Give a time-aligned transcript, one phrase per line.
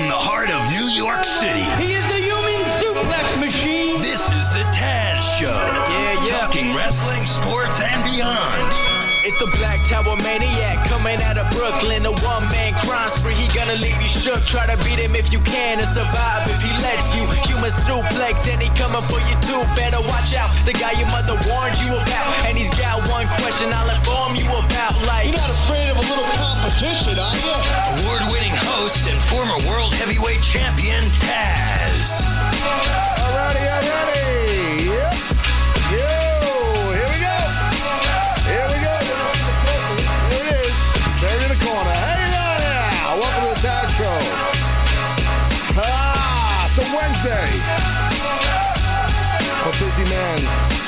[0.00, 1.60] From the heart of New York City,
[9.58, 12.04] Black Tower Maniac coming out of Brooklyn.
[12.06, 13.34] A one man crime spree.
[13.34, 14.44] He gonna leave you shook.
[14.46, 17.24] Try to beat him if you can and survive if he lets you.
[17.50, 19.62] Human suplex and he coming for you too.
[19.74, 20.50] Better watch out.
[20.64, 22.28] The guy your mother warned you about.
[22.46, 24.94] And he's got one question I'll inform you about.
[25.06, 27.54] Like, You're not afraid of a little competition, are you?
[28.04, 32.22] Award winning host and former world heavyweight champion, Taz.
[33.20, 34.39] Alrighty, alrighty.
[49.68, 50.38] A busy man,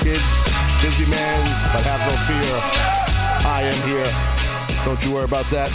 [0.00, 0.48] kids.
[0.80, 2.60] Busy man, but have no fear.
[3.44, 4.10] I am here.
[4.84, 5.70] Don't you worry about that.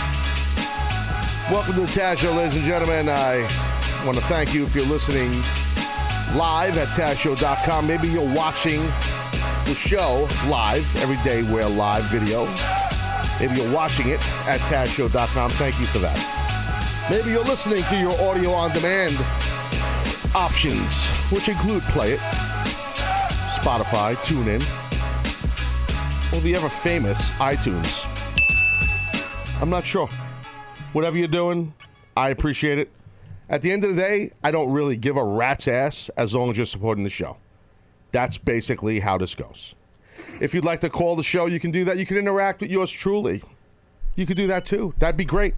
[1.52, 3.08] Welcome to the Taz Show, ladies and gentlemen.
[3.08, 3.42] I
[4.04, 5.32] want to thank you if you're listening
[6.36, 7.86] live at TazShow.com.
[7.86, 8.82] Maybe you're watching
[9.66, 10.84] the show live.
[10.98, 12.46] Every day we're live video.
[13.40, 15.52] Maybe you're watching it at TazShow.com.
[15.52, 16.18] Thank you for that.
[17.12, 19.18] Maybe you're listening to your audio on demand
[20.36, 22.20] options, which include Play It,
[23.50, 24.62] Spotify, TuneIn,
[26.34, 28.08] or the ever famous iTunes.
[29.62, 30.10] I'm not sure.
[30.94, 31.74] Whatever you're doing,
[32.16, 32.92] I appreciate it.
[33.50, 36.50] At the end of the day, I don't really give a rat's ass as long
[36.50, 37.38] as you're supporting the show.
[38.12, 39.76] That's basically how this goes.
[40.40, 41.98] If you'd like to call the show, you can do that.
[41.98, 43.44] You can interact with yours truly.
[44.16, 44.94] You could do that too.
[45.00, 45.56] That'd be great.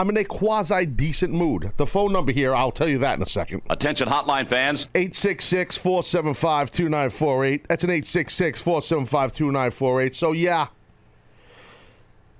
[0.00, 1.72] I'm in a quasi decent mood.
[1.76, 3.60] The phone number here, I'll tell you that in a second.
[3.68, 4.86] Attention hotline fans.
[4.94, 7.68] 866 475 2948.
[7.68, 10.16] That's an 866 475 2948.
[10.16, 10.68] So, yeah.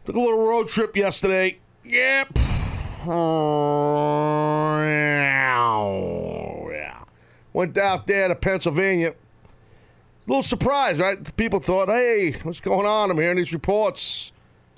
[0.06, 1.58] Took a little road trip yesterday.
[1.84, 2.28] Yep.
[6.70, 7.05] Yeah.
[7.52, 9.11] Went out there to Pennsylvania.
[9.11, 9.14] A
[10.27, 11.36] little surprised, right?
[11.36, 13.11] People thought, hey, what's going on?
[13.11, 14.30] I'm hearing these reports.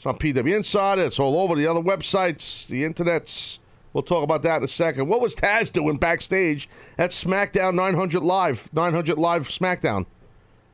[0.03, 1.03] It's on PW Insider.
[1.03, 3.61] It's all over the other websites, the internets.
[3.93, 5.07] We'll talk about that in a second.
[5.07, 6.69] What was Taz doing backstage
[6.99, 8.69] at SmackDown 900 Live?
[8.73, 10.07] 900 Live SmackDown.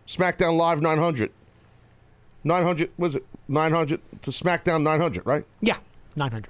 [0.07, 1.31] SmackDown Live 900.
[2.43, 3.27] 900, was it?
[3.49, 5.45] 900 to SmackDown 900, right?
[5.61, 5.77] Yeah,
[6.17, 6.49] 900.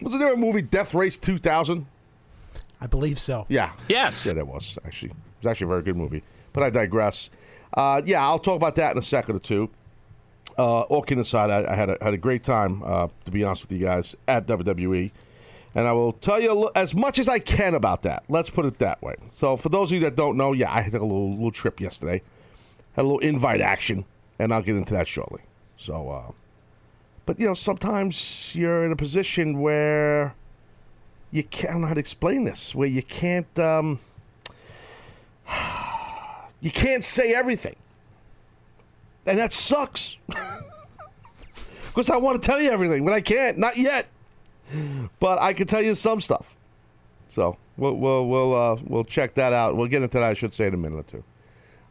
[0.00, 1.84] Wasn't there a movie, Death Race 2000?
[2.80, 3.44] I believe so.
[3.50, 3.72] Yeah.
[3.86, 4.24] Yes.
[4.24, 5.10] Yeah, that was actually.
[5.10, 6.22] It was actually a very good movie.
[6.54, 7.28] But I digress.
[7.74, 9.68] Uh, yeah, I'll talk about that in a second or two.
[10.58, 12.82] Uh, all kidding aside, I, I had a had a great time.
[12.82, 15.12] Uh, to be honest with you guys, at WWE,
[15.76, 18.24] and I will tell you as much as I can about that.
[18.28, 19.14] Let's put it that way.
[19.28, 21.80] So, for those of you that don't know, yeah, I took a little little trip
[21.80, 22.22] yesterday.
[22.94, 24.04] Had a little invite action,
[24.40, 25.42] and I'll get into that shortly.
[25.76, 26.32] So, uh,
[27.24, 30.34] but you know, sometimes you're in a position where
[31.30, 31.70] you can't.
[31.70, 32.74] I don't know how to explain this.
[32.74, 33.58] Where you can't.
[33.60, 34.00] Um,
[36.60, 37.76] you can't say everything.
[39.28, 40.16] And that sucks.
[41.98, 43.58] Because I want to tell you everything, but I can't.
[43.58, 44.06] Not yet.
[45.18, 46.54] But I can tell you some stuff.
[47.26, 49.76] So we'll we'll we'll, uh, we'll check that out.
[49.76, 50.22] We'll get into that.
[50.22, 51.24] I should say in a minute or two.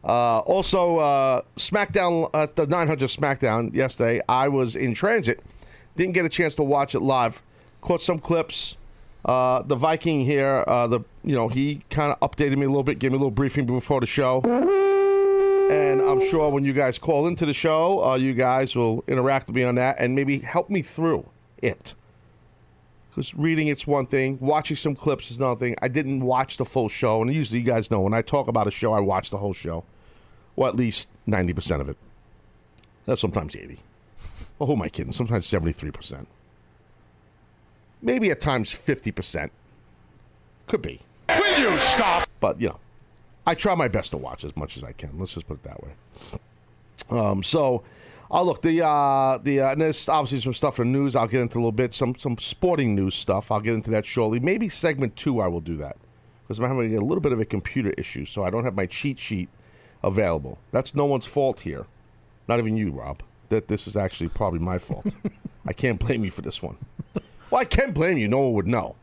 [0.02, 4.22] Uh, also, uh, SmackDown, uh, the 900 SmackDown yesterday.
[4.30, 5.44] I was in transit,
[5.94, 7.42] didn't get a chance to watch it live.
[7.82, 8.78] Caught some clips.
[9.26, 12.82] Uh, the Viking here, uh, the you know he kind of updated me a little
[12.82, 14.40] bit, gave me a little briefing before the show.
[15.70, 19.48] And I'm sure when you guys call into the show, uh, you guys will interact
[19.48, 21.28] with me on that and maybe help me through
[21.62, 21.94] it.
[23.10, 25.74] Because reading it's one thing, watching some clips is another thing.
[25.82, 28.66] I didn't watch the full show, and usually you guys know when I talk about
[28.66, 29.84] a show, I watch the whole show,
[30.56, 31.96] or at least ninety percent of it.
[33.06, 33.78] That's sometimes eighty.
[34.60, 35.12] Oh, who am I kidding?
[35.12, 36.28] Sometimes seventy-three percent.
[38.00, 39.50] Maybe at times fifty percent.
[40.66, 41.00] Could be.
[41.28, 42.28] Will you stop?
[42.38, 42.78] But you know,
[43.48, 45.18] I try my best to watch as much as I can.
[45.18, 45.90] Let's just put it that way.
[47.08, 47.82] Um, so,
[48.30, 51.16] I'll look the uh, the uh, and there's obviously some stuff in the news.
[51.16, 53.50] I'll get into a little bit some some sporting news stuff.
[53.50, 54.38] I'll get into that shortly.
[54.38, 55.96] Maybe segment two I will do that
[56.42, 58.84] because I'm having a little bit of a computer issue, so I don't have my
[58.84, 59.48] cheat sheet
[60.02, 60.58] available.
[60.70, 61.86] That's no one's fault here,
[62.48, 63.22] not even you, Rob.
[63.48, 65.06] That this is actually probably my fault.
[65.66, 66.76] I can't blame you for this one.
[67.50, 68.28] Well, I can't blame you.
[68.28, 68.94] No one would know.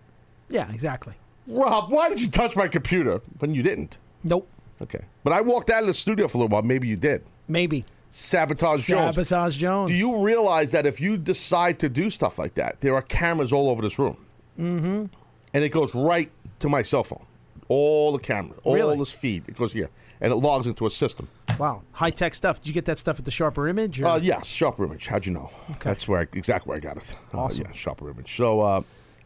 [0.50, 1.16] Yeah, exactly.
[1.48, 3.98] Rob, why did you touch my computer when you didn't?
[4.26, 4.50] Nope.
[4.82, 5.00] Okay.
[5.24, 6.64] But I walked out of the studio for a little while.
[6.64, 7.24] Maybe you did.
[7.48, 7.86] Maybe.
[8.10, 9.16] Sabotage Jones.
[9.16, 9.90] Sabotage Jones.
[9.92, 13.54] Do you realize that if you decide to do stuff like that, there are cameras
[13.54, 14.18] all over this room?
[14.60, 15.06] Mm-hmm.
[15.54, 16.30] And it goes right
[16.60, 17.26] to my cell phone.
[17.68, 18.98] All the cameras, all Really?
[18.98, 19.90] this feed, it goes here.
[20.22, 21.28] And it logs into a system.
[21.60, 22.60] Wow, high tech stuff.
[22.62, 24.00] Did you get that stuff at the Sharper Image?
[24.02, 24.06] Or?
[24.06, 25.08] Uh, yes, Sharper Image.
[25.08, 25.50] How'd you know?
[25.72, 25.80] Okay.
[25.90, 27.16] That's where I, exactly where I got it.
[27.34, 27.66] Uh, Awesome.
[27.66, 28.36] yeah, Sharper Image.
[28.38, 28.82] So, uh,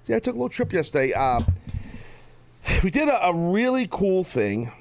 [0.05, 1.11] Yeah, I took a little trip yesterday.
[1.13, 1.41] Uh,
[2.83, 4.71] we did a, a really cool thing,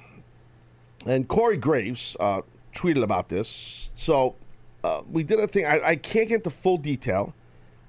[1.08, 2.42] and Corey Graves uh,
[2.74, 3.90] tweeted about this.
[3.94, 4.36] So
[4.84, 5.64] uh, we did a thing.
[5.64, 7.34] I, I can't get the full detail.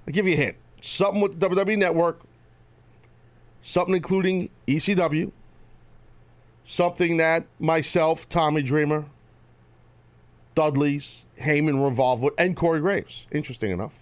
[0.07, 0.55] I'll give you a hint.
[0.81, 2.21] Something with the WWE Network,
[3.61, 5.31] something including ECW,
[6.63, 9.05] something that myself, Tommy Dreamer,
[10.55, 13.27] Dudley's, Heyman with, and Corey Graves.
[13.31, 14.01] Interesting enough.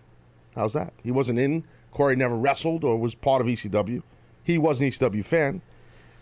[0.56, 0.94] How's that?
[1.04, 1.64] He wasn't in.
[1.90, 4.04] Corey never wrestled or was part of ECW.
[4.44, 5.62] He was an ECW fan.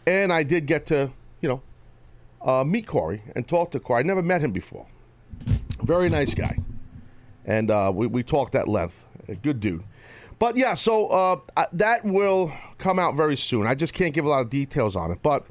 [0.07, 1.11] And I did get to,
[1.41, 1.61] you know,
[2.45, 3.99] uh, meet Corey and talk to Corey.
[3.99, 4.85] I never met him before.
[5.81, 6.57] Very nice guy.
[7.43, 9.05] And uh, we, we talked at length.
[9.27, 9.83] A good dude.
[10.37, 13.65] But yeah, so uh, that will come out very soon.
[13.65, 15.19] I just can't give a lot of details on it.
[15.23, 15.45] But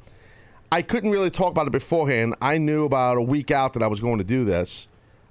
[0.71, 2.35] I couldn't really talk about it beforehand.
[2.41, 4.87] I knew about a week out that I was going to do this,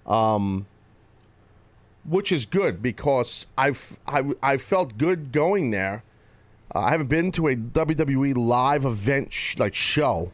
[0.07, 0.67] um,
[2.05, 6.03] which is good because I've I, I felt good going there.
[6.75, 10.33] Uh, I haven't been to a WWE live event sh- like show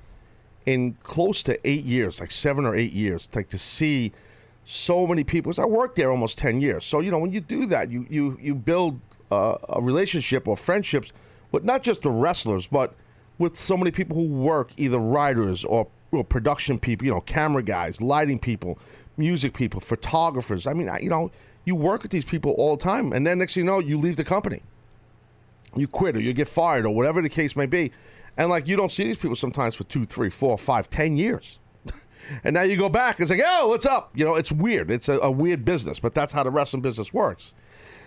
[0.66, 3.28] in close to eight years, like seven or eight years.
[3.34, 4.12] Like to see
[4.64, 5.52] so many people.
[5.58, 8.38] I worked there almost ten years, so you know when you do that, you you
[8.40, 11.12] you build uh, a relationship or friendships
[11.52, 12.94] with not just the wrestlers, but
[13.38, 17.62] with so many people who work, either writers or, or production people, you know, camera
[17.62, 18.78] guys, lighting people,
[19.16, 20.66] music people, photographers.
[20.66, 21.30] I mean, I, you know,
[21.64, 23.98] you work with these people all the time, and then next thing you know, you
[23.98, 24.62] leave the company
[25.76, 27.92] you quit or you get fired or whatever the case may be.
[28.36, 31.58] And like you don't see these people sometimes for two, three, four, five, ten years.
[32.44, 34.10] and now you go back, it's like, oh, what's up?
[34.14, 34.90] You know, it's weird.
[34.90, 37.54] It's a, a weird business, but that's how the wrestling business works.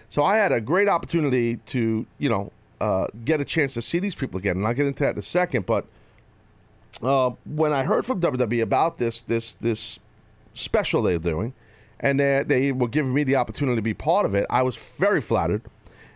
[0.10, 4.00] So I had a great opportunity to, you know, uh, get a chance to see
[4.00, 4.58] these people again.
[4.58, 5.66] And I'll get into that in a second.
[5.66, 5.86] But
[7.02, 10.00] uh, when I heard from WWE about this, this, this
[10.54, 11.54] special they're doing,
[12.00, 14.78] and they, they were giving me the opportunity to be part of it, I was
[14.78, 15.64] very flattered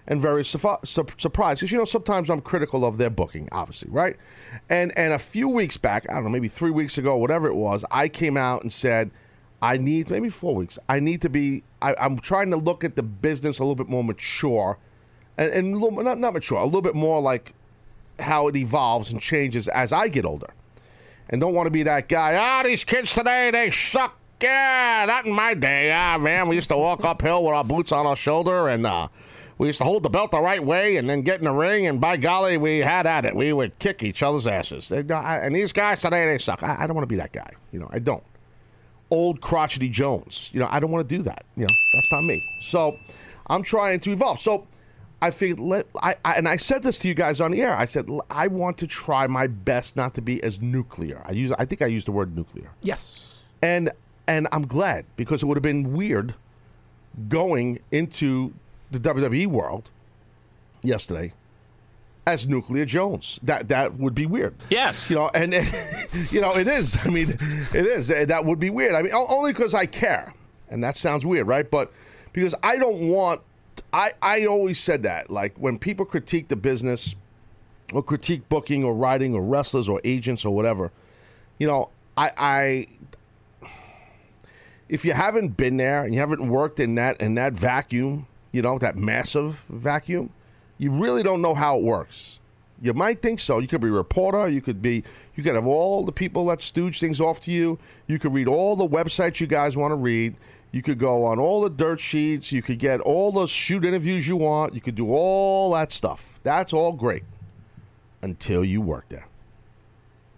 [0.09, 3.89] and very surf- sur- surprised because you know sometimes I'm critical of their booking, obviously,
[3.91, 4.15] right?
[4.69, 7.55] And and a few weeks back, I don't know, maybe three weeks ago, whatever it
[7.55, 9.11] was, I came out and said,
[9.61, 10.79] I need maybe four weeks.
[10.87, 11.63] I need to be.
[11.81, 14.77] I, I'm trying to look at the business a little bit more mature,
[15.37, 17.53] and, and little, not not mature, a little bit more like
[18.19, 20.53] how it evolves and changes as I get older,
[21.29, 22.35] and don't want to be that guy.
[22.35, 24.17] Ah, these kids today they suck.
[24.41, 25.91] Yeah, not in my day.
[25.91, 28.85] Ah, man, we used to walk uphill with our boots on our shoulder and.
[28.85, 29.09] uh
[29.57, 31.87] we used to hold the belt the right way and then get in the ring,
[31.87, 33.35] and by golly, we had at it.
[33.35, 34.91] We would kick each other's asses.
[34.91, 36.61] And these guys today, they suck.
[36.63, 37.49] I, I don't want to be that guy.
[37.71, 38.23] You know, I don't.
[39.09, 40.51] Old crotchety Jones.
[40.53, 41.45] You know, I don't want to do that.
[41.55, 42.43] You know, that's not me.
[42.61, 42.97] So
[43.47, 44.39] I'm trying to evolve.
[44.39, 44.67] So
[45.21, 47.73] I figured, let I, I and I said this to you guys on the air.
[47.75, 51.23] I said I want to try my best not to be as nuclear.
[51.25, 53.33] I use I think I used the word nuclear Yes.
[53.63, 53.91] and
[54.27, 56.35] and I'm glad because it would have been weird
[57.29, 58.53] going into
[58.91, 59.89] the WWE world
[60.81, 61.33] yesterday
[62.27, 63.39] as Nuclear Jones.
[63.43, 64.53] That that would be weird.
[64.69, 65.09] Yes.
[65.09, 66.97] You know, and, and, you know it is.
[67.03, 68.09] I mean, it is.
[68.09, 68.93] That would be weird.
[68.93, 70.33] I mean, only because I care,
[70.69, 71.69] and that sounds weird, right?
[71.69, 71.91] But
[72.33, 73.41] because I don't want.
[73.93, 75.29] I I always said that.
[75.29, 77.15] Like when people critique the business,
[77.93, 80.91] or critique booking, or writing, or wrestlers, or agents, or whatever,
[81.57, 82.87] you know, I I
[84.89, 88.61] if you haven't been there and you haven't worked in that in that vacuum, you
[88.61, 90.31] know, that massive vacuum,
[90.77, 92.39] you really don't know how it works.
[92.81, 93.59] You might think so.
[93.59, 94.47] You could be a reporter.
[94.47, 95.03] You could be.
[95.35, 97.79] You could have all the people that stooge things off to you.
[98.05, 100.35] You could read all the websites you guys want to read.
[100.71, 102.51] You could go on all the dirt sheets.
[102.51, 104.75] You could get all the shoot interviews you want.
[104.75, 106.39] You could do all that stuff.
[106.43, 107.23] That's all great
[108.21, 109.27] until you work there.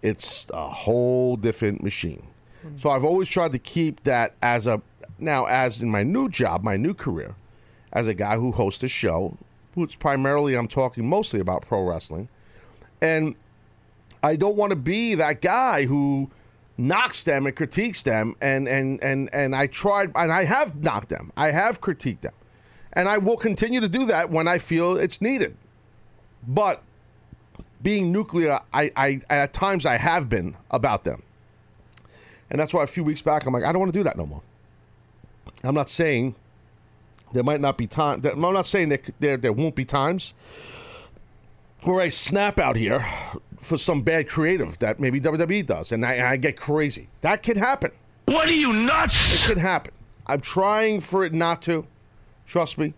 [0.02, 2.26] It's a whole different machine.
[2.62, 2.76] Hmm.
[2.78, 4.80] So I've always tried to keep that as a
[5.18, 7.34] now as in my new job, my new career,
[7.92, 9.36] as a guy who hosts a show,
[9.74, 12.28] which primarily I'm talking mostly about pro wrestling,
[13.00, 13.34] and
[14.22, 16.30] I don't want to be that guy who
[16.76, 21.08] knocks them and critiques them, and and and and I tried and I have knocked
[21.08, 22.34] them, I have critiqued them,
[22.92, 25.56] and I will continue to do that when I feel it's needed,
[26.46, 26.82] but
[27.82, 31.22] being nuclear, I, I at times I have been about them.
[32.50, 34.16] And that's why a few weeks back I'm like, I don't want to do that
[34.16, 34.42] no more.
[35.62, 36.34] I'm not saying
[37.32, 38.22] there might not be time.
[38.24, 40.34] I'm not saying that there there won't be times
[41.82, 43.04] where I snap out here
[43.58, 47.08] for some bad creative that maybe WWE does, and I, and I get crazy.
[47.20, 47.92] That can happen.
[48.26, 49.34] What are you nuts?
[49.34, 49.94] It can happen.
[50.26, 51.86] I'm trying for it not to.
[52.46, 52.94] Trust me.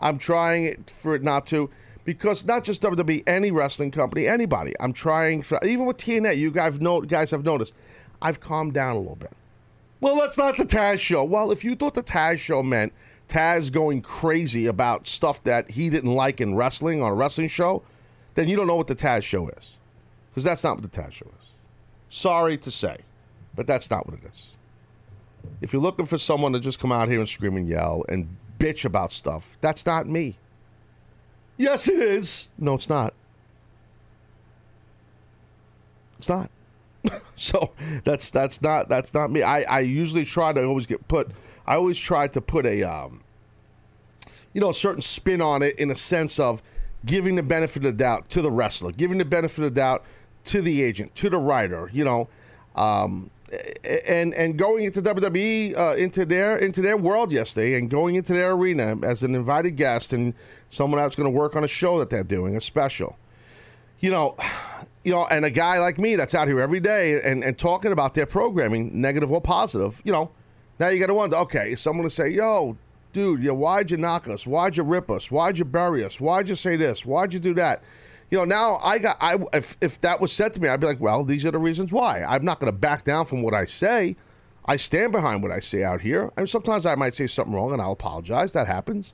[0.00, 1.70] I'm trying for it not to.
[2.04, 4.74] Because not just WWE, any wrestling company, anybody.
[4.80, 7.74] I'm trying for even with TNA, you guys know guys have noticed,
[8.20, 9.32] I've calmed down a little bit.
[10.00, 11.22] Well, that's not the Taz show.
[11.22, 12.92] Well, if you thought the Taz show meant
[13.28, 17.82] Taz going crazy about stuff that he didn't like in wrestling on a wrestling show,
[18.34, 19.76] then you don't know what the Taz show is.
[20.30, 21.48] Because that's not what the Taz show is.
[22.08, 22.98] Sorry to say,
[23.54, 24.56] but that's not what it is.
[25.60, 28.36] If you're looking for someone to just come out here and scream and yell and
[28.58, 30.36] bitch about stuff, that's not me.
[31.56, 32.50] Yes, it is.
[32.58, 33.14] No, it's not.
[36.18, 36.50] It's not.
[37.36, 37.72] so
[38.04, 39.42] that's that's not that's not me.
[39.42, 41.30] I, I usually try to always get put.
[41.66, 43.22] I always try to put a um,
[44.52, 46.62] you know, a certain spin on it in a sense of
[47.04, 50.04] giving the benefit of the doubt to the wrestler, giving the benefit of the doubt
[50.44, 51.90] to the agent, to the writer.
[51.92, 52.28] You know,
[52.74, 53.30] um,
[53.84, 58.32] and and going into WWE uh, into their into their world yesterday, and going into
[58.32, 60.34] their arena as an invited guest and
[60.70, 63.18] someone that's going to work on a show that they're doing, a special.
[64.00, 64.36] You know,
[65.04, 67.90] you know, and a guy like me that's out here every day and, and talking
[67.90, 70.30] about their programming, negative or positive, you know,
[70.78, 72.76] now you got to wonder, okay, someone to say, yo,
[73.12, 74.46] dude, you why'd you knock us?
[74.46, 75.30] Why'd you rip us?
[75.30, 76.20] Why'd you bury us?
[76.20, 77.04] Why'd you say this?
[77.04, 77.82] Why'd you do that?
[78.30, 80.86] You know, now I got, I if, if that was said to me, I'd be
[80.86, 82.22] like, well, these are the reasons why.
[82.22, 84.16] I'm not going to back down from what I say.
[84.64, 86.30] I stand behind what I say out here.
[86.36, 88.52] I mean, sometimes I might say something wrong and I'll apologize.
[88.52, 89.12] That happens.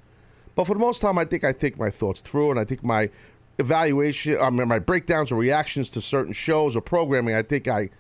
[0.54, 2.84] But for the most time, I think I think my thoughts through and I think
[2.84, 3.10] my
[3.58, 7.90] evaluation, I mean, my breakdowns or reactions to certain shows or programming, I think I,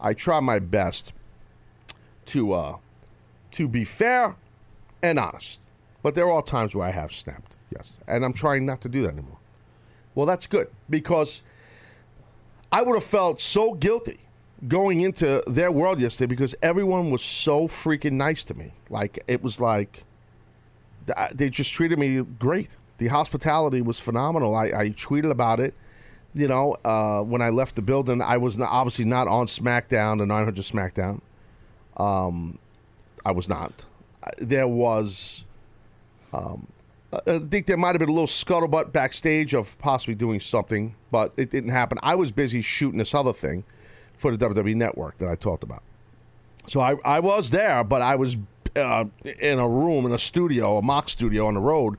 [0.00, 1.12] I try my best
[2.26, 2.76] to, uh,
[3.58, 4.36] to be fair
[5.02, 5.58] and honest.
[6.00, 9.02] But there are times where I have snapped, yes, and I'm trying not to do
[9.02, 9.38] that anymore.
[10.14, 11.42] Well, that's good because
[12.70, 14.20] I would have felt so guilty
[14.68, 18.74] going into their world yesterday because everyone was so freaking nice to me.
[18.90, 20.04] Like it was like
[21.34, 22.76] they just treated me great.
[22.98, 24.54] The hospitality was phenomenal.
[24.54, 25.74] I, I tweeted about it.
[26.32, 30.18] You know, uh, when I left the building, I was not, obviously not on SmackDown,
[30.18, 31.20] the 900 SmackDown.
[31.96, 32.58] Um,
[33.24, 33.84] I was not.
[34.38, 35.44] There was,
[36.32, 36.66] um,
[37.12, 41.32] I think there might have been a little scuttlebutt backstage of possibly doing something, but
[41.36, 41.98] it didn't happen.
[42.02, 43.64] I was busy shooting this other thing
[44.16, 45.82] for the WWE Network that I talked about.
[46.66, 48.36] So I, I was there, but I was
[48.76, 49.04] uh,
[49.40, 51.96] in a room, in a studio, a mock studio on the road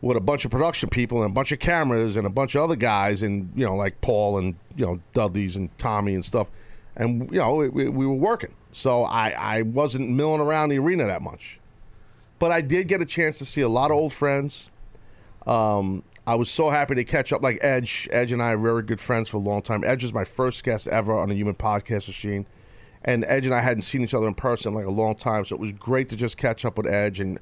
[0.00, 2.62] with a bunch of production people and a bunch of cameras and a bunch of
[2.62, 6.50] other guys and you know like Paul and you know Dudley's and Tommy and stuff,
[6.96, 8.54] and you know we, we were working.
[8.72, 11.60] So I I wasn't milling around the arena that much,
[12.38, 14.70] but I did get a chance to see a lot of old friends.
[15.46, 17.42] Um, I was so happy to catch up.
[17.42, 19.84] Like Edge, Edge and I are very good friends for a long time.
[19.84, 22.46] Edge was my first guest ever on a Human Podcast Machine,
[23.04, 25.44] and Edge and I hadn't seen each other in person in like a long time.
[25.44, 27.38] So it was great to just catch up with Edge and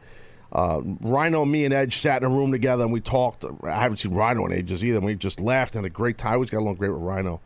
[0.52, 3.44] uh, Rhino, me, and Edge sat in a room together and we talked.
[3.64, 5.00] I haven't seen Rhino in ages either.
[5.00, 6.32] We just laughed and had a great time.
[6.32, 7.40] I always got along great with Rhino,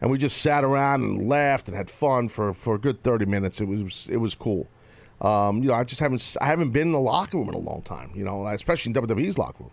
[0.00, 3.26] and we just sat around and laughed and had fun for, for a good thirty
[3.26, 3.60] minutes.
[3.60, 4.66] It was it was cool.
[5.20, 7.58] Um, you know, I just haven't I haven't been in the locker room in a
[7.58, 8.10] long time.
[8.14, 9.72] You know, especially in WWE's locker room.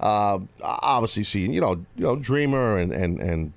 [0.00, 3.52] Uh, obviously, seeing you know you know Dreamer and and and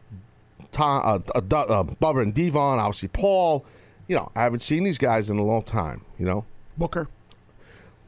[0.72, 3.65] Tom, uh, uh, uh, Bubba and Devon, obviously Paul.
[4.08, 6.01] You know, I haven't seen these guys in a long time.
[6.20, 6.46] You know,
[6.77, 7.08] Booker.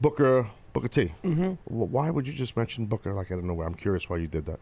[0.01, 1.13] Booker Booker T.
[1.23, 1.53] Mm-hmm.
[1.65, 3.61] Why would you just mention Booker like I don't know?
[3.61, 4.59] I'm curious why you did that.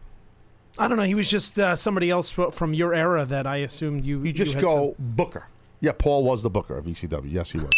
[0.78, 1.02] I don't know.
[1.04, 4.22] He was just uh, somebody else from your era that I assumed you.
[4.24, 5.46] You just had go Booker.
[5.80, 7.30] Yeah, Paul was the Booker of ECW.
[7.30, 7.70] Yes, he was.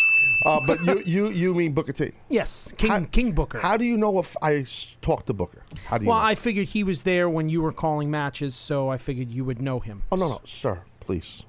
[0.44, 2.12] uh, but you you you mean Booker T?
[2.28, 3.58] yes, King How- King Booker.
[3.58, 4.64] How do you know if I
[5.00, 5.62] talked to Booker?
[5.86, 6.10] How do you?
[6.10, 6.24] well, know?
[6.24, 9.60] I figured he was there when you were calling matches, so I figured you would
[9.60, 10.02] know him.
[10.12, 11.42] Oh no no, sir, please,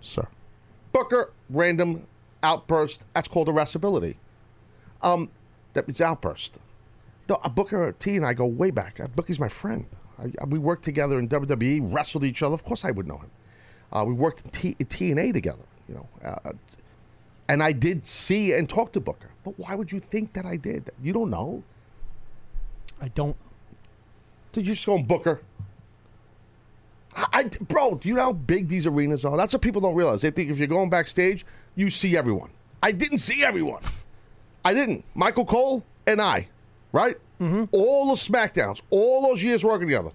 [0.00, 0.28] sir.
[0.92, 2.06] Booker random
[2.42, 3.06] outburst.
[3.14, 4.16] That's called irascibility.
[5.00, 5.30] Um,
[5.72, 6.60] that means outburst.
[7.28, 9.00] No, uh, Booker T and I go way back.
[9.00, 9.86] Uh, Booker's my friend.
[10.22, 12.54] I, we worked together in WWE, wrestled each other.
[12.54, 13.30] Of course, I would know him.
[13.92, 15.62] Uh, we worked in T, TNA together.
[15.88, 16.52] You know, uh,
[17.48, 19.28] and I did see and talk to Booker.
[19.44, 20.90] But why would you think that I did?
[21.02, 21.62] You don't know.
[23.00, 23.36] I don't.
[24.52, 25.42] Did you just go and Booker?
[27.14, 29.36] I, I- bro, do you know how big these arenas are?
[29.36, 30.22] That's what people don't realize.
[30.22, 32.50] They think if you're going backstage, you see everyone.
[32.82, 33.82] I didn't see everyone.
[34.64, 35.04] I didn't.
[35.14, 36.48] Michael Cole and I,
[36.92, 37.16] right?
[37.40, 37.64] Mm-hmm.
[37.72, 40.10] All the SmackDowns, all those years working together.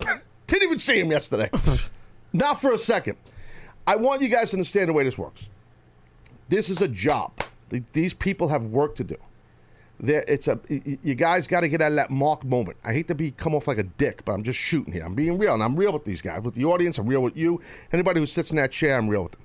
[0.46, 1.50] didn't even see him yesterday.
[2.32, 3.16] Not for a second.
[3.86, 5.48] I want you guys to understand the way this works.
[6.48, 7.32] This is a job.
[7.92, 9.16] These people have work to do.
[10.00, 12.76] There, it's a you guys got to get out of that mark moment.
[12.84, 15.04] I hate to be come off like a dick, but I'm just shooting here.
[15.04, 16.98] I'm being real, and I'm real with these guys, with the audience.
[16.98, 17.60] I'm real with you.
[17.92, 19.40] Anybody who sits in that chair, I'm real with them.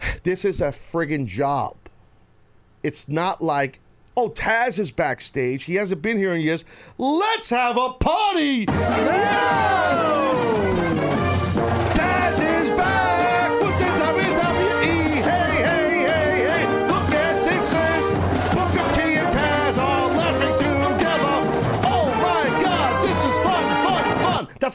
[0.24, 1.76] This is a friggin' job.
[2.82, 3.80] It's not like,
[4.18, 5.64] oh, Taz is backstage.
[5.64, 6.64] He hasn't been here in years.
[6.98, 8.64] Let's have a party.
[8.68, 10.08] Yes!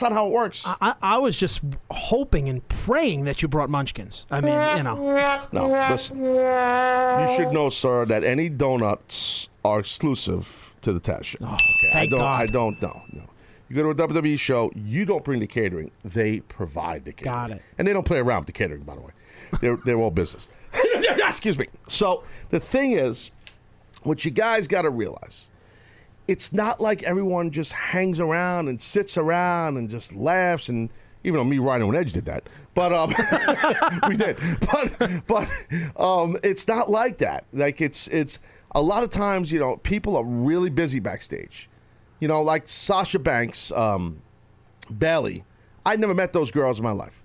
[0.01, 0.65] Not how it works.
[0.81, 4.25] I, I was just hoping and praying that you brought Munchkins.
[4.31, 5.45] I mean, you know.
[5.51, 6.23] No, listen.
[6.23, 11.37] You should know, sir, that any donuts are exclusive to the Taz show.
[11.41, 12.19] okay, I Oh, thank don't.
[12.19, 12.41] God.
[12.41, 13.01] I don't know.
[13.13, 13.23] No.
[13.69, 17.33] You go to a WWE show, you don't bring the catering; they provide the catering.
[17.33, 17.61] Got it.
[17.77, 19.11] And they don't play around with the catering, by the way.
[19.61, 20.47] They're they're all business.
[21.27, 21.67] Excuse me.
[21.87, 23.31] So the thing is,
[24.03, 25.49] what you guys got to realize,
[26.27, 30.89] it's not like everyone just hangs around and sits around and just laughs and.
[31.25, 33.07] Even though me, Rhino, and Edge did that, but um,
[34.09, 34.37] we did.
[34.59, 35.49] But but
[35.95, 37.45] um, it's not like that.
[37.53, 38.39] Like it's it's
[38.75, 41.69] a lot of times, you know, people are really busy backstage.
[42.19, 44.21] You know, like Sasha Banks, um,
[44.97, 45.45] Bayley.
[45.85, 47.23] I never met those girls in my life,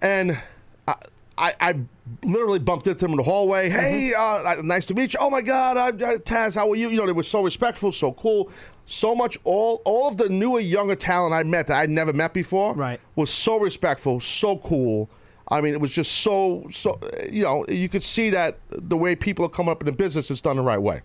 [0.00, 0.38] and
[0.86, 0.94] I,
[1.36, 1.80] I, I
[2.24, 3.68] literally bumped into them in the hallway.
[3.70, 5.20] Hey, uh, nice to meet you.
[5.22, 6.88] Oh my God, I, I, Taz, how are you?
[6.90, 8.50] You know, they were so respectful, so cool.
[8.86, 12.32] So much, all all of the newer, younger talent I met that I'd never met
[12.34, 13.00] before, Right.
[13.16, 15.10] was so respectful, so cool.
[15.50, 16.98] I mean, it was just so so.
[17.30, 20.30] You know, you could see that the way people are coming up in the business
[20.30, 21.02] is done the right way,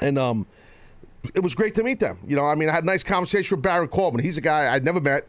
[0.00, 0.46] and um,
[1.34, 2.18] it was great to meet them.
[2.26, 4.20] You know, I mean, I had a nice conversation with Baron Corbin.
[4.20, 5.28] He's a guy I'd never met.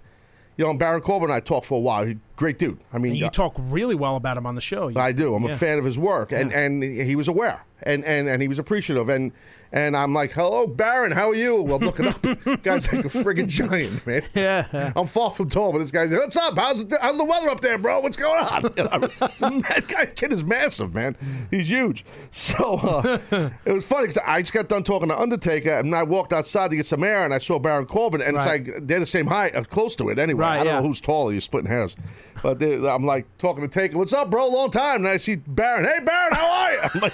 [0.58, 2.06] You know, and Baron Corbin and I talked for a while.
[2.06, 2.78] He, great dude.
[2.94, 4.88] I mean, And you uh, talk really well about him on the show.
[4.90, 5.36] You- I do.
[5.36, 5.54] I'm Yeah.
[5.54, 8.60] a fan of his work, and and he was aware, and and and he was
[8.60, 9.32] appreciative, and
[9.72, 11.62] and I'm like, hello, Baron, how are you?
[11.62, 12.22] Well, looking up,
[12.64, 14.22] guy's like a friggin' giant, man.
[14.34, 14.94] Yeah.
[14.96, 16.58] I'm far from tall, but this guy's like, what's up?
[16.58, 18.00] How's the, how's the weather up there, bro?
[18.00, 18.74] What's going on?
[18.78, 21.18] You know, I mean, it's a mad guy, kid is massive, man.
[21.52, 22.06] He's huge.
[22.32, 26.04] So uh, it was funny because I just got done talking to Undertaker, and I
[26.04, 28.62] walked outside to get some air, and I saw Baron Corbin, and Right.
[28.62, 30.42] it's like they're the same height, uh, close to it anyway.
[30.42, 30.80] Right, I don't yeah.
[30.82, 31.32] know who's taller.
[31.34, 31.96] You're splitting hairs,
[32.42, 33.98] but they, I'm like talking to Taker.
[33.98, 34.48] What's up, bro?
[34.48, 34.98] Long time.
[34.98, 35.86] And I see Baron.
[35.86, 36.80] Hey, Baron, how are you?
[36.94, 37.14] I'm like.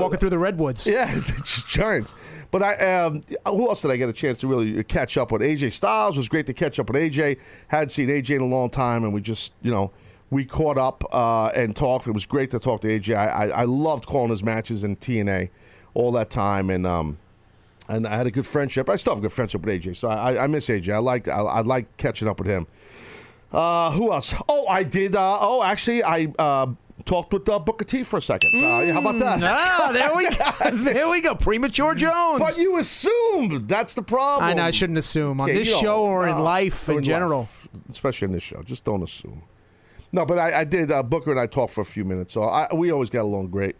[0.00, 0.86] Walking through the redwoods.
[0.86, 2.14] Yeah, it's just giants.
[2.50, 5.42] But I, um, who else did I get a chance to really catch up with?
[5.42, 7.38] AJ Styles was great to catch up with AJ.
[7.68, 9.92] Hadn't seen AJ in a long time, and we just, you know,
[10.30, 12.06] we caught up uh, and talked.
[12.06, 13.16] It was great to talk to AJ.
[13.16, 15.50] I, I, I loved calling his matches in TNA
[15.94, 17.18] all that time, and um,
[17.88, 18.88] and I had a good friendship.
[18.88, 20.92] I still have a good friendship with AJ, so I, I miss AJ.
[20.94, 22.66] I like I, I like catching up with him.
[23.52, 24.34] Uh, who else?
[24.48, 25.16] Oh, I did.
[25.16, 26.68] Uh, oh, actually, I uh,
[27.04, 28.50] talked with uh, Booker T for a second.
[28.64, 29.40] Uh, how about that?
[29.42, 30.82] Ah, there we go.
[30.82, 31.34] there we go.
[31.34, 32.40] Premature Jones.
[32.40, 34.48] But you assumed that's the problem.
[34.48, 34.64] I know.
[34.64, 37.40] I shouldn't assume on Yeah, this show or in life or in general.
[37.40, 38.62] life, especially in this show.
[38.62, 39.42] Just don't assume.
[40.12, 40.90] No, but I, I did.
[40.92, 43.48] Uh, Booker and I talked for a few minutes, so I, we always got along
[43.48, 43.76] great.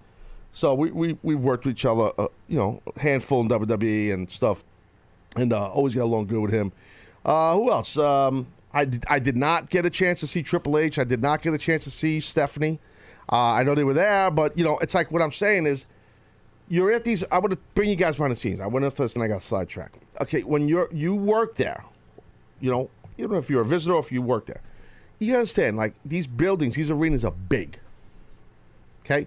[0.53, 4.13] So we we we've worked with each other, uh, you know, a handful in WWE
[4.15, 4.65] and stuff,
[5.37, 6.73] and uh, always got along good with him.
[7.25, 7.97] Uh, who else?
[7.97, 10.99] Um, I did, I did not get a chance to see Triple H.
[10.99, 12.79] I did not get a chance to see Stephanie.
[13.31, 15.87] Uh, I know they were there, but you know, it's like what I'm saying is
[16.69, 17.25] you're at these.
[17.31, 18.61] I want to bring you guys behind the scenes.
[18.61, 19.97] I went into this and I got sidetracked.
[20.21, 21.85] Okay, when you're you work there,
[22.61, 24.63] you know, you don't know if you're a visitor or if you work there.
[25.19, 27.79] You understand, like these buildings, these arenas are big.
[29.05, 29.27] Okay,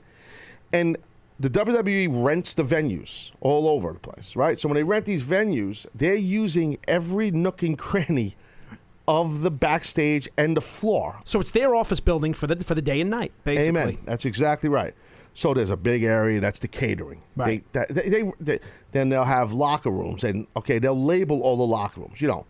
[0.72, 0.98] and
[1.40, 4.60] the WWE rents the venues all over the place, right?
[4.60, 8.36] So when they rent these venues, they're using every nook and cranny
[9.08, 11.20] of the backstage and the floor.
[11.26, 13.70] So it's their office building for the for the day and night, basically.
[13.82, 13.98] Amen.
[14.06, 14.94] That's exactly right.
[15.36, 17.22] So there's a big area that's the catering.
[17.36, 17.64] Right.
[17.74, 18.60] They, that- they, they, they-
[18.92, 22.22] then they'll have locker rooms, and okay, they'll label all the locker rooms.
[22.22, 22.46] You know,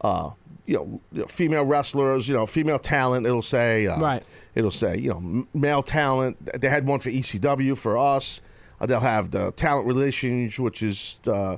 [0.00, 0.30] uh,
[0.66, 2.26] you know, female wrestlers.
[2.28, 3.26] You know, female talent.
[3.26, 4.24] It'll say, uh, Right.
[4.54, 6.38] It'll say, you know, male talent.
[6.60, 8.40] They had one for ECW for us.
[8.80, 11.56] Uh, they'll have the talent relations, which is, uh,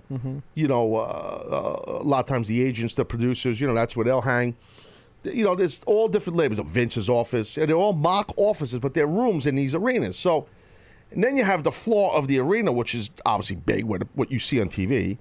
[0.55, 3.61] you know, uh, uh, a lot of times the agents, the producers.
[3.61, 4.57] You know, that's where they'll hang
[5.33, 6.59] you know, there's all different labels.
[6.59, 10.18] Of Vince's office, and they're all mock offices, but they're rooms in these arenas.
[10.18, 10.46] So,
[11.11, 14.31] and then you have the floor of the arena, which is obviously big, what, what
[14.31, 15.18] you see on TV.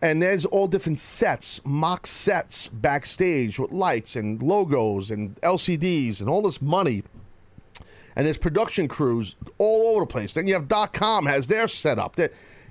[0.00, 6.28] And there's all different sets, mock sets backstage with lights and logos and LCDs and
[6.28, 7.04] all this money.
[8.16, 10.34] And there's production crews all over the place.
[10.34, 12.16] Then you have dot .com has their setup.
[12.16, 12.30] There-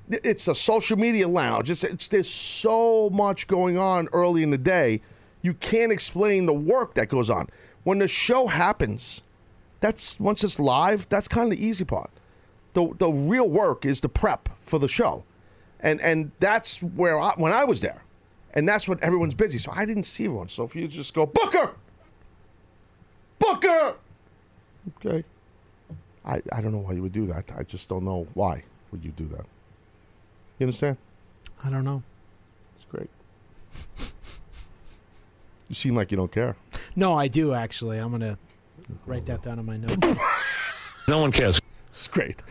[0.10, 1.71] It's a social media lounge.
[1.71, 5.01] It's, it's there's so much going on early in the day.
[5.41, 7.47] You can't explain the work that goes on.
[7.84, 9.21] When the show happens,
[9.80, 12.12] that's once it's live, that's kind of the easy part.
[12.73, 15.23] The the real work is the prep for the show.
[15.80, 18.04] And and that's where I, when I was there.
[18.54, 19.58] And that's when everyone's busy.
[19.58, 20.49] So I didn't see everyone.
[20.49, 21.73] So if you just go, Booker!
[23.39, 23.95] Booker!
[24.97, 25.23] Okay.
[26.25, 27.51] I, I don't know why you would do that.
[27.57, 29.45] I just don't know why would you do that.
[30.59, 30.97] You understand?
[31.63, 32.03] I don't know.
[32.75, 33.09] It's great.
[35.67, 36.55] You seem like you don't care.
[36.95, 37.97] No, I do actually.
[37.97, 38.37] I'm gonna
[39.05, 39.95] write that down on my notes.
[41.07, 41.59] No one cares.
[41.89, 42.41] It's great.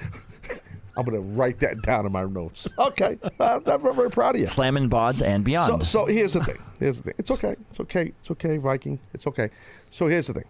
[0.96, 2.68] I'm going to write that down in my notes.
[2.78, 4.46] Okay, uh, I'm very proud of you.
[4.46, 5.86] Slamming bods and beyond.
[5.86, 6.58] So, so here's the thing.
[6.78, 7.14] Here's the thing.
[7.16, 7.56] It's okay.
[7.70, 8.12] It's okay.
[8.20, 8.98] It's okay, Viking.
[9.14, 9.50] It's okay.
[9.88, 10.44] So here's the thing.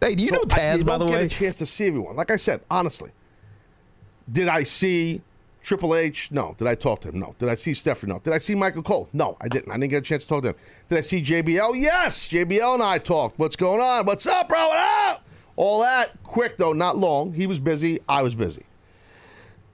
[0.00, 1.86] Hey, do you know So I- Taz, you by the get a chance to see
[1.88, 2.16] everyone.
[2.16, 3.10] Like I said, honestly,
[4.30, 5.22] did I see
[5.62, 6.30] Triple H?
[6.30, 6.54] No.
[6.58, 7.18] Did I talk to him?
[7.18, 7.34] No.
[7.38, 8.12] Did I see Stephanie?
[8.12, 8.18] No.
[8.20, 9.08] Did I see Michael Cole?
[9.12, 9.70] No, I didn't.
[9.70, 10.54] I didn't get a chance to talk to him.
[10.88, 11.74] Did I see JBL?
[11.80, 12.28] Yes.
[12.28, 13.38] JBL and I talked.
[13.38, 14.06] What's going on?
[14.06, 14.58] What's up, bro?
[14.68, 14.78] What
[15.10, 15.26] up?
[15.56, 17.32] All that quick though, not long.
[17.32, 18.00] He was busy.
[18.08, 18.64] I was busy.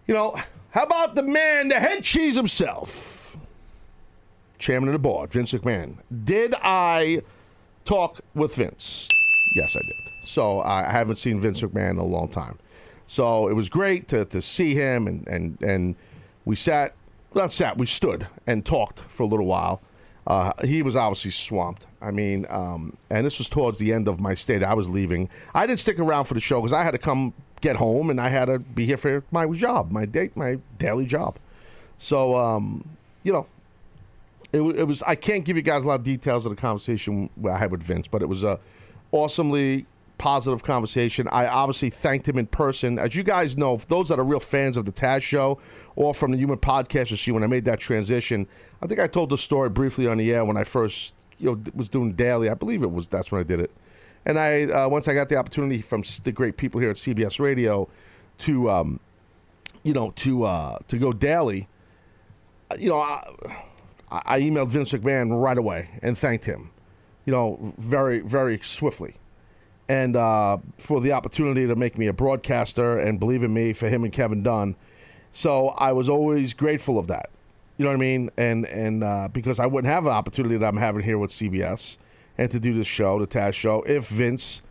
[0.07, 0.37] You know,
[0.71, 3.37] how about the man, the head cheese himself,
[4.59, 5.97] chairman of the board, Vince McMahon?
[6.25, 7.21] Did I
[7.85, 9.09] talk with Vince?
[9.57, 10.12] Yes, I did.
[10.25, 12.59] So I I haven't seen Vince McMahon in a long time.
[13.13, 15.97] So it was great to, to see him, and, and, and
[16.47, 16.95] we sat,
[17.35, 19.83] not sat, we stood and talked for a little while.
[20.27, 21.87] Uh, he was obviously swamped.
[22.01, 24.65] I mean, um, and this was towards the end of my stay.
[24.65, 25.29] I was leaving.
[25.53, 28.19] I didn't stick around for the show because I had to come get home, and
[28.19, 31.37] I had to be here for my job, my date, my daily job.
[31.99, 32.89] So, um,
[33.25, 33.47] you know,
[34.55, 35.03] it, it was.
[35.03, 37.83] I can't give you guys a lot of details of the conversation I had with
[37.83, 38.59] Vince, but it was a
[39.11, 39.87] awesomely
[40.19, 41.29] positive conversation.
[41.29, 42.99] I obviously thanked him in person.
[42.99, 45.59] As you guys know, those that are real fans of the Taz Show
[45.97, 48.47] or from the Human Podcast see when I made that transition,
[48.81, 51.63] I think I told the story briefly on the air when I first you know
[51.75, 52.49] was doing daily.
[52.49, 53.71] I believe it was that's when I did it.
[54.25, 57.41] And I uh, once I got the opportunity from the great people here at CBS
[57.41, 57.89] Radio
[58.39, 59.01] to um,
[59.83, 61.69] you know to uh, to go daily
[62.79, 63.23] you know, I,
[64.11, 66.71] I emailed Vince McMahon right away and thanked him,
[67.25, 69.15] you know, very, very swiftly.
[69.89, 73.89] And uh, for the opportunity to make me a broadcaster and believe in me for
[73.89, 74.77] him and Kevin Dunn.
[75.33, 77.31] So I was always grateful of that.
[77.77, 78.31] You know what I mean?
[78.37, 81.97] And and uh, because I wouldn't have the opportunity that I'm having here with CBS
[82.39, 84.63] and to do this show, the Taz show, if Vince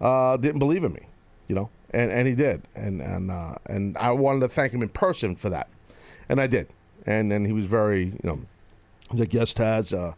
[0.00, 1.00] uh, didn't believe in me,
[1.48, 4.82] you know, and, and he did, and and uh, and I wanted to thank him
[4.82, 5.68] in person for that,
[6.28, 6.68] and I did,
[7.06, 8.40] and and he was very, you know,
[9.10, 10.14] he's like, yes, Taz, uh,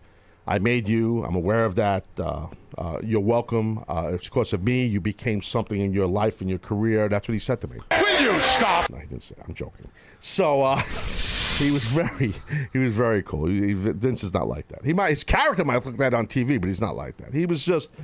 [0.47, 3.85] I made you, I'm aware of that, uh, uh, you're welcome.
[3.89, 7.09] Uh, it's because of me, you became something in your life and your career.
[7.09, 7.79] That's what he said to me.
[7.91, 8.91] Will you stop?
[8.91, 9.35] No, he didn't say.
[9.37, 9.47] That.
[9.47, 9.89] I'm joking.
[10.21, 12.35] So uh, he was very,
[12.73, 13.47] he was very cool.
[13.47, 14.85] He, he- Vince is not like that.
[14.85, 17.33] He might, his character might look like that on TV, but he's not like that.
[17.35, 17.95] He was just,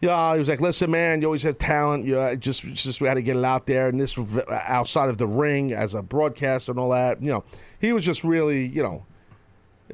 [0.00, 0.32] yeah.
[0.34, 2.04] He was like, listen, man, you always have talent.
[2.04, 5.08] You uh, just, just we had to get it out there, and this was outside
[5.08, 7.22] of the ring as a broadcaster and all that.
[7.22, 7.44] You know,
[7.80, 9.06] he was just really, you know,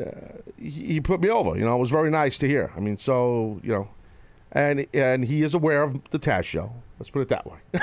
[0.01, 0.05] uh,
[0.59, 1.57] he, he put me over.
[1.57, 2.73] You know, it was very nice to hear.
[2.77, 3.89] I mean, so you know,
[4.53, 6.73] and and he is aware of the Taz show.
[6.99, 7.59] Let's put it that way.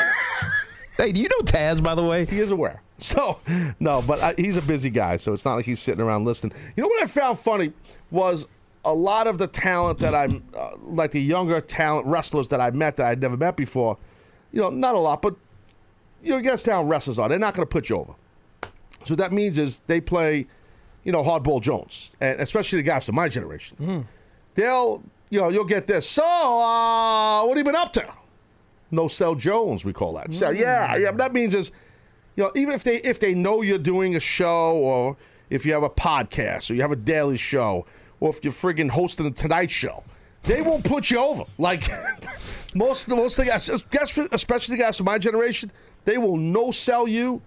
[1.01, 2.25] Hey, do you know Taz, by the way?
[2.25, 2.81] He is aware.
[2.99, 3.39] So,
[3.79, 6.55] no, but I, he's a busy guy, so it's not like he's sitting around listening.
[6.75, 7.73] You know what I found funny
[8.11, 8.45] was
[8.85, 12.69] a lot of the talent that I'm, uh, like the younger talent wrestlers that I
[12.69, 13.97] met that I'd never met before.
[14.51, 15.35] You know, not a lot, but
[16.21, 17.27] you know, guess how wrestlers are.
[17.27, 18.13] They're not going to put you over.
[19.03, 20.45] So what that means is they play,
[21.03, 23.77] you know, hardball Jones, and especially the guys from my generation.
[23.79, 24.01] Mm-hmm.
[24.55, 26.09] They'll, you know, you'll get this.
[26.09, 28.07] So, uh, what have you been up to?
[28.91, 30.33] No sell Jones, we call that.
[30.33, 30.59] So mm.
[30.59, 31.11] yeah, yeah.
[31.11, 31.71] That means is,
[32.35, 35.17] you know, even if they if they know you're doing a show or
[35.49, 37.85] if you have a podcast or you have a daily show
[38.19, 40.03] or if you're friggin' hosting a Tonight Show,
[40.43, 41.45] they won't put you over.
[41.57, 41.83] Like
[42.75, 45.71] most the most of the guys, guys, especially the guys from my generation,
[46.03, 47.41] they will no sell you,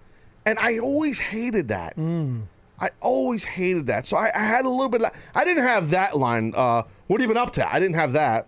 [0.45, 1.95] and I always hated that.
[1.95, 2.43] Mm.
[2.79, 4.05] I always hated that.
[4.05, 5.01] So I, I had a little bit.
[5.01, 6.53] Of, I didn't have that line.
[6.55, 7.73] Uh, what have you been up to?
[7.73, 8.47] I didn't have that.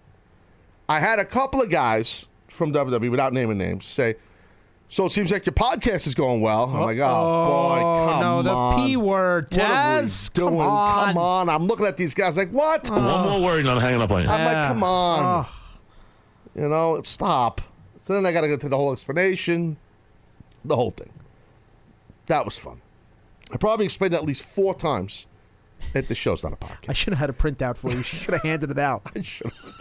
[0.90, 4.16] I had a couple of guys from WWE, without naming names, say,
[4.90, 8.42] "So it seems like your podcast is going well." I'm like, "Oh, boy, come no,
[8.42, 8.84] the.
[8.84, 10.34] P word, What are Taz.
[10.34, 11.08] Come on.
[11.08, 11.50] Come on.
[11.50, 14.24] I'm looking at these guys like, "What?" One more word and I'm hanging up on
[14.24, 14.30] you.
[14.30, 15.54] I'm like, "Come on." Oh.
[16.56, 17.62] You know, stop.
[18.06, 19.78] So then I got to go to the whole explanation,
[20.66, 21.12] the whole thing.
[22.26, 22.82] That was fun.
[23.52, 25.28] I probably explained it at least four times.
[25.94, 26.90] That the show's not a podcast.
[26.90, 27.98] I should have had a printout for you.
[27.98, 29.04] You should have handed it out.
[29.16, 29.74] I should have.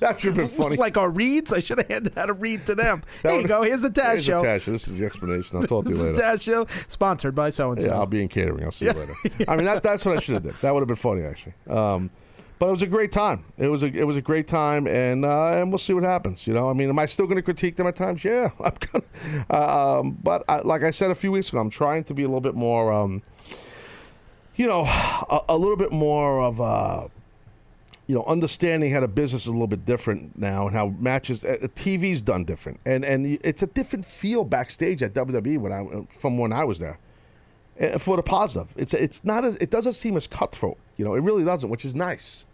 [0.00, 0.76] That should have been funny.
[0.76, 3.02] Like our reads, I should have handed out a read to them.
[3.22, 3.62] That Here you go.
[3.62, 4.42] Here's the Taz Here's the show.
[4.42, 4.72] Taz show.
[4.72, 5.58] This is the explanation.
[5.58, 6.36] I'll talk to This you is the later.
[6.38, 8.64] Taz show, sponsored by so and Yeah, I'll be in catering.
[8.64, 9.14] I'll see you later.
[9.46, 10.54] I mean, that, that's what I should have done.
[10.62, 11.52] That would have been funny, actually.
[11.68, 12.10] Um,
[12.60, 13.42] but it was a great time.
[13.56, 16.46] It was a it was a great time, and uh, and we'll see what happens.
[16.46, 18.22] You know, I mean, am I still going to critique them at times?
[18.22, 19.44] Yeah, I'm gonna.
[19.50, 22.26] Um, but I, like I said a few weeks ago, I'm trying to be a
[22.26, 23.22] little bit more, um,
[24.56, 27.10] you know, a, a little bit more of a
[28.06, 31.44] you know, understanding how the business is a little bit different now, and how matches,
[31.44, 36.06] uh, TV's done different, and and it's a different feel backstage at WWE when I
[36.12, 36.98] from when I was there,
[37.80, 38.68] uh, for the positive.
[38.76, 41.86] It's it's not as it doesn't seem as cutthroat, you know, it really doesn't, which
[41.86, 42.44] is nice.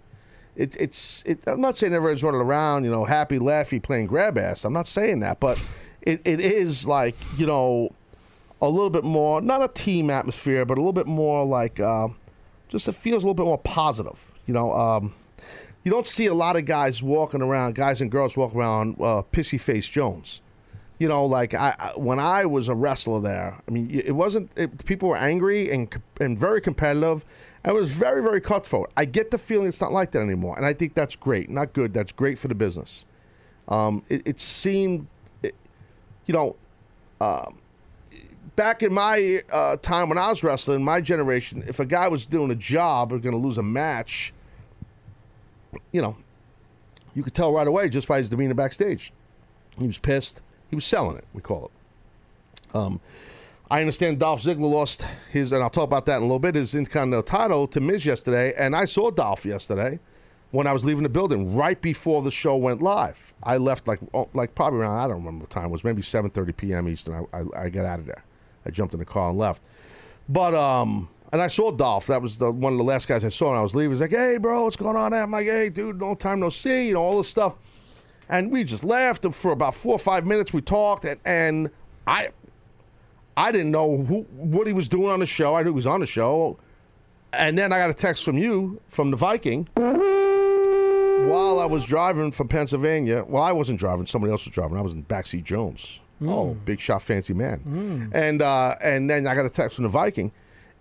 [0.56, 4.38] It, it's it, I'm not saying everyone's running around, you know, happy, laughy, playing grab
[4.38, 4.64] ass.
[4.64, 5.62] I'm not saying that, but
[6.02, 7.90] it, it is like you know,
[8.62, 12.08] a little bit more, not a team atmosphere, but a little bit more like uh,
[12.68, 14.32] just it feels a little bit more positive.
[14.46, 15.12] You know, um,
[15.84, 19.22] you don't see a lot of guys walking around, guys and girls walking around uh,
[19.30, 20.42] pissy face Jones.
[20.98, 24.50] You know, like I, I when I was a wrestler there, I mean, it wasn't
[24.56, 27.24] it, people were angry and and very competitive.
[27.66, 28.92] And it was very very cutthroat.
[28.96, 31.50] I get the feeling it's not like that anymore, and I think that's great.
[31.50, 31.92] Not good.
[31.92, 33.04] That's great for the business.
[33.68, 35.08] Um, it, it seemed,
[35.42, 35.56] it,
[36.26, 36.54] you know,
[37.20, 37.58] um,
[38.54, 42.24] back in my uh, time when I was wrestling, my generation, if a guy was
[42.24, 44.32] doing a job or going to lose a match,
[45.90, 46.16] you know,
[47.14, 49.12] you could tell right away just by his demeanor backstage.
[49.76, 50.40] He was pissed.
[50.70, 51.24] He was selling it.
[51.34, 52.76] We call it.
[52.76, 53.00] Um,
[53.68, 56.54] I understand Dolph Ziggler lost his, and I'll talk about that in a little bit,
[56.54, 59.98] his Intercontinental title to Miz yesterday, and I saw Dolph yesterday
[60.52, 63.34] when I was leaving the building right before the show went live.
[63.42, 66.00] I left like oh, like probably around I don't remember what time it was, maybe
[66.00, 66.88] 7:30 p.m.
[66.88, 67.26] Eastern.
[67.32, 68.22] I, I, I got out of there.
[68.64, 69.62] I jumped in the car and left.
[70.28, 72.06] But um, and I saw Dolph.
[72.06, 73.90] That was the one of the last guys I saw, and I was leaving.
[73.90, 76.86] He's like, "Hey, bro, what's going on?" I'm like, "Hey, dude, no time no see,"
[76.86, 77.56] you know, all this stuff.
[78.28, 80.52] And we just laughed for about four or five minutes.
[80.52, 81.70] We talked, and, and
[82.08, 82.30] I,
[83.36, 85.54] I didn't know who what he was doing on the show.
[85.54, 86.58] I knew he was on the show,
[87.32, 92.32] and then I got a text from you from the Viking while I was driving
[92.32, 93.24] from Pennsylvania.
[93.26, 94.78] Well, I wasn't driving; somebody else was driving.
[94.78, 96.00] I was in backseat Jones.
[96.22, 98.10] Oh, big shot, fancy man.
[98.12, 100.32] And uh, and then I got a text from the Viking,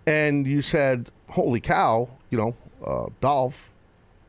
[0.06, 2.54] and you said, "Holy cow!" You know,
[2.86, 3.70] uh, Dolph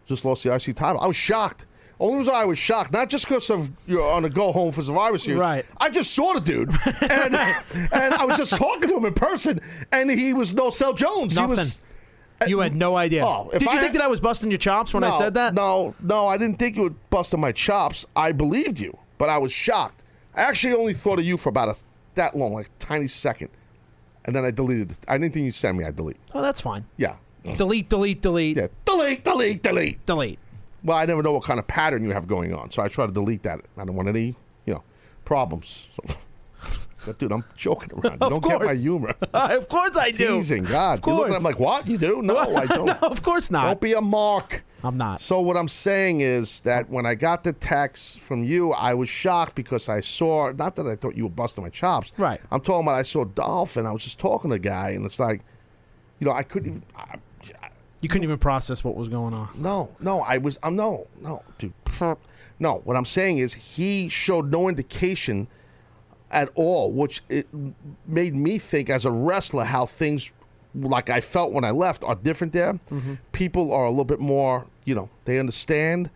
[0.05, 0.99] just lost the IC title.
[0.99, 1.65] I was shocked.
[1.99, 4.71] Only reason I was shocked, not just because of you know, on a go home
[4.71, 5.39] for Survivor Series.
[5.39, 5.65] Right.
[5.77, 6.69] I just saw the dude,
[7.01, 7.36] and
[7.91, 9.60] and I was just talking to him in person,
[9.91, 11.36] and he was no Sell Jones.
[11.36, 11.55] Nothing.
[11.55, 11.81] He was.
[12.45, 13.25] You had no idea.
[13.25, 15.33] Oh, if Did you I think that I was busting your chops when I said
[15.33, 15.55] that?
[15.55, 18.05] No, no, I didn't think you would bust on my chops.
[18.15, 20.03] I believed you, but I was shocked.
[20.36, 21.75] I actually only thought of you for about a
[22.13, 23.49] that long, like a tiny second,
[24.25, 24.91] and then I deleted.
[24.91, 24.99] it.
[25.07, 25.83] I didn't think you sent me.
[25.83, 26.17] I delete.
[26.36, 26.86] Oh, that's fine.
[26.97, 27.15] Yeah,
[27.55, 28.67] Delete, delete, delete, yeah.
[28.86, 30.05] Delete, delete, delete.
[30.05, 30.38] delete.
[30.88, 33.06] Well, I never know what kind of pattern you have going on, so I try
[33.06, 33.60] to delete that.
[33.78, 34.84] I don't want any, you know,
[35.26, 35.88] problems.
[35.93, 36.15] So,
[37.06, 38.13] but dude, I'm joking around.
[38.13, 38.80] You don't get my course.
[38.80, 39.13] humor.
[39.34, 40.38] of course I do.
[40.38, 41.00] Teasing, God.
[41.00, 41.36] Of You're looking course.
[41.36, 41.88] at me like, what?
[41.88, 42.21] You do?
[42.21, 42.86] No, I don't.
[42.86, 43.65] no, of course not.
[43.65, 44.63] Don't be a mark.
[44.82, 45.19] I'm not.
[45.19, 49.10] So what I'm saying is that when I got the text from you, I was
[49.10, 52.13] shocked because I saw not that I thought you were busting my chops.
[52.17, 52.39] Right.
[52.50, 53.86] I'm talking about I saw Dolphin.
[53.86, 55.41] I was just talking to the guy and it's like,
[56.19, 56.84] you know, I couldn't even.
[56.95, 57.17] I-
[58.01, 59.49] You couldn't even process what was going on.
[59.55, 60.60] no, no, I was.
[60.63, 61.73] I'm no, no, dude.
[62.60, 65.47] No, what I'm saying is he showed no indication
[66.31, 67.47] at all, which it
[68.07, 70.33] made me think as a wrestler how things
[70.73, 72.79] like I felt when I left are different there.
[73.31, 76.10] People are a little bit more, you know, they understand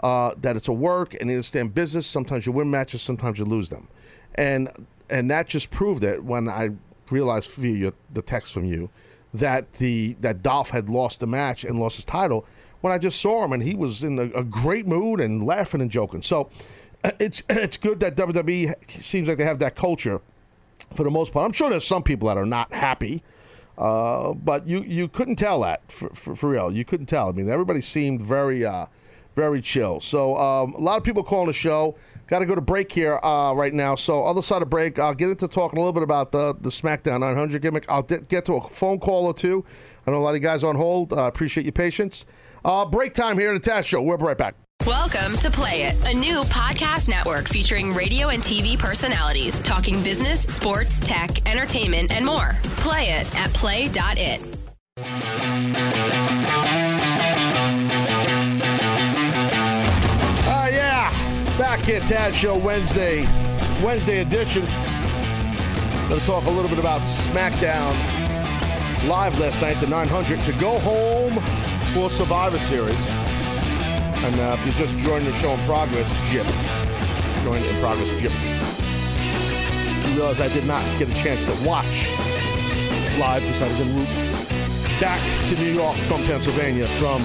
[0.00, 2.06] uh, that it's a work and they understand business.
[2.06, 3.88] Sometimes you win matches, sometimes you lose them,
[4.36, 4.68] and
[5.10, 6.70] and that just proved it when I
[7.10, 8.88] realized via your, the text from you
[9.34, 12.46] that the that Dolph had lost the match and lost his title.
[12.80, 15.80] When I just saw him and he was in a, a great mood and laughing
[15.80, 16.48] and joking, so
[17.04, 20.20] it's it's good that WWE seems like they have that culture
[20.94, 21.44] for the most part.
[21.44, 23.22] I'm sure there's some people that are not happy,
[23.76, 26.72] uh, but you you couldn't tell that for, for, for real.
[26.72, 27.28] You couldn't tell.
[27.28, 28.86] I mean, everybody seemed very uh,
[29.34, 30.00] very chill.
[30.00, 31.96] So um, a lot of people calling the show.
[32.28, 33.94] Got to go to break here uh, right now.
[33.94, 36.68] So other side of break, I'll get into talking a little bit about the the
[36.68, 37.86] SmackDown 900 gimmick.
[37.88, 39.64] I'll get to a phone call or two.
[40.06, 41.12] I know a lot of guys on hold.
[41.12, 42.26] Uh, appreciate your patience.
[42.64, 44.02] Uh, break time here at the Taz Show.
[44.02, 44.54] We'll be right back.
[44.86, 50.42] Welcome to Play It, a new podcast network featuring radio and TV personalities talking business,
[50.42, 52.52] sports, tech, entertainment, and more.
[52.76, 55.37] Play it at play.it.
[61.78, 63.24] back here, Taz Show Wednesday,
[63.82, 64.64] Wednesday edition.
[66.08, 67.92] Going to talk a little bit about SmackDown
[69.06, 71.34] live last night, the 900, to go home
[71.92, 73.08] for Survivor Series.
[73.10, 76.46] And uh, if you're just joining the show in progress, Jip.
[77.44, 78.32] Join in progress, Jip.
[80.08, 82.08] You realize I did not get a chance to watch
[83.18, 87.20] live because I was en route back to New York from Pennsylvania from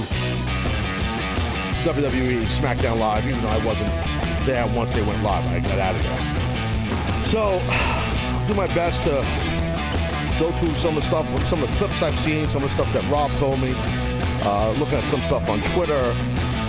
[1.83, 3.89] WWE SmackDown Live, even though I wasn't
[4.45, 5.45] there once they went live.
[5.45, 7.25] I got out of there.
[7.25, 7.59] So,
[8.47, 9.25] do my best to
[10.39, 12.73] go through some of the stuff, some of the clips I've seen, some of the
[12.73, 13.73] stuff that Rob told me,
[14.43, 16.03] uh, looking at some stuff on Twitter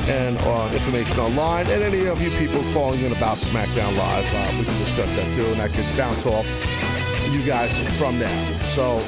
[0.07, 4.59] and uh, information online, and any of you people calling in about SmackDown Live, uh,
[4.59, 6.47] we can discuss that too, and I can bounce off
[7.33, 8.47] you guys from there.
[8.67, 9.01] So,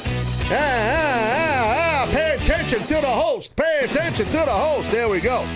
[0.50, 3.54] ah, ah, ah, pay attention to the host.
[3.56, 4.90] Pay attention to the host.
[4.90, 5.46] There we go.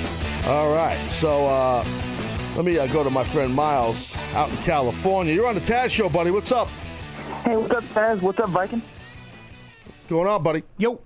[0.47, 0.99] All right.
[1.11, 1.85] So, uh,
[2.57, 5.33] let me uh, go to my friend Miles out in California.
[5.35, 6.31] You're on the Taz Show, buddy.
[6.31, 6.69] What's up?
[7.45, 8.21] Hey, what's up, Taz?
[8.21, 8.83] What's up, Viking?
[10.09, 10.63] Going on, buddy?
[10.79, 11.01] Yo.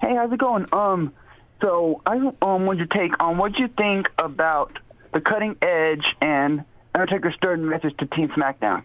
[0.00, 0.66] Hey, how's it going?
[0.72, 1.12] Um,
[1.60, 4.78] so I um wanted your take on what you think about
[5.12, 6.64] the cutting edge and
[6.94, 8.82] Undertaker's third message to Team SmackDown.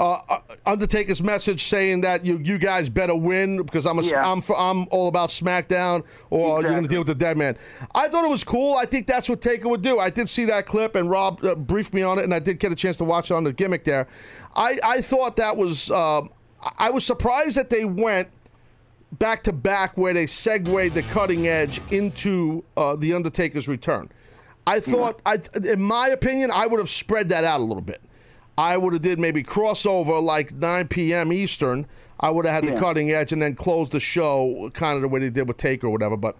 [0.00, 4.26] Uh, uh, Undertaker's message saying that you you guys better win because I'm a, Yeah.
[4.26, 7.58] I'm for, I'm all about SmackDown or you're going to deal with the dead man.
[7.94, 8.76] I thought it was cool.
[8.78, 9.98] I think that's what Taker would do.
[9.98, 12.58] I did see that clip and Rob uh, briefed me on it, and I did
[12.58, 14.08] get a chance to watch it on the gimmick there.
[14.56, 16.30] I I thought that was um,
[16.78, 18.28] I was surprised that they went
[19.12, 24.08] back to back where they segued the cutting edge into uh, the Undertaker's return.
[24.66, 28.00] I thought, I, in my opinion, I would have spread that out a little bit.
[28.60, 31.32] I would have did maybe crossover like 9 p.m.
[31.32, 31.86] Eastern.
[32.18, 35.08] I would have had the cutting edge and then closed the show kind of the
[35.08, 36.16] way they did with Taker or whatever.
[36.16, 36.36] But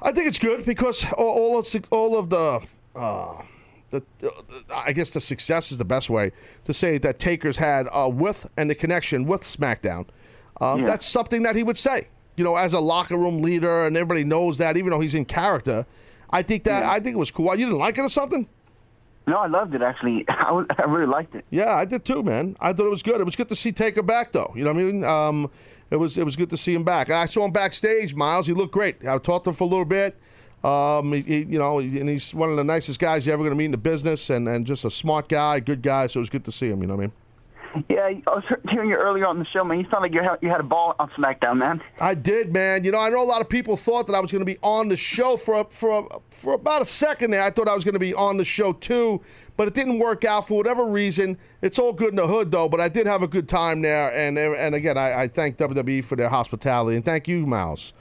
[0.00, 2.60] I think it's good because all, all of the- all of the.
[2.94, 3.42] Uh,
[3.90, 4.02] the,
[4.74, 6.30] I guess the success is the best way
[6.66, 10.06] to say it, that Taker's had uh, with and the connection with SmackDown.
[10.60, 10.86] Uh, Yeah.
[10.86, 14.24] That's something that he would say, you know, as a locker room leader, and everybody
[14.24, 15.86] knows that, even though he's in character.
[16.30, 17.46] I think that I think it was cool.
[17.56, 18.46] You didn't like it or something?
[19.28, 20.24] No, I loved it actually.
[20.28, 21.44] I, was, I really liked it.
[21.50, 22.56] Yeah, I did too, man.
[22.60, 23.20] I thought it was good.
[23.20, 24.52] It was good to see Taker back, though.
[24.56, 25.04] You know what I mean?
[25.04, 25.50] Um,
[25.90, 27.08] it was it was good to see him back.
[27.08, 28.46] And I saw him backstage, Miles.
[28.46, 29.06] He looked great.
[29.06, 30.16] I talked to him for a little bit.
[30.64, 33.52] Um, he, he- you know, and he's one of the nicest guys you're ever going
[33.52, 36.06] to meet in the business, and, and just a smart guy, good guy.
[36.08, 36.80] So it was good to see him.
[36.80, 37.12] You know what I mean?
[37.88, 39.78] Yeah, I was hearing you earlier on the show, man.
[39.80, 41.82] You sound like you had, you had a ball on SmackDown, man.
[42.00, 42.84] I did, man.
[42.84, 44.58] You know, I know a lot of people thought that I was going to be
[44.62, 47.42] on the show for a, for a, for about a second there.
[47.42, 49.20] I thought I was going to be on the show too,
[49.56, 51.38] but it didn't work out for whatever reason.
[51.62, 52.68] It's all good in the hood though.
[52.68, 56.04] But I did have a good time there, and and again, I, I thank WWE
[56.04, 57.92] for their hospitality, and thank you, Mouse,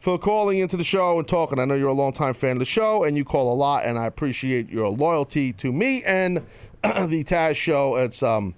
[0.00, 1.58] for calling into the show and talking.
[1.58, 3.98] I know you're a longtime fan of the show, and you call a lot, and
[3.98, 6.38] I appreciate your loyalty to me and
[6.82, 7.96] the Taz show.
[7.96, 8.54] It's um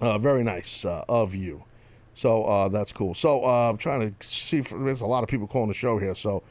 [0.00, 1.64] uh, very nice uh, of you.
[2.14, 3.14] So uh, that's cool.
[3.14, 5.98] So uh, I'm trying to see if there's a lot of people calling the show
[5.98, 6.14] here.
[6.14, 6.42] So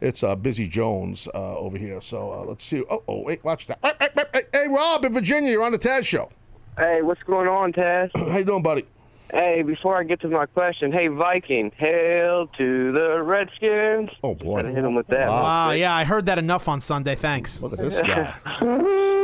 [0.00, 2.00] it's uh, Busy Jones uh, over here.
[2.00, 2.82] So uh, let's see.
[2.88, 3.78] Oh, oh, wait, watch that.
[3.82, 6.30] Hey, hey, hey, hey, Hey, Rob in Virginia, you're on the Taz show.
[6.78, 8.10] Hey, what's going on, Taz?
[8.16, 8.86] How you doing, buddy?
[9.30, 14.08] Hey, before I get to my question, hey Viking, hail to the Redskins.
[14.22, 15.28] Oh boy, Gotta hit him with that.
[15.28, 17.14] Wow, yeah, I heard that enough on Sunday.
[17.14, 17.60] Thanks.
[17.60, 18.34] Look at this guy.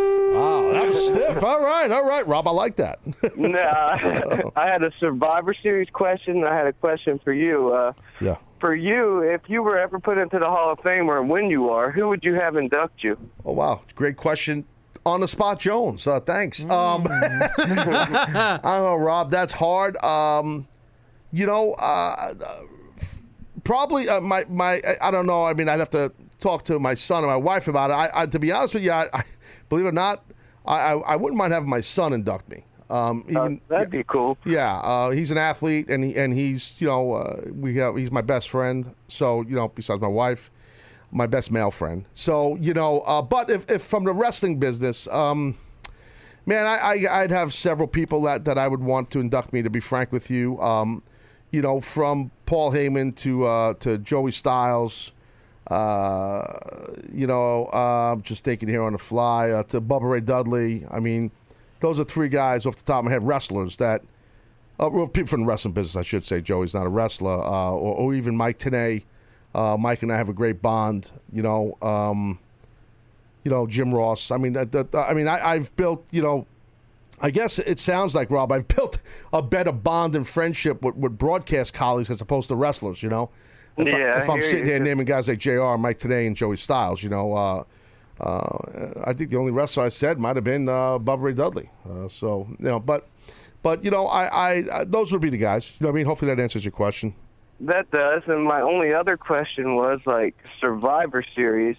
[0.74, 1.42] Wow, that was stiff.
[1.44, 2.98] All right, all right, Rob, I like that.
[3.36, 6.36] nah, I had a Survivor Series question.
[6.38, 7.72] and I had a question for you.
[7.72, 8.36] Uh, yeah.
[8.60, 11.70] for you, if you were ever put into the Hall of Fame, or when you
[11.70, 13.16] are, who would you have induct you?
[13.44, 14.64] Oh wow, great question.
[15.06, 16.06] On the spot, Jones.
[16.06, 16.64] Uh, thanks.
[16.64, 19.30] Um, I don't know, Rob.
[19.30, 19.96] That's hard.
[20.02, 20.66] Um,
[21.30, 22.32] you know, uh,
[23.64, 24.74] probably uh, my my.
[24.86, 25.44] I- I don't know.
[25.44, 27.94] I mean, I'd have to talk to my son and my wife about it.
[27.94, 29.24] I, I to be honest with you, I, I
[29.68, 30.24] believe it or not,
[30.64, 32.64] I, I I wouldn't mind having my son induct me.
[32.90, 34.36] Um, even That'd be cool.
[34.44, 38.12] yeah, uh, he's an athlete, and he and he's you know uh, we have he's
[38.12, 38.94] my best friend.
[39.08, 40.50] So you know, besides my wife,
[41.10, 42.04] my best male friend.
[42.12, 45.56] So you know, uh, but if, if from the wrestling business, um,
[46.44, 49.62] man, I, I I'd have several people that that I would want to induct me.
[49.62, 51.02] To be frank with you, um,
[51.52, 55.13] you know, from Paul Heyman to uh, to Joey Styles.
[55.66, 56.42] Uh,
[57.12, 60.84] you know, uh, I'm just thinking here on the fly uh, to Bubba Ray Dudley.
[60.90, 61.30] I mean,
[61.80, 64.02] those are three guys off the top of my head, wrestlers that
[64.78, 66.40] uh, well, people from the wrestling business, I should say.
[66.40, 69.04] Joey's not a wrestler, uh, or, or even Mike Tenay.
[69.54, 71.12] Uh, Mike and I have a great bond.
[71.32, 72.40] You know, um,
[73.44, 74.30] you know Jim Ross.
[74.30, 76.04] I mean, that, that, I mean, I, I've built.
[76.10, 76.46] You know,
[77.20, 78.50] I guess it sounds like Rob.
[78.50, 79.00] I've built
[79.32, 83.02] a better bond and friendship with, with broadcast colleagues as opposed to wrestlers.
[83.02, 83.30] You know,
[83.76, 84.72] if, Yeah, I, if I'm sitting you.
[84.72, 87.34] here naming guys like Jr., Mike Tenay, and Joey Styles, you know.
[87.34, 87.64] Uh,
[88.20, 91.68] uh, I think the only wrestler I said might have been uh, Bubba Ray Dudley.
[91.88, 93.08] Uh, so you know, but
[93.62, 95.76] but you know, I, I, I those would be the guys.
[95.78, 97.14] You know, what I mean, hopefully that answers your question.
[97.60, 98.22] That does.
[98.26, 101.76] And my only other question was like Survivor Series.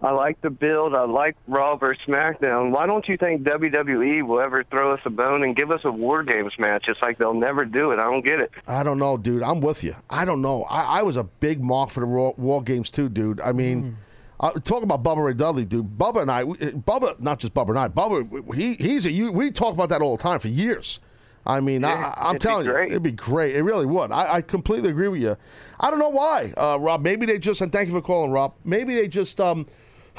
[0.00, 0.94] I like the build.
[0.94, 2.70] I like Raw versus SmackDown.
[2.70, 5.90] Why don't you think WWE will ever throw us a bone and give us a
[5.90, 6.88] War Games match?
[6.88, 7.98] It's like they'll never do it.
[7.98, 8.52] I don't get it.
[8.68, 9.42] I don't know, dude.
[9.42, 9.96] I'm with you.
[10.08, 10.62] I don't know.
[10.64, 13.40] I, I was a big mark for the Raw, War Games too, dude.
[13.40, 13.96] I mean,
[14.38, 15.98] uh, talk about Bubba Ray Dudley, dude.
[15.98, 17.88] Bubba and I, we- Bubba, not just Bubba and I.
[17.88, 19.32] Bubba, he he's a you.
[19.32, 21.00] We talk about that all the time for years.
[21.44, 23.56] I mean, I, Yeah, I'm telling you, it'd be great.
[23.56, 24.12] It really would.
[24.12, 25.34] I, I completely agree with you.
[25.80, 27.02] I don't know why, uh, Rob.
[27.02, 28.54] Maybe they just and thank you for calling, Rob.
[28.64, 29.64] Maybe they just um,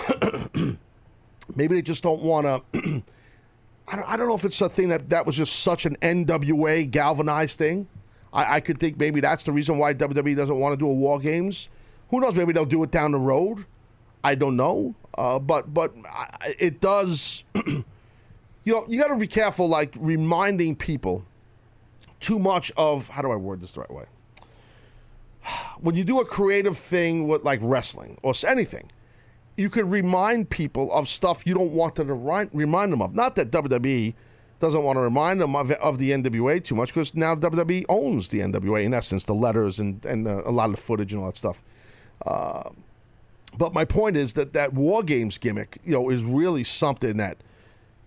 [1.56, 3.04] maybe they just don't want to.
[3.88, 7.58] I don't, know if it's a thing that that was just such an NWA galvanized
[7.58, 7.88] thing.
[8.32, 10.94] I, I could think maybe that's the reason why WWE doesn't want to do a
[10.94, 11.70] War Games.
[12.10, 12.36] Who knows?
[12.36, 13.66] Maybe they'll do it down the road.
[14.24, 14.94] I don't know.
[15.18, 17.44] Uh, but but I, it does.
[17.66, 17.84] you
[18.66, 21.26] know, you got to be careful, like reminding people
[22.20, 24.06] too much of how do I word this the right way?
[25.80, 28.92] When you do a creative thing with like wrestling or anything,
[29.60, 33.14] you could remind people of stuff you don't want them to ri- remind them of.
[33.14, 34.14] Not that WWE
[34.60, 38.30] doesn't want to remind them of, of the NWA too much, because now WWE owns
[38.30, 41.22] the NWA in essence, the letters and and uh, a lot of the footage and
[41.22, 41.62] all that stuff.
[42.26, 42.70] Uh,
[43.58, 47.38] but my point is that that War Games gimmick, you know, is really something that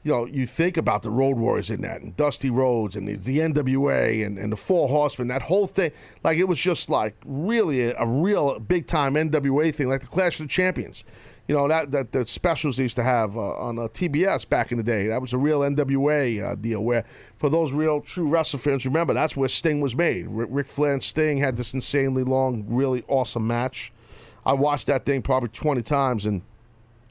[0.04, 3.14] you know, you think about the Road Warriors in that, and Dusty Rhodes, and the,
[3.14, 5.92] the NWA, and, and the Four Horsemen, that whole thing.
[6.24, 10.08] Like, it was just like really a, a real big time NWA thing, like the
[10.08, 11.04] Clash of the Champions.
[11.48, 14.70] You know, that, that the specials they used to have uh, on uh, TBS back
[14.70, 15.08] in the day.
[15.08, 17.02] That was a real NWA uh, deal where,
[17.36, 20.26] for those real true wrestling fans, remember, that's where Sting was made.
[20.28, 23.92] Ric Flair and Sting had this insanely long, really awesome match.
[24.46, 26.42] I watched that thing probably 20 times, and,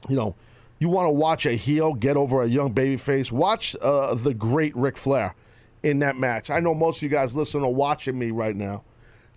[0.08, 0.34] you know,
[0.78, 4.74] you want to watch a heel get over a young babyface, watch uh, the great
[4.74, 5.34] Ric Flair
[5.82, 6.50] in that match.
[6.50, 8.82] I know most of you guys listening or watching me right now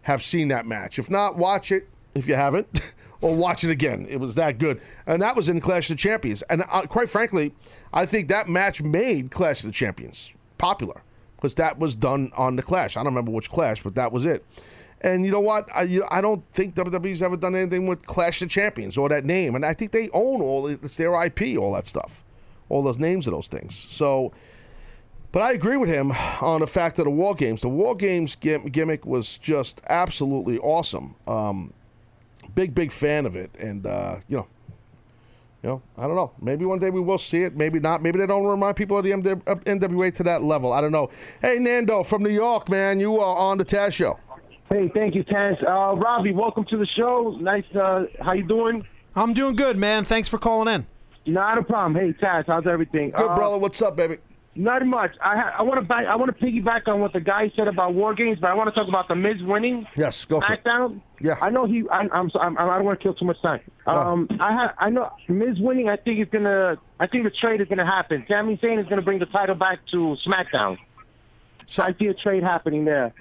[0.04, 1.00] have seen that match.
[1.00, 4.06] If not, watch it if you haven't, or watch it again.
[4.10, 4.82] It was that good.
[5.06, 6.42] And that was in Clash of the Champions.
[6.44, 7.54] And uh, quite frankly,
[7.94, 11.02] I think that match made Clash of the Champions popular
[11.36, 12.98] because that was done on the Clash.
[12.98, 14.46] I don't remember which Clash, but that was it.
[15.02, 15.68] And you know what?
[15.74, 19.10] I, you I don't think WWE's ever done anything with Clash of the Champions or
[19.10, 19.56] that name.
[19.56, 22.24] And I think they own all it's their IP, all that stuff,
[22.70, 23.76] all those names of those things.
[23.76, 24.32] So,
[25.32, 26.12] but I agree with him
[26.42, 27.62] on the fact that the War Games.
[27.62, 31.16] The War Games gimmick was just absolutely awesome.
[31.28, 31.74] Um,
[32.56, 33.52] big, big fan of it.
[33.60, 34.48] And, uh, you know,
[35.64, 36.32] you know, I don't know.
[36.42, 37.56] Maybe one day we will see it.
[37.56, 38.02] Maybe not.
[38.02, 40.72] Maybe they don't remind people of the MW- NWA to that level.
[40.74, 41.10] I don't know.
[41.42, 43.00] Hey, Nando from New York, man.
[43.00, 44.20] You are on the Taz Show.
[44.70, 45.62] Hey, thank you, Taz.
[45.64, 47.38] Uh, Robbie, welcome to the show.
[47.40, 47.64] Nice.
[47.76, 48.86] Uh, how you doing?
[49.16, 50.06] I'm doing good, man.
[50.06, 50.86] Thanks for calling in.
[51.32, 51.96] Not a problem.
[51.96, 53.10] Hey, Taz, how's everything?
[53.12, 53.58] Good, Uh, brother.
[53.58, 54.18] What's up, baby?
[54.58, 55.12] Not much.
[55.22, 56.06] I ha- I want to back.
[56.08, 58.74] I want to piggyback on what the guy said about War Games, but I want
[58.74, 59.86] to talk about the Miz winning.
[59.98, 60.64] Yes, go for it.
[60.64, 61.02] SmackDown.
[61.20, 61.36] Yeah.
[61.42, 61.84] I know he.
[61.90, 62.58] I, I'm, I'm.
[62.58, 63.60] I don't want to kill too much time.
[63.86, 64.28] Um.
[64.40, 65.90] I ha- I know Miz winning.
[65.90, 66.78] I think it's gonna.
[67.02, 68.26] I think the trade is gonna happen.
[68.30, 70.78] Sami Zayn is gonna bring the title back to SmackDown.
[71.68, 73.12] So, I see a trade happening there.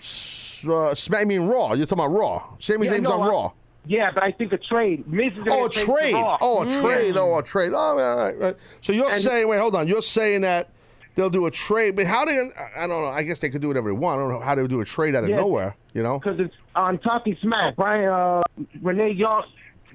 [0.68, 1.72] uh, I mean Raw.
[1.72, 2.44] You're talking about Raw.
[2.58, 3.52] Sami Yeah, Zayn's no, on I- Raw.
[3.86, 5.06] Yeah, but I think a trade.
[5.10, 6.14] Miz is Oh, a get traded to trade.
[6.14, 6.80] Oh, a Mm.
[6.80, 7.16] trade.
[7.18, 7.72] Oh, a trade.
[7.74, 8.56] Oh, all right, right.
[8.80, 9.88] So you're And- saying, wait, hold on.
[9.88, 10.68] You're saying that
[11.14, 13.06] they'll do a trade, but how do I don't know.
[13.08, 14.18] I guess they could do whatever they want.
[14.18, 15.36] I don't know how they would do a trade out of Yeah.
[15.36, 16.18] nowhere, you know?
[16.18, 17.76] because it's on Talking Smack.
[17.76, 18.42] Brian, uh,
[18.82, 19.44] Renee Young,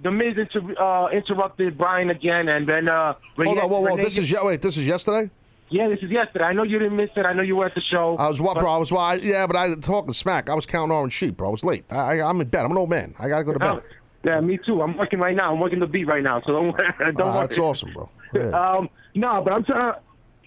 [0.04, 3.88] the Miz inter- uh, interrupted Brian again, and then uh, Hold on, whoa, whoa.
[3.88, 5.30] Renee- This is, wait, this is yesterday?
[5.72, 6.46] yeah, this is yesterday.
[6.46, 7.26] I know you didn't miss it.
[7.26, 8.16] I know you were at the show.
[8.18, 8.72] I was what, bro?
[8.72, 10.50] I was, I, yeah, but I talking smack.
[10.50, 11.50] I was counting orange sheep, bro.
[11.50, 11.84] I was late.
[11.92, 12.66] I, I, I'm in bed.
[12.66, 13.14] I'm an old man.
[13.20, 13.70] I got to go to bed.
[13.70, 13.82] Oh,
[14.24, 14.82] yeah, me too.
[14.82, 15.54] I'm working right now.
[15.54, 17.34] I'm working the beat right now, so don't, don't worry.
[17.48, 18.10] that's awesome, bro.
[18.34, 18.50] Yeah.
[18.78, 19.94] Um, no, but I'm trying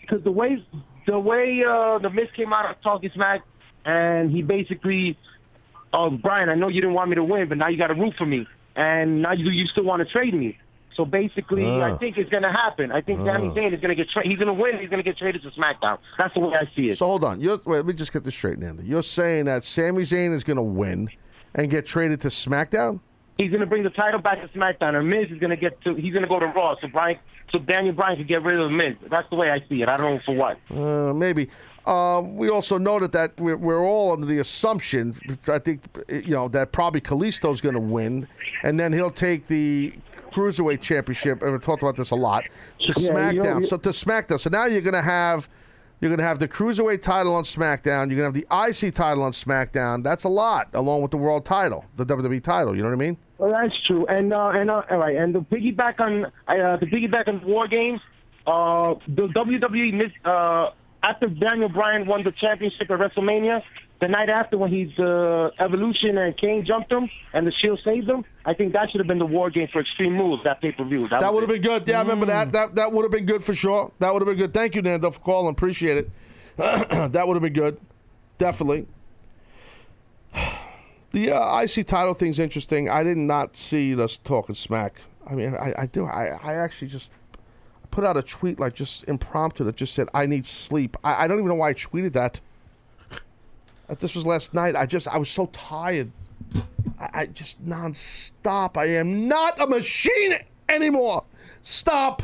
[0.02, 0.62] because the way
[1.06, 3.42] the way uh, the Miz came out of Talking Smack,
[3.84, 5.16] and he basically,
[5.92, 7.94] oh Brian, I know you didn't want me to win, but now you got to
[7.94, 8.46] root for me,
[8.76, 10.58] and now you you still want to trade me.
[10.94, 11.94] So basically, Ah.
[11.94, 12.92] I think it's going to happen.
[12.92, 14.78] I think Sami Zayn is going to get tra- he's going to win.
[14.78, 15.96] He's going to get traded to SmackDown.
[16.18, 16.98] That's the way I see it.
[16.98, 17.40] So hold on.
[17.40, 18.82] You're, wait, let me just get this straight, Nando.
[18.82, 21.08] You're saying that Sami Zayn is going to win
[21.54, 23.00] and get traded to SmackDown?
[23.38, 25.80] he's going to bring the title back to SmackDown, and Miz is going to get
[25.84, 26.76] to he's going to go to Raw.
[26.80, 27.18] So Brian,
[27.52, 28.96] so Daniel Bryan can get rid of Miz.
[29.08, 29.88] That's the way I see it.
[29.88, 30.58] I don't know for what.
[30.74, 31.48] Uh, maybe.
[31.84, 35.14] Uh, we also noted that we're, we're all under the assumption,
[35.48, 38.28] I think, you know, that probably Kalisto's going to win,
[38.62, 39.92] and then he'll take the
[40.30, 41.42] cruiserweight championship.
[41.42, 43.32] And we talked about this a lot to Yeah, SmackDown.
[43.34, 44.38] you know, you- so to SmackDown.
[44.40, 45.48] So now you're going to have.
[46.02, 48.10] You're going to have the cruiserweight title on SmackDown.
[48.10, 50.02] You're going to have the IC title on SmackDown.
[50.02, 52.74] That's a lot, along with the world title, the WWE title.
[52.74, 53.16] You know what I mean?
[53.38, 54.04] Well, that's true.
[54.06, 55.14] And uh, and uh, all right.
[55.14, 58.00] And the piggyback on uh, the piggyback on War Games,
[58.48, 60.70] uh, the WWE miss, uh,
[61.04, 63.62] after Daniel Bryan won the championship at WrestleMania,
[64.02, 68.08] the night after when he's uh, Evolution and Kane jumped him and the Shield saved
[68.08, 70.40] him, I think that should have been the War Game for Extreme Rules.
[70.42, 71.06] That pay per view.
[71.06, 71.86] That would have been good.
[71.86, 72.50] Yeah, I remember that.
[72.50, 73.92] That that would have been good for sure.
[74.00, 74.52] That would have been good.
[74.52, 75.52] Thank you, Nando, for calling.
[75.52, 76.10] Appreciate it.
[76.56, 77.78] that would have been good.
[78.38, 78.86] Definitely.
[81.12, 82.88] The uh, IC title thing's interesting.
[82.88, 85.02] I did not see us talking smack.
[85.30, 86.06] I mean, I, I do.
[86.06, 87.10] I, I actually just
[87.90, 90.96] put out a tweet like just impromptu that just said I need sleep.
[91.04, 92.40] I, I don't even know why I tweeted that.
[93.98, 94.76] This was last night.
[94.76, 96.10] I just I was so tired.
[96.98, 98.76] I, I just nonstop.
[98.76, 100.34] I am not a machine
[100.68, 101.24] anymore.
[101.62, 102.22] Stop.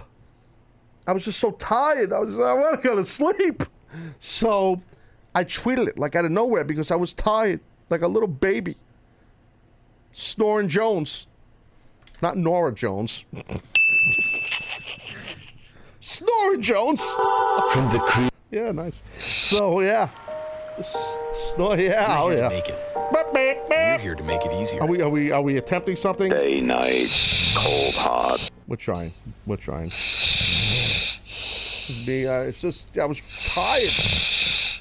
[1.06, 2.12] I was just so tired.
[2.12, 3.62] I was I want to go to sleep.
[4.18, 4.80] So
[5.34, 7.60] I tweeted it like out of nowhere because I was tired,
[7.90, 8.76] like a little baby.
[10.12, 11.28] Snoring Jones.
[12.20, 13.24] Not Norah Jones.
[16.00, 17.04] Snoring Jones.
[17.72, 18.28] From the crew.
[18.50, 19.02] Yeah, nice.
[19.40, 20.08] So yeah.
[20.80, 22.48] Snore, yeah, We're oh here yeah.
[22.48, 22.78] to make it.
[23.98, 24.82] We're here to make it easier.
[24.82, 26.30] Are we are we are we attempting something?
[26.30, 27.08] Day, night,
[27.56, 28.48] cold, hot.
[28.68, 29.12] We're trying.
[29.46, 29.88] We're trying.
[29.88, 32.26] This is me.
[32.26, 33.92] Uh, it's just I was tired.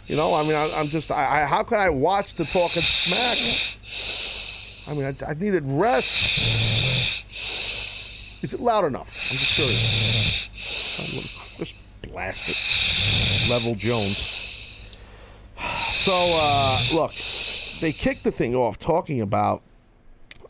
[0.05, 1.11] You know, I mean, I, I'm just.
[1.11, 3.37] I, I how can I watch the talking smack?
[4.87, 6.37] I mean, I, I needed rest.
[8.43, 9.17] Is it loud enough?
[9.31, 10.49] I'm just curious.
[11.57, 13.49] Just blast it.
[13.49, 14.46] Level Jones.
[16.07, 17.11] So uh, look,
[17.81, 19.61] they kicked the thing off talking about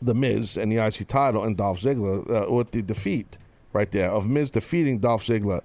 [0.00, 3.38] the Miz and the IC title and Dolph Ziggler uh, with the defeat
[3.72, 5.62] right there of Miz defeating Dolph Ziggler,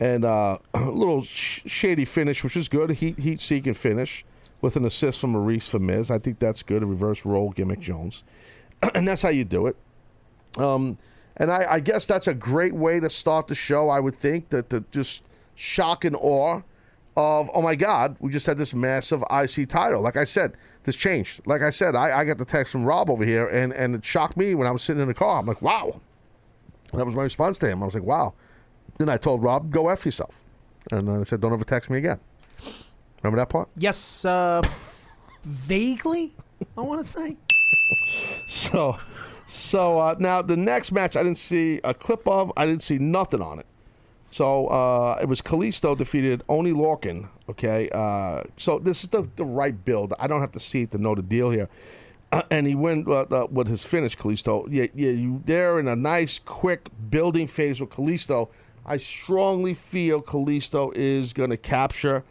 [0.00, 2.88] and uh, a little sh- shady finish, which is good.
[2.92, 4.24] Heat heat seeking finish
[4.62, 6.10] with an assist from Maurice for Miz.
[6.10, 6.82] I think that's good.
[6.82, 8.24] A reverse role gimmick Jones,
[8.94, 9.76] and that's how you do it.
[10.56, 10.96] Um,
[11.36, 13.90] and I, I guess that's a great way to start the show.
[13.90, 15.24] I would think that the just
[15.56, 16.62] shock and awe
[17.16, 20.02] of oh my god, we just had this massive IC title.
[20.02, 21.46] Like I said, this changed.
[21.46, 24.04] Like I said, I, I got the text from Rob over here, and and it
[24.04, 25.40] shocked me when I was sitting in the car.
[25.40, 26.00] I'm like, wow.
[26.92, 27.82] That was my response to him.
[27.82, 28.34] I was like, wow.
[28.98, 30.42] Then I told Rob, go f yourself,
[30.90, 32.20] and I said, don't ever text me again.
[33.22, 33.68] Remember that part?
[33.76, 34.62] Yes, uh,
[35.42, 36.34] vaguely,
[36.76, 37.36] I want to say.
[38.48, 38.96] So,
[39.48, 42.52] so uh, now the next match I didn't see a clip of.
[42.56, 43.66] I didn't see nothing on it.
[44.36, 47.30] So uh, it was Kalisto defeated Oney Lorcan.
[47.48, 50.12] Okay, uh, so this is the, the right build.
[50.20, 51.70] I don't have to see it to know the deal here.
[52.30, 54.68] Uh, and he went uh, uh, with his finish, Kalisto.
[54.70, 58.50] Yeah, yeah, you there in a nice, quick building phase with Kalisto.
[58.84, 62.22] I strongly feel Kalisto is going to capture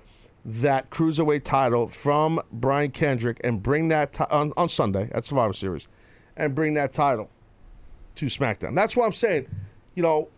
[0.45, 5.53] that cruiserweight title from Brian Kendrick and bring that ti- on, on Sunday at Survivor
[5.53, 5.87] Series,
[6.37, 7.31] and bring that title
[8.13, 8.75] to SmackDown.
[8.75, 9.47] That's what I'm saying.
[9.95, 10.29] You know,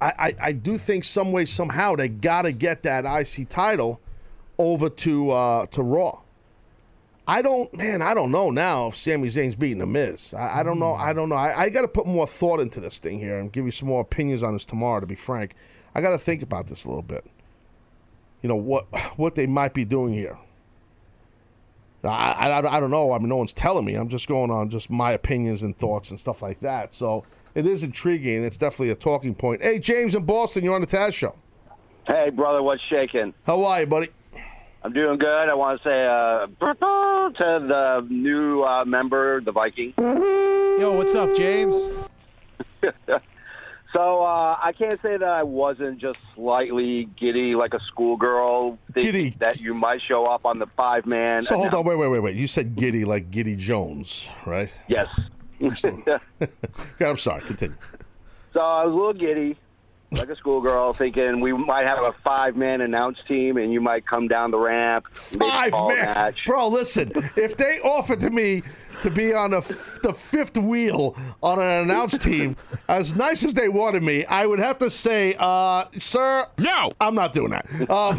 [0.00, 4.00] I, I, I do think some way somehow they got to get that IC title
[4.58, 6.20] over to uh, to Raw.
[7.26, 10.34] I don't, man, I don't know now if Sami Zayn's beating the Miz.
[10.34, 10.94] I, I don't know.
[10.94, 11.36] I don't know.
[11.36, 13.88] I, I got to put more thought into this thing here and give you some
[13.88, 15.00] more opinions on this tomorrow.
[15.00, 15.54] To be frank,
[15.94, 17.24] I got to think about this a little bit.
[18.42, 18.86] You know what
[19.16, 20.38] what they might be doing here.
[22.02, 23.12] I, I, I don't know.
[23.12, 23.94] I mean, no one's telling me.
[23.94, 26.94] I'm just going on just my opinions and thoughts and stuff like that.
[26.94, 27.24] So
[27.54, 28.44] it is intriguing.
[28.44, 29.62] It's definitely a talking point.
[29.62, 31.34] Hey, James in Boston, you're on the Taz show.
[32.06, 33.34] Hey, brother, what's shaking?
[33.46, 34.08] How are you, buddy?
[34.82, 35.48] I'm doing good.
[35.48, 39.92] I want to say uh, to the new uh, member, the Viking.
[39.98, 41.74] Yo, what's up, James?
[43.92, 49.36] so uh, I can't say that I wasn't just slightly giddy, like a schoolgirl, Giddy.
[49.38, 51.42] that you might show up on the five man.
[51.42, 52.36] So hold on, wait, wait, wait, wait.
[52.36, 54.74] You said Giddy like Giddy Jones, right?
[54.88, 55.08] Yes.
[56.06, 56.18] Yeah,
[57.08, 57.42] I'm sorry.
[57.42, 57.76] Continue.
[58.52, 59.56] So I was a little giddy,
[60.10, 64.06] like a schoolgirl, thinking we might have a five man announce team, and you might
[64.06, 65.06] come down the ramp.
[65.12, 66.44] Five call a man, match.
[66.46, 66.68] bro.
[66.68, 68.62] Listen, if they offered to me
[69.02, 72.56] to be on the, f- the fifth wheel on an announce team,
[72.88, 77.14] as nice as they wanted me, I would have to say, uh, sir, no, I'm
[77.14, 77.66] not doing that.
[77.90, 78.18] Um,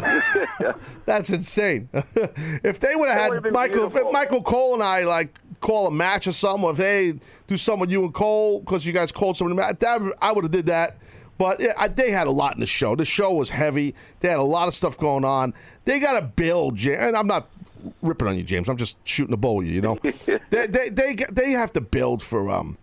[1.04, 1.88] that's insane.
[1.92, 4.12] if they would have had Michael, if.
[4.12, 7.14] Michael Cole and I like call a match or something, if hey,
[7.46, 10.50] do something with you and Cole because you guys called someone, that I would have
[10.50, 10.98] did that.
[11.38, 12.94] But yeah, I, they had a lot in the show.
[12.94, 13.94] The show was heavy.
[14.20, 15.54] They had a lot of stuff going on.
[15.86, 17.48] They got to build, and I'm not
[18.02, 18.68] ripping on you, James.
[18.68, 19.98] I'm just shooting the bull, you you know.
[20.50, 22.76] they, they they they have to build for um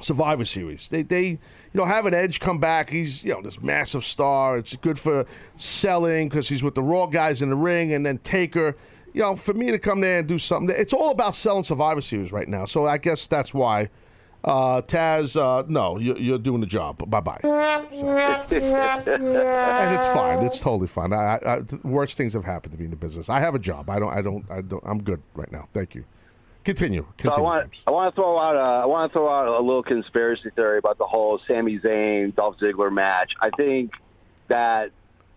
[0.00, 0.88] Survivor Series.
[0.88, 1.38] They they you
[1.72, 2.90] know have an Edge come back.
[2.90, 4.58] He's you know this massive star.
[4.58, 5.24] It's good for
[5.56, 8.76] selling because he's with the Raw guys in the ring, and then Taker.
[9.14, 12.00] You know, for me to come there and do something, it's all about selling Survivor
[12.00, 12.64] Series right now.
[12.64, 13.88] So I guess that's why.
[14.42, 16.98] Uh, Taz, uh, no, you're, you're doing the job.
[17.08, 17.40] Bye bye.
[17.42, 17.54] and
[19.94, 20.44] it's fine.
[20.44, 21.14] It's totally fine.
[21.14, 23.30] I, I, worst things have happened to me in the business.
[23.30, 23.88] I have a job.
[23.88, 24.10] I don't.
[24.10, 24.44] I don't.
[24.50, 24.82] I don't.
[24.84, 25.66] I'm good right now.
[25.72, 26.04] Thank you.
[26.64, 27.02] Continue.
[27.02, 27.42] So I Continue.
[27.42, 30.50] want I want to throw out a, I want to throw out a little conspiracy
[30.50, 33.32] theory about the whole Sami Zayn Dolph Ziggler match.
[33.40, 33.94] I think
[34.48, 34.90] that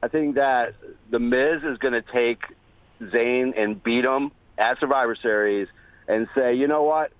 [0.03, 0.73] I think that
[1.11, 2.41] the Miz is going to take
[3.01, 5.67] Zayn and beat him at Survivor Series
[6.07, 7.11] and say, you know what?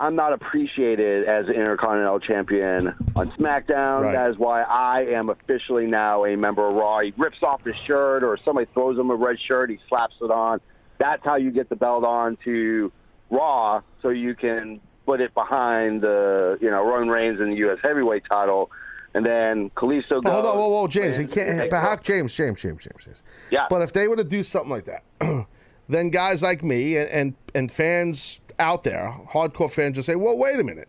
[0.00, 4.02] I'm not appreciated as an Intercontinental Champion on SmackDown.
[4.02, 4.12] Right.
[4.12, 7.00] That is why I am officially now a member of Raw.
[7.00, 9.70] He rips off his shirt, or somebody throws him a red shirt.
[9.70, 10.60] He slaps it on.
[10.98, 12.92] That's how you get the belt on to
[13.30, 17.78] Raw, so you can put it behind the you know Roman Reigns and the U.S.
[17.82, 18.70] Heavyweight title,
[19.14, 20.32] and then Kalisto goes.
[20.32, 21.16] Hold on, whoa, whoa, James.
[21.16, 21.70] He can't.
[21.70, 23.22] But how, James, James, James, James, James.
[23.50, 23.66] Yeah.
[23.70, 25.04] But if they were to do something like that,
[25.88, 30.36] then guys like me and, and and fans out there, hardcore fans, just say, "Well,
[30.36, 30.88] wait a minute.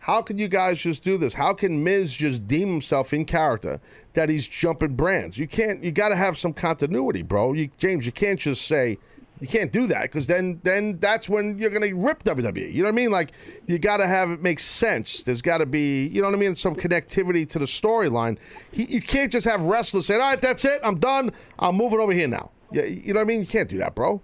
[0.00, 1.34] How can you guys just do this?
[1.34, 3.80] How can Miz just deem himself in character
[4.14, 5.38] that he's jumping brands?
[5.38, 5.84] You can't.
[5.84, 7.52] You got to have some continuity, bro.
[7.52, 8.98] You, James, you can't just say
[9.40, 12.72] You can't do that because then then that's when you're to rip WWE.
[12.72, 13.10] You know what I mean?
[13.10, 13.32] Like
[13.66, 15.22] you got to have it make sense.
[15.22, 18.38] There's got to be you know what I mean, some connectivity to the storyline.
[18.72, 20.80] You can't just have wrestlers saying, "All right, that's it.
[20.84, 21.32] I'm done.
[21.58, 23.40] I'm moving over here now." You, you know what I mean?
[23.40, 24.20] You can't do that, bro.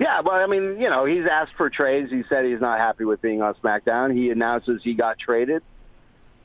[0.00, 2.10] Yeah, but I mean, you know, he's asked for trades.
[2.10, 4.14] He said he's not happy with being on SmackDown.
[4.14, 5.62] He announces he got traded,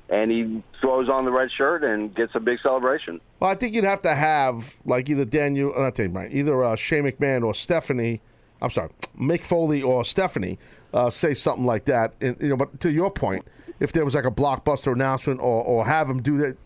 [0.09, 3.21] and he throws on the red shirt and gets a big celebration.
[3.39, 6.75] Well, I think you'd have to have like either Daniel, uh, not Daniel, either uh,
[6.75, 8.21] McMahon or Stephanie.
[8.61, 10.59] I'm sorry, Mick Foley or Stephanie
[10.93, 12.13] uh, say something like that.
[12.19, 13.47] And, you know, but to your point,
[13.79, 16.57] if there was like a blockbuster announcement or, or have him do that,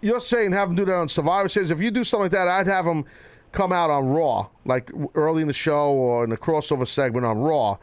[0.00, 1.70] you're saying have him do that on Survivor Series.
[1.70, 3.04] If you do something like that, I'd have him
[3.52, 7.38] come out on Raw, like early in the show or in the crossover segment on
[7.38, 7.76] Raw,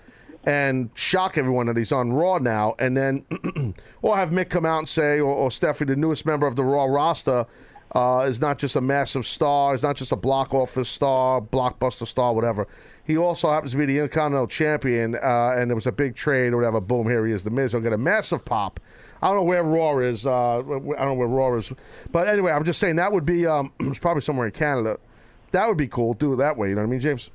[0.45, 3.25] and shock everyone that he's on Raw now, and then,
[4.01, 6.63] or have Mick come out and say, or, or Stephanie, the newest member of the
[6.63, 7.45] Raw roster,
[7.95, 12.05] uh, is not just a massive star, is not just a block office star, blockbuster
[12.05, 12.67] star, whatever.
[13.03, 16.53] He also happens to be the Intercontinental Champion, uh, and there was a big trade
[16.53, 16.79] or whatever.
[16.79, 17.43] Boom, here he is.
[17.43, 18.79] The Miz He'll get a massive pop.
[19.21, 20.25] I don't know where Raw is.
[20.25, 21.73] Uh, I don't know where Raw is,
[22.11, 23.47] but anyway, I'm just saying that would be.
[23.47, 24.97] Um, it's probably somewhere in Canada.
[25.51, 26.13] That would be cool.
[26.13, 26.69] Do it that way.
[26.69, 27.31] You know what I mean, James?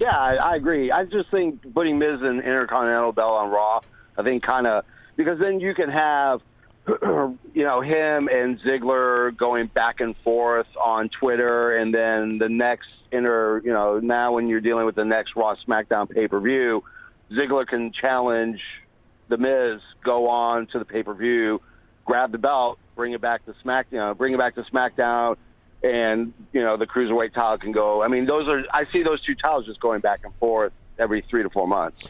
[0.00, 0.92] Yeah, I, I agree.
[0.92, 3.80] I just think putting Miz and Intercontinental belt on Raw,
[4.16, 4.84] I think kind of
[5.16, 6.40] because then you can have,
[6.86, 12.88] you know, him and Ziggler going back and forth on Twitter, and then the next
[13.10, 16.84] inter, you know, now when you're dealing with the next Raw SmackDown pay per view,
[17.32, 18.62] Ziggler can challenge
[19.28, 21.60] the Miz, go on to the pay per view,
[22.04, 25.36] grab the belt, bring it back to SmackDown, bring it back to SmackDown,
[25.82, 28.02] and you know the cruiserweight title can go.
[28.02, 31.22] I mean, those are I see those two titles just going back and forth every
[31.22, 32.02] three to four months.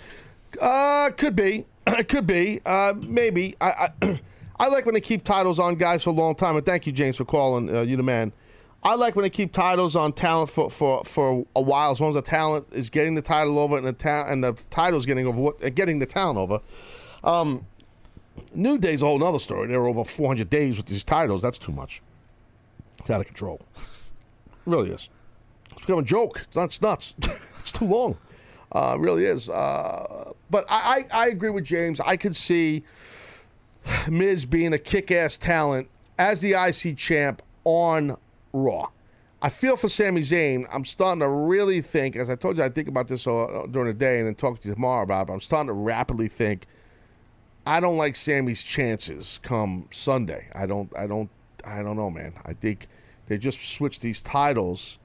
[0.60, 3.54] Uh, could be, it could be, uh, maybe.
[3.60, 4.20] I, I,
[4.58, 6.56] I like when they keep titles on guys for a long time.
[6.56, 7.74] And thank you, James, for calling.
[7.74, 8.32] Uh, you the man.
[8.82, 12.10] I like when they keep titles on talent for, for, for a while, as long
[12.10, 15.26] as the talent is getting the title over and the ta- and the title's getting
[15.26, 16.60] over what uh, getting the talent over.
[17.24, 17.66] Um,
[18.54, 19.66] New Day's a whole other story.
[19.66, 21.42] They're over 400 days with these titles.
[21.42, 22.02] That's too much.
[22.98, 23.60] It's out of control.
[23.76, 23.82] It
[24.66, 25.08] really is.
[25.72, 26.40] It's become a joke.
[26.44, 27.14] It's not it's nuts.
[27.60, 28.18] it's too long.
[28.72, 29.48] Uh, it really is.
[29.48, 32.00] Uh, but I, I, I agree with James.
[32.00, 32.84] I could see
[34.08, 35.88] Miz being a kick ass talent
[36.18, 38.16] as the IC champ on
[38.52, 38.88] Raw.
[39.40, 40.66] I feel for Sami Zayn.
[40.72, 43.86] I'm starting to really think, as I told you, I think about this uh, during
[43.86, 45.26] the day and then talk to you tomorrow about it.
[45.28, 46.66] But I'm starting to rapidly think.
[47.64, 50.48] I don't like Sami's chances come Sunday.
[50.54, 50.92] I don't.
[50.96, 51.30] I don't.
[51.64, 52.34] I don't know, man.
[52.44, 52.86] I think
[53.26, 54.98] they just switched these titles.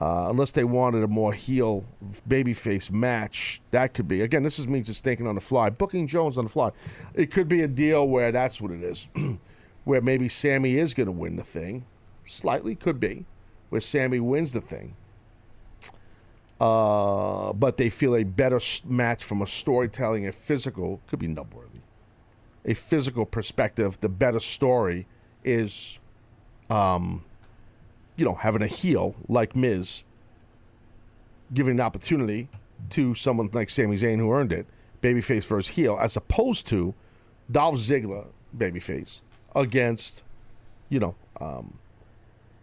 [0.00, 1.84] Uh, unless they wanted a more heel
[2.26, 4.22] babyface match, that could be.
[4.22, 6.70] Again, this is me just thinking on the fly, booking Jones on the fly.
[7.14, 9.06] It could be a deal where that's what it is,
[9.84, 11.84] where maybe Sami is going to win the thing,
[12.24, 13.26] slightly could be,
[13.68, 14.96] where Sami wins the thing.
[16.58, 21.80] Uh, but they feel a better match from a storytelling and physical could be noteworthy.
[22.64, 25.06] A physical perspective, the better story
[25.44, 25.98] is
[26.70, 27.24] um,
[28.16, 30.04] you know, having a heel like Miz,
[31.52, 32.48] giving an opportunity
[32.90, 34.66] to someone like Sami Zayn who earned it,
[35.02, 36.94] babyface versus heel, as opposed to
[37.50, 38.26] Dolph Ziggler,
[38.56, 39.22] babyface,
[39.54, 40.22] against,
[40.88, 41.78] you know, um,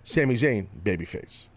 [0.04, 1.50] Sami Zayn, babyface.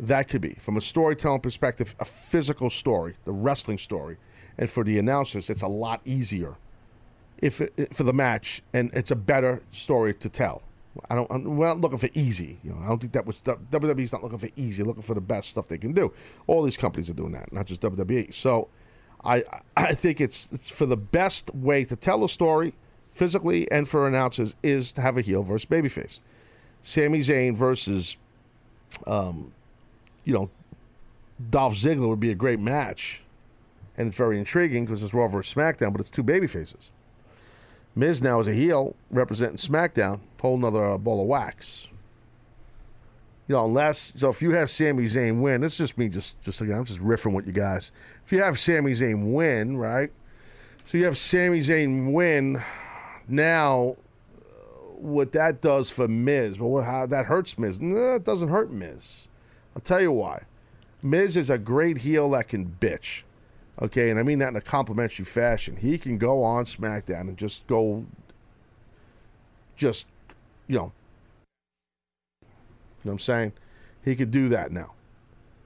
[0.00, 4.16] That could be, from a storytelling perspective, a physical story, the wrestling story.
[4.56, 6.56] And for the announcers, it's a lot easier
[7.42, 7.60] if
[7.92, 10.62] for the match, and it's a better story to tell.
[11.08, 11.30] I don't.
[11.30, 12.58] I'm, we're not looking for easy.
[12.64, 14.82] You know, I don't think that was WWE's not looking for easy.
[14.82, 16.12] Looking for the best stuff they can do.
[16.46, 18.34] All these companies are doing that, not just WWE.
[18.34, 18.68] So,
[19.24, 19.44] I
[19.76, 22.74] I think it's it's for the best way to tell a story,
[23.12, 26.20] physically and for announcers, is to have a heel versus babyface.
[26.82, 28.16] Sami Zayn versus,
[29.06, 29.52] um,
[30.24, 30.48] you know,
[31.50, 33.24] Dolph Ziggler would be a great match,
[33.96, 36.90] and it's very intriguing because it's Raw versus SmackDown, but it's two babyfaces.
[37.98, 41.90] Miz now is a heel representing SmackDown, whole nother uh, ball of wax.
[43.48, 46.40] You know, unless so, if you have Sami Zayn win, this is just me, just
[46.40, 47.90] just again, I'm just riffing with you guys.
[48.24, 50.12] If you have Sami Zayn win, right?
[50.86, 52.62] So you have Sami Zayn win.
[53.26, 53.96] Now,
[54.94, 57.80] what that does for Miz, well, what, how that hurts Miz?
[57.80, 59.26] No, it doesn't hurt Miz.
[59.74, 60.44] I'll tell you why.
[61.02, 63.24] Miz is a great heel that can bitch.
[63.80, 65.76] Okay, and I mean that in a complimentary fashion.
[65.76, 68.04] He can go on SmackDown and just go,
[69.76, 70.06] just,
[70.66, 70.92] you know,
[72.42, 72.48] you
[73.04, 73.52] know what I'm saying?
[74.04, 74.94] He could do that now.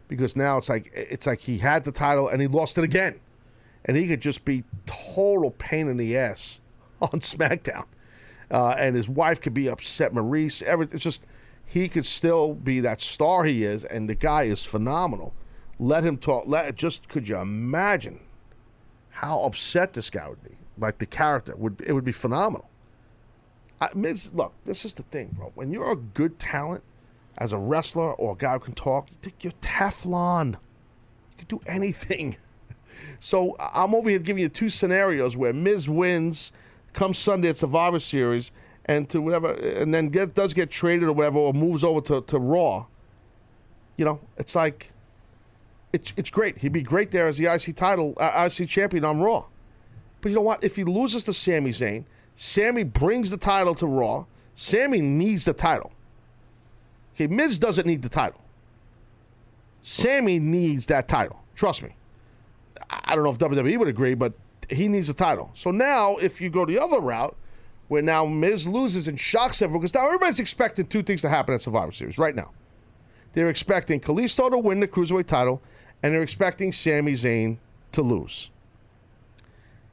[0.08, 3.18] Because now it's like it's like he had the title and he lost it again.
[3.86, 6.60] And he could just be total pain in the ass
[7.00, 7.86] on SmackDown.
[8.50, 10.96] Uh, and his wife could be upset, Maurice, everything.
[10.96, 11.24] It's just
[11.64, 15.32] he could still be that star he is, and the guy is phenomenal.
[15.82, 16.44] Let him talk.
[16.46, 18.20] Let just could you imagine
[19.10, 20.56] how upset this guy would be?
[20.78, 22.70] Like the character would it would be phenomenal.
[23.80, 25.50] I, Miz, look, this is the thing, bro.
[25.56, 26.84] When you're a good talent
[27.36, 29.08] as a wrestler or a guy who can talk,
[29.40, 30.50] you're Teflon.
[30.52, 32.36] You can do anything.
[33.18, 36.52] So I'm over here giving you two scenarios where Miz wins,
[36.92, 38.52] comes Sunday at Survivor Series,
[38.84, 42.20] and to whatever, and then get, does get traded or whatever, or moves over to,
[42.20, 42.86] to Raw.
[43.96, 44.91] You know, it's like,
[45.92, 46.58] it's it's great.
[46.58, 49.44] He'd be great there as the IC title, uh, IC champion on Raw.
[50.20, 50.62] But you know what?
[50.64, 54.26] If he loses to Sami Zayn, Sami brings the title to Raw.
[54.54, 55.92] Sami needs the title.
[57.14, 58.40] Okay, Miz doesn't need the title.
[59.82, 61.42] Sami needs that title.
[61.54, 61.94] Trust me.
[62.90, 64.32] I don't know if WWE would agree, but
[64.70, 65.50] he needs the title.
[65.54, 67.36] So now, if you go the other route,
[67.88, 71.54] where now Miz loses and shocks everyone, because now everybody's expecting two things to happen
[71.54, 72.50] at Survivor Series right now.
[73.32, 75.62] They're expecting Kalisto to win the Cruiserweight title,
[76.02, 77.58] and they're expecting Sami Zayn
[77.92, 78.50] to lose.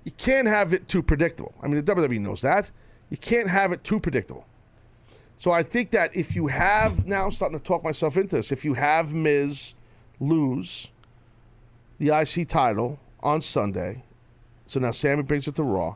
[0.03, 1.53] You can't have it too predictable.
[1.61, 2.71] I mean, the WWE knows that.
[3.09, 4.45] You can't have it too predictable.
[5.37, 8.51] So I think that if you have, now I'm starting to talk myself into this,
[8.51, 9.73] if you have Miz
[10.19, 10.91] lose
[11.97, 14.03] the IC title on Sunday,
[14.67, 15.95] so now Sami brings it to Raw,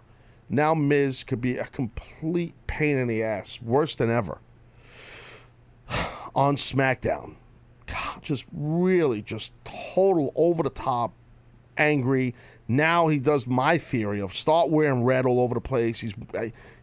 [0.50, 4.40] now Miz could be a complete pain in the ass, worse than ever,
[6.36, 7.36] on SmackDown.
[7.86, 11.14] God, just really, just total over the top,
[11.78, 12.34] angry.
[12.68, 16.00] Now he does my theory of start wearing red all over the place.
[16.00, 16.14] He's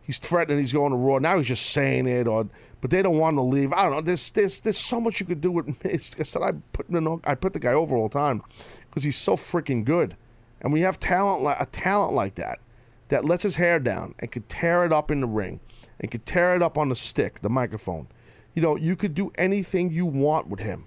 [0.03, 1.18] he's threatening he's going to Raw.
[1.18, 2.48] Now he's just saying it, or
[2.80, 3.72] but they don't want to leave.
[3.72, 4.01] I don't know.
[4.01, 6.14] There's there's there's so much you could do with Miz.
[6.18, 6.86] I said I put
[7.24, 8.42] I put the guy over all the time
[8.88, 10.16] because he's so freaking good,
[10.61, 12.61] and we have talent like a talent like that
[13.09, 15.61] that lets his hair down and could tear it up in the ring
[15.98, 18.07] and could tear it up on the stick, the microphone.
[18.55, 20.86] You know, you could do anything you want with him.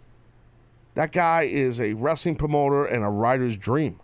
[0.96, 4.00] That guy is a wrestling promoter and a writer's dream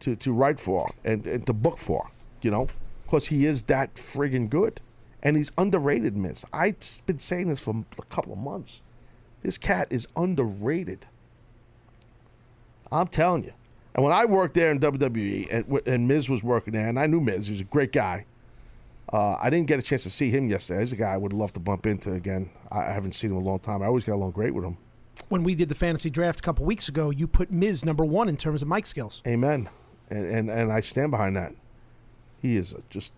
[0.00, 2.10] to, to write for and, and to book for,
[2.42, 2.68] you know,
[3.04, 4.80] because he is that friggin' good.
[5.22, 6.44] And he's underrated, Miz.
[6.52, 6.76] I've
[7.06, 8.80] been saying this for a couple of months.
[9.42, 11.06] This cat is underrated.
[12.90, 13.52] I'm telling you.
[13.94, 17.06] And when I worked there in WWE, and, and Miz was working there, and I
[17.06, 18.24] knew Miz, he was a great guy.
[19.12, 20.80] Uh, I didn't get a chance to see him yesterday.
[20.80, 22.50] He's a guy I would love to bump into again.
[22.70, 23.82] I, I haven't seen him in a long time.
[23.82, 24.76] I always got along great with him.
[25.28, 28.28] When we did the fantasy draft a couple weeks ago, you put Miz number one
[28.28, 29.22] in terms of mic skills.
[29.26, 29.68] Amen.
[30.08, 31.54] And and, and I stand behind that.
[32.40, 33.12] He is just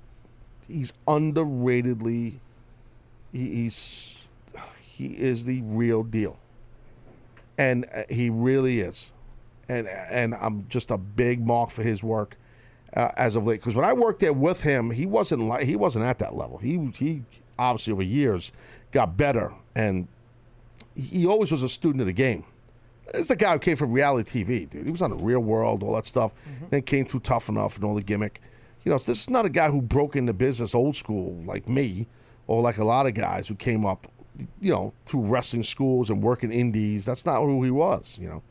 [0.67, 2.39] he's underratedly
[3.33, 4.25] he, he's
[4.81, 6.39] he is the real deal.
[7.59, 9.13] And uh, he really is.
[9.69, 12.37] And and I'm just a big mark for his work
[12.97, 15.77] uh, as of late because when I worked there with him, he wasn't like he
[15.77, 16.59] wasn't at that level.
[16.59, 17.23] He he
[17.59, 18.53] obviously over years
[18.91, 20.09] got better and
[20.95, 22.45] he always was a student of the game.
[23.15, 24.87] It's a guy who came from reality TV, dude.
[24.87, 26.35] He was on the Real World, all that stuff.
[26.71, 28.41] Then came through Tough Enough and all the gimmick.
[28.85, 32.07] You know, this is not a guy who broke into business old school like me,
[32.47, 34.07] or like a lot of guys who came up,
[34.61, 37.05] you know, through wrestling schools and working indies.
[37.05, 38.43] That's not who he was, you know.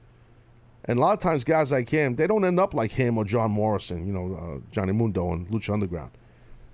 [0.85, 3.23] And a lot of times, guys like him, they don't end up like him or
[3.23, 6.11] John Morrison, you know, uh, Johnny Mundo and Lucha Underground.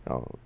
[0.08, 0.40] You know,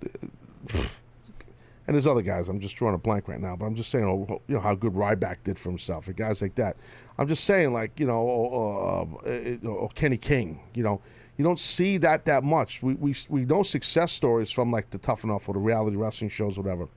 [1.86, 2.48] and there's other guys.
[2.48, 4.74] I'm just drawing a blank right now, but I'm just saying, oh, you know, how
[4.74, 6.76] good Ryback did for himself, and guys like that.
[7.18, 10.60] I'm just saying, like, you know, or, uh, or Kenny King.
[10.74, 11.00] You know,
[11.36, 12.82] you don't see that that much.
[12.82, 16.30] We we we know success stories from like the Tough Enough or the reality wrestling
[16.30, 16.88] shows, or whatever.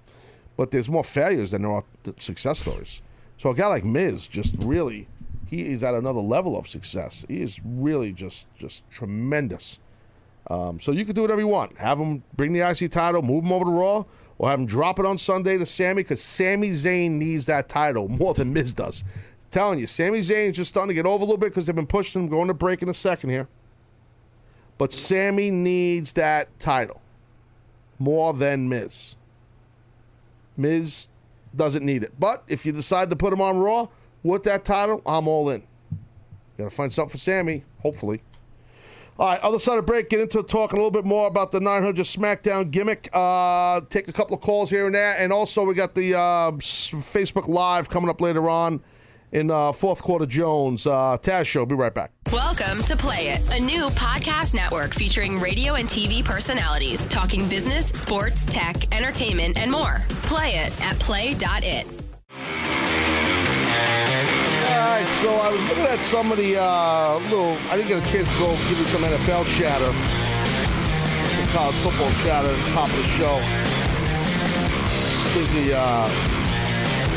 [0.55, 1.83] But there's more failures than there are
[2.19, 3.01] success stories.
[3.37, 5.07] So a guy like Miz just really,
[5.47, 7.25] he is at another level of success.
[7.27, 9.79] He is really just just tremendous.
[10.47, 11.77] Um, so you can do whatever you want.
[11.77, 14.03] Have him bring the IC title, move him over to Raw,
[14.37, 18.07] or have him drop it on Sunday to Sami because Sami Zayn needs that title
[18.07, 19.03] more than Miz does.
[19.49, 21.75] telling you, Sami Zayn is just starting to get over a little bit because they've
[21.75, 23.47] been pushing him, going to break in a second here.
[24.77, 27.01] But Sami needs that title
[27.97, 29.15] more than Miz.
[30.57, 31.07] Miz
[31.55, 32.13] doesn't need it.
[32.19, 33.87] But if you decide to put him on Raw
[34.25, 35.63] with that title, I'm all in.
[36.57, 38.23] Got to find something for Sami, hopefully.
[39.17, 41.61] All right, other side of break, get into talking a little bit more about the
[41.61, 43.07] 900 SmackDown gimmick.
[43.13, 45.15] Uh, take a couple of calls here and there.
[45.17, 48.81] And also, we got the uh, Facebook Live coming up later on
[49.31, 50.85] in uh, fourth quarter Jones.
[50.85, 51.65] Uh, Taz Show.
[51.65, 52.11] Be right back.
[52.31, 57.87] Welcome to Play It, a new podcast network featuring radio and TV personalities talking business,
[57.87, 60.03] sports, tech, entertainment, and more.
[60.23, 62.84] Play it at play.it.
[64.85, 67.57] All right, so I was looking at some of the uh, little.
[67.71, 69.91] I didn't get a chance to go give you some NFL chatter,
[71.33, 73.33] some college football chatter at the top of the show.
[75.33, 76.05] Busy uh,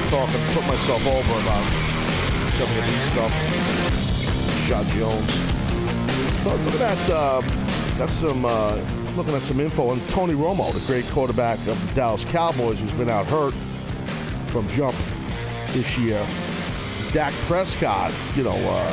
[0.09, 1.65] talking, put myself over about
[2.57, 3.33] WWE stuff.
[4.65, 5.35] Rashad Jones.
[6.43, 7.11] So let's look at that.
[7.13, 8.77] Uh, got some uh,
[9.15, 12.93] looking at some info on Tony Romo, the great quarterback of the Dallas Cowboys, who's
[12.93, 13.53] been out hurt
[14.53, 14.97] from jump
[15.75, 16.27] this year.
[17.13, 18.89] Dak Prescott, you know, uh,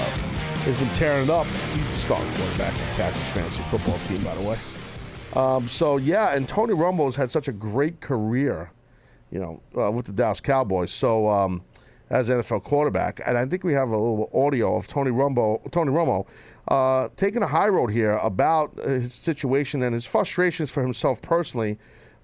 [0.64, 1.46] has been tearing it up.
[1.46, 4.58] He's the starting quarterback on Taz's fantasy football team, by the way.
[5.34, 8.72] Um, so yeah, and Tony Romo has had such a great career,
[9.32, 10.92] you know, uh, with the Dallas Cowboys.
[10.92, 11.62] So um,
[12.10, 15.92] as NFL quarterback, and I think we have a little audio of Tony Romo, Tony
[15.92, 16.26] Romo,
[16.70, 21.78] uh, taking a high road here about his situation and his frustrations for himself personally,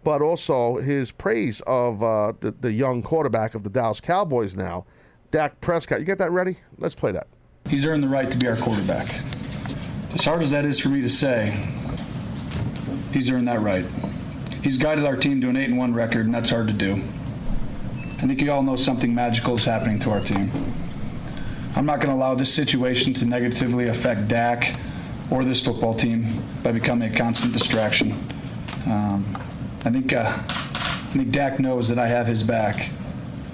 [0.05, 4.85] but also his praise of uh, the, the young quarterback of the Dallas Cowboys now,
[5.31, 5.99] Dak Prescott.
[5.99, 6.57] You get that ready?
[6.77, 7.27] Let's play that.
[7.69, 9.07] He's earned the right to be our quarterback.
[10.13, 11.51] As hard as that is for me to say,
[13.13, 13.85] he's earned that right.
[14.61, 16.95] He's guided our team to an 8 and 1 record, and that's hard to do.
[18.17, 20.51] I think you all know something magical is happening to our team.
[21.75, 24.75] I'm not going to allow this situation to negatively affect Dak
[25.31, 28.11] or this football team by becoming a constant distraction.
[28.85, 29.25] Um,
[29.85, 32.89] I think uh, I think Dak knows that I have his back,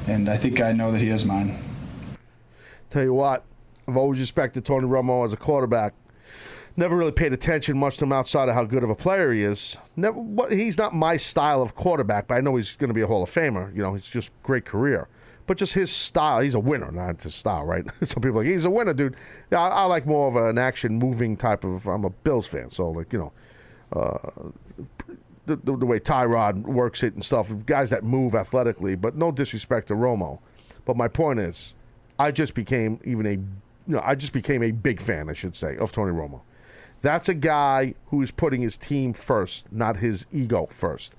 [0.08, 1.58] and I think I know that he has mine.
[2.90, 3.44] Tell you what,
[3.88, 5.94] I've always respected Tony Romo as a quarterback.
[6.76, 9.42] Never really paid attention much to him outside of how good of a player he
[9.42, 9.78] is.
[9.96, 13.08] Never, he's not my style of quarterback, but I know he's going to be a
[13.08, 13.76] Hall of Famer.
[13.76, 15.10] You know, he's just great career.
[15.48, 17.84] But just his style, he's a winner, not his style, right?
[18.04, 19.16] Some people like he's a winner, dude.
[19.52, 21.88] Yeah, I, I like more of an action, moving type of.
[21.88, 23.34] I'm a Bills fan, so like you know,
[23.94, 24.50] uh,
[25.46, 27.52] the, the, the way Tyrod works it and stuff.
[27.66, 30.40] Guys that move athletically, but no disrespect to Romo.
[30.84, 31.76] But my point is,
[32.20, 33.42] I just became even a, you
[33.88, 36.42] know, I just became a big fan, I should say, of Tony Romo.
[37.02, 41.16] That's a guy who is putting his team first, not his ego first.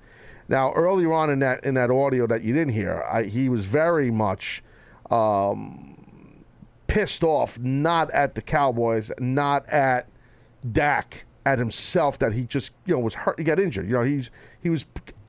[0.49, 3.65] Now, earlier on in that in that audio that you didn't hear, I, he was
[3.65, 4.63] very much
[5.09, 5.95] um,
[6.87, 10.07] pissed off, not at the Cowboys, not at
[10.69, 13.37] Dak, at himself that he just you know was hurt.
[13.37, 13.87] He got injured.
[13.87, 14.31] You know, he's
[14.61, 14.85] he was.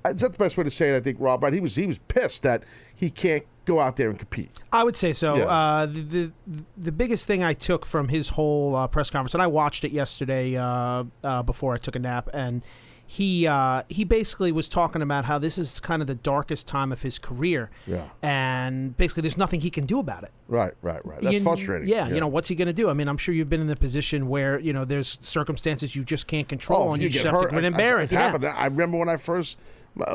[0.06, 0.96] Is that the best way to say it?
[0.96, 1.42] I think Rob.
[1.42, 1.52] Right?
[1.52, 2.64] He was he was pissed that
[2.94, 4.50] he can't go out there and compete.
[4.72, 5.36] I would say so.
[5.36, 5.44] Yeah.
[5.44, 6.30] Uh, the, the
[6.76, 9.92] the biggest thing I took from his whole uh, press conference, and I watched it
[9.92, 12.62] yesterday uh, uh, before I took a nap, and
[13.06, 16.92] he uh, he basically was talking about how this is kind of the darkest time
[16.92, 18.04] of his career, Yeah.
[18.22, 20.30] and basically there's nothing he can do about it.
[20.46, 21.20] Right, right, right.
[21.20, 21.88] That's You- frustrating.
[21.88, 22.88] Yeah, you know what's he going to do?
[22.88, 26.04] I mean, I'm sure you've been in the position where you know there's circumstances you
[26.04, 27.98] just can't control, Oh, and you, you just get have to hurt, grin and bear
[28.00, 28.04] it.
[28.04, 28.20] it Yeah.
[28.30, 28.46] happened.
[28.46, 29.58] I remember when I first,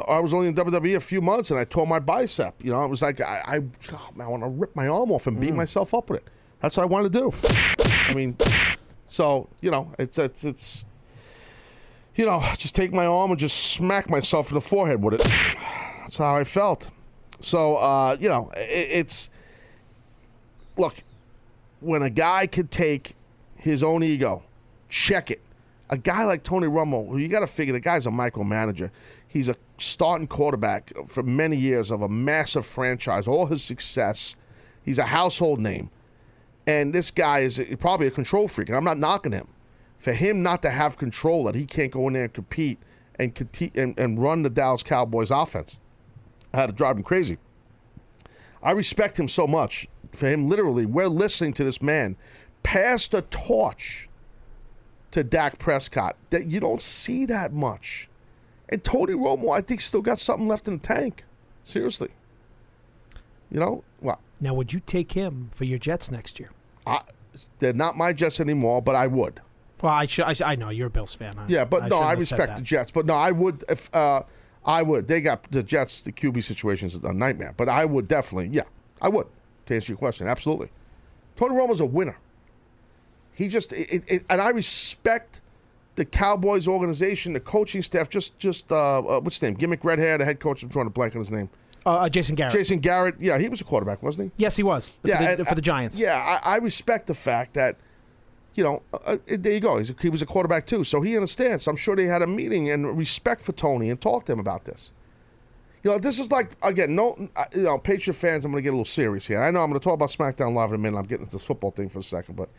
[0.08, 2.64] I was only in WWE a few months, and I tore my bicep.
[2.64, 3.60] You know, it was like I, I,
[3.94, 5.58] oh, man, I want to rip my arm off and beat Mm.
[5.58, 6.28] myself up with it.
[6.62, 7.32] That's what I want to do.
[8.08, 8.38] I mean,
[9.08, 10.86] so you know, it's it's it's,
[12.16, 15.24] you know, just take my arm and just smack myself in the forehead with it.
[16.00, 16.90] That's how I felt.
[17.42, 19.30] So uh, you know, it, it's
[20.78, 20.96] look
[21.82, 23.16] when a guy could take
[23.58, 24.44] his own ego,
[24.90, 25.42] check it.
[25.90, 28.90] A guy like Tony Romo, who you got to figure the guy's a micromanager.
[29.36, 34.38] He's a starting quarterback for many years of a massive franchise, all his success.
[34.82, 35.90] He's a household name.
[36.66, 39.50] And this guy is probably a control freak, and I'm not knocking him.
[39.98, 42.80] For him not to have control, that he can't go in there and compete
[43.20, 43.38] and,
[43.76, 45.80] and, and run the Dallas Cowboys offense,
[46.54, 47.38] I had to drive him crazy.
[48.64, 49.86] I respect him so much.
[50.14, 52.16] For him, literally, we're listening to this man
[52.64, 54.08] pass the torch
[55.12, 58.08] to Dak Prescott that you don't see that much.
[58.70, 61.24] And Tony Romo, I think, still got something left in the tank.
[61.64, 62.10] Seriously.
[63.52, 66.50] You know, well, Now, would you take him for your Jets next year?
[66.86, 67.02] I,
[67.60, 69.40] they're not my Jets anymore, but I would.
[69.82, 70.26] Well, I should.
[70.26, 71.38] I, I know you're a Bills fan.
[71.38, 72.92] I, Yeah, but no, I respect the Jets.
[72.92, 74.24] But no, I would if uh,
[74.66, 75.08] I would.
[75.08, 76.02] They got the Jets.
[76.02, 77.54] The QB situation is a nightmare.
[77.56, 78.64] But I would definitely, yeah,
[79.02, 79.28] I would.
[79.68, 80.70] To answer your question, absolutely.
[81.36, 82.18] Tony Romo's a winner.
[83.34, 85.42] He just it, it, and I respect
[85.96, 88.10] the Cowboys organization, the coaching staff.
[88.10, 89.54] Just just uh, uh, what's his name?
[89.54, 90.64] Gimmick red hair, the head coach.
[90.64, 91.50] I'm trying to blank on his name.
[91.86, 92.54] Uh, uh, Jason Garrett.
[92.54, 93.16] Jason Garrett.
[93.20, 94.44] Yeah, he was a quarterback, wasn't he?
[94.44, 94.98] Yes, he was.
[95.02, 96.00] For, the, and, for the uh, Giants.
[96.00, 97.78] Yeah, I, I respect the fact that,
[98.56, 99.78] you know, uh, there you go.
[99.78, 101.68] He's a, he was a quarterback too, so he understands.
[101.68, 104.66] I'm sure they had a meeting and respect for Tony and talked to him about
[104.66, 104.92] this.
[105.84, 107.16] You know, this is like again, no,
[107.54, 108.44] you know, Patriot fans.
[108.44, 109.40] I'm going to get a little serious here.
[109.40, 110.98] I know I'm going to talk about SmackDown Live in a minute.
[110.98, 112.50] I'm getting into this football thing for a second, but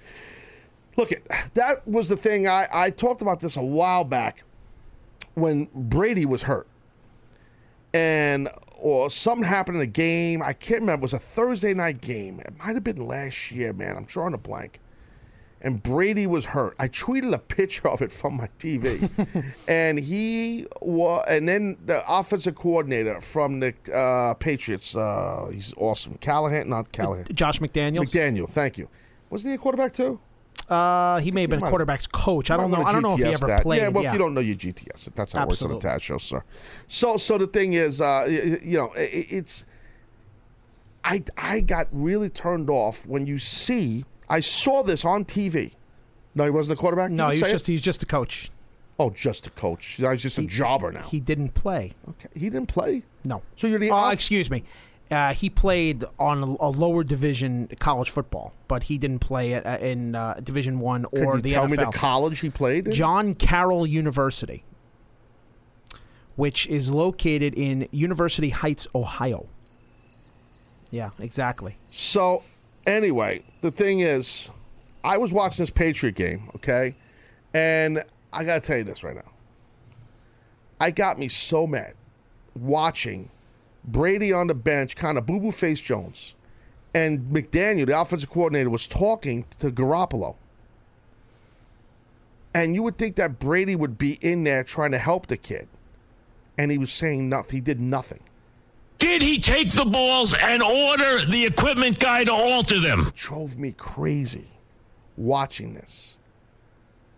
[0.96, 2.46] look, it that was the thing.
[2.46, 4.44] I I talked about this a while back
[5.34, 6.66] when Brady was hurt
[7.96, 10.42] and or something happened in a game.
[10.42, 11.02] I can't remember.
[11.02, 12.40] It was a Thursday night game.
[12.40, 13.96] It might have been last year, man.
[13.96, 14.80] I'm drawing a blank.
[15.62, 16.76] And Brady was hurt.
[16.78, 19.10] I tweeted a picture of it from my TV,
[19.68, 21.24] and he was.
[21.26, 24.94] And then the offensive coordinator from the uh, Patriots.
[24.94, 26.18] Uh, he's awesome.
[26.18, 27.26] Callahan, not Callahan.
[27.32, 28.12] Josh McDaniels.
[28.12, 28.48] McDaniel.
[28.48, 28.88] Thank you.
[29.30, 30.20] Wasn't he a quarterback too?
[30.68, 32.50] Uh, he may have been a quarterback's coach.
[32.50, 32.82] I don't know.
[32.82, 33.62] I don't know if he ever that.
[33.62, 33.80] played.
[33.82, 35.14] Yeah, well, if you don't know, you GTS it.
[35.14, 36.00] That's how it works on the Absolutely.
[36.00, 36.44] Show, sir.
[36.88, 38.26] So, so the thing is, uh,
[38.62, 39.64] you know, i- i it's.
[41.04, 44.04] I I got really turned off when you see.
[44.28, 45.72] I saw this on TV.
[46.34, 47.12] No, he wasn't a quarterback.
[47.12, 47.52] No, he's say it?
[47.52, 48.50] just he's just a coach.
[48.98, 49.84] Oh, just a coach.
[49.86, 51.02] He's just a jobber now.
[51.02, 51.92] He didn't play.
[52.08, 53.02] Okay, he didn't play.
[53.24, 53.42] No.
[53.54, 54.64] So you're the Uh, off- excuse me.
[55.10, 59.64] Uh, he played on a, a lower division college football, but he didn't play at,
[59.64, 61.70] uh, in uh, Division One or Can you the tell NFL.
[61.70, 62.92] me the college he played in?
[62.94, 64.64] John Carroll University,
[66.34, 69.46] which is located in University Heights, Ohio.
[70.90, 71.76] Yeah, exactly.
[71.86, 72.38] So,
[72.86, 74.50] anyway, the thing is,
[75.04, 76.88] I was watching this Patriot game, okay?
[77.54, 78.02] And
[78.32, 79.30] I got to tell you this right now.
[80.80, 81.94] I got me so mad
[82.54, 83.30] watching
[83.86, 86.34] Brady on the bench, kind of boo boo face Jones.
[86.94, 90.36] And McDaniel, the offensive coordinator, was talking to Garoppolo.
[92.54, 95.68] And you would think that Brady would be in there trying to help the kid.
[96.56, 97.56] And he was saying nothing.
[97.56, 98.20] He did nothing.
[98.98, 103.12] Did he take the balls and order the equipment guy to alter them?
[103.14, 104.48] drove me crazy
[105.18, 106.16] watching this.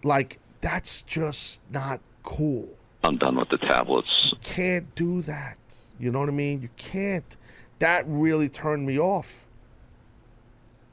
[0.02, 2.68] Like, that's just not cool.
[3.04, 4.34] I'm done with the tablets.
[4.42, 5.58] Can't do that.
[5.98, 6.62] You know what I mean?
[6.62, 7.36] You can't.
[7.78, 9.46] That really turned me off.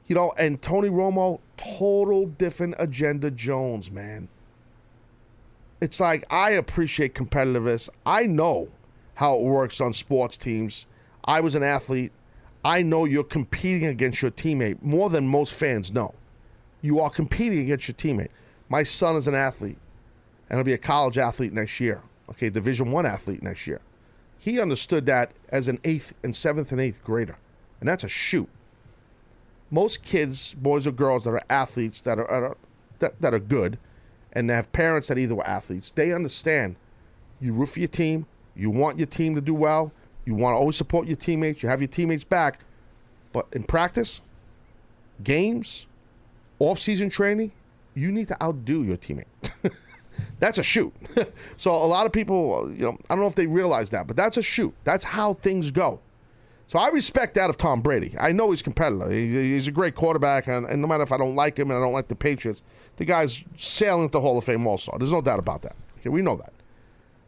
[0.06, 4.28] You know, and Tony Romo, total different agenda Jones, man.
[5.80, 7.88] It's like I appreciate competitiveness.
[8.04, 8.68] I know
[9.14, 10.86] how it works on sports teams.
[11.24, 12.12] I was an athlete.
[12.64, 16.14] I know you're competing against your teammate more than most fans know.
[16.82, 18.30] You are competing against your teammate.
[18.68, 19.78] My son is an athlete,
[20.48, 22.02] and he'll be a college athlete next year.
[22.30, 23.80] Okay, Division One athlete next year.
[24.46, 27.36] He understood that as an eighth and seventh and eighth grader,
[27.80, 28.48] and that's a shoot.
[29.72, 32.56] Most kids, boys or girls that are athletes that are, are
[33.00, 33.76] that, that are good,
[34.34, 36.76] and have parents that either were athletes, they understand.
[37.40, 38.24] You root for your team.
[38.54, 39.90] You want your team to do well.
[40.24, 41.64] You want to always support your teammates.
[41.64, 42.60] You have your teammates back.
[43.32, 44.20] But in practice,
[45.24, 45.88] games,
[46.60, 47.50] off-season training,
[47.94, 49.24] you need to outdo your teammate.
[50.38, 50.92] that's a shoot.
[51.56, 54.16] so a lot of people, you know, I don't know if they realize that, but
[54.16, 54.74] that's a shoot.
[54.84, 56.00] That's how things go.
[56.68, 58.16] So I respect that of Tom Brady.
[58.18, 59.12] I know he's competitive.
[59.12, 61.82] He's a great quarterback, and, and no matter if I don't like him and I
[61.82, 62.62] don't like the Patriots,
[62.96, 64.96] the guy's sailing the Hall of Fame also.
[64.98, 65.76] There's no doubt about that.
[66.00, 66.52] Okay, we know that.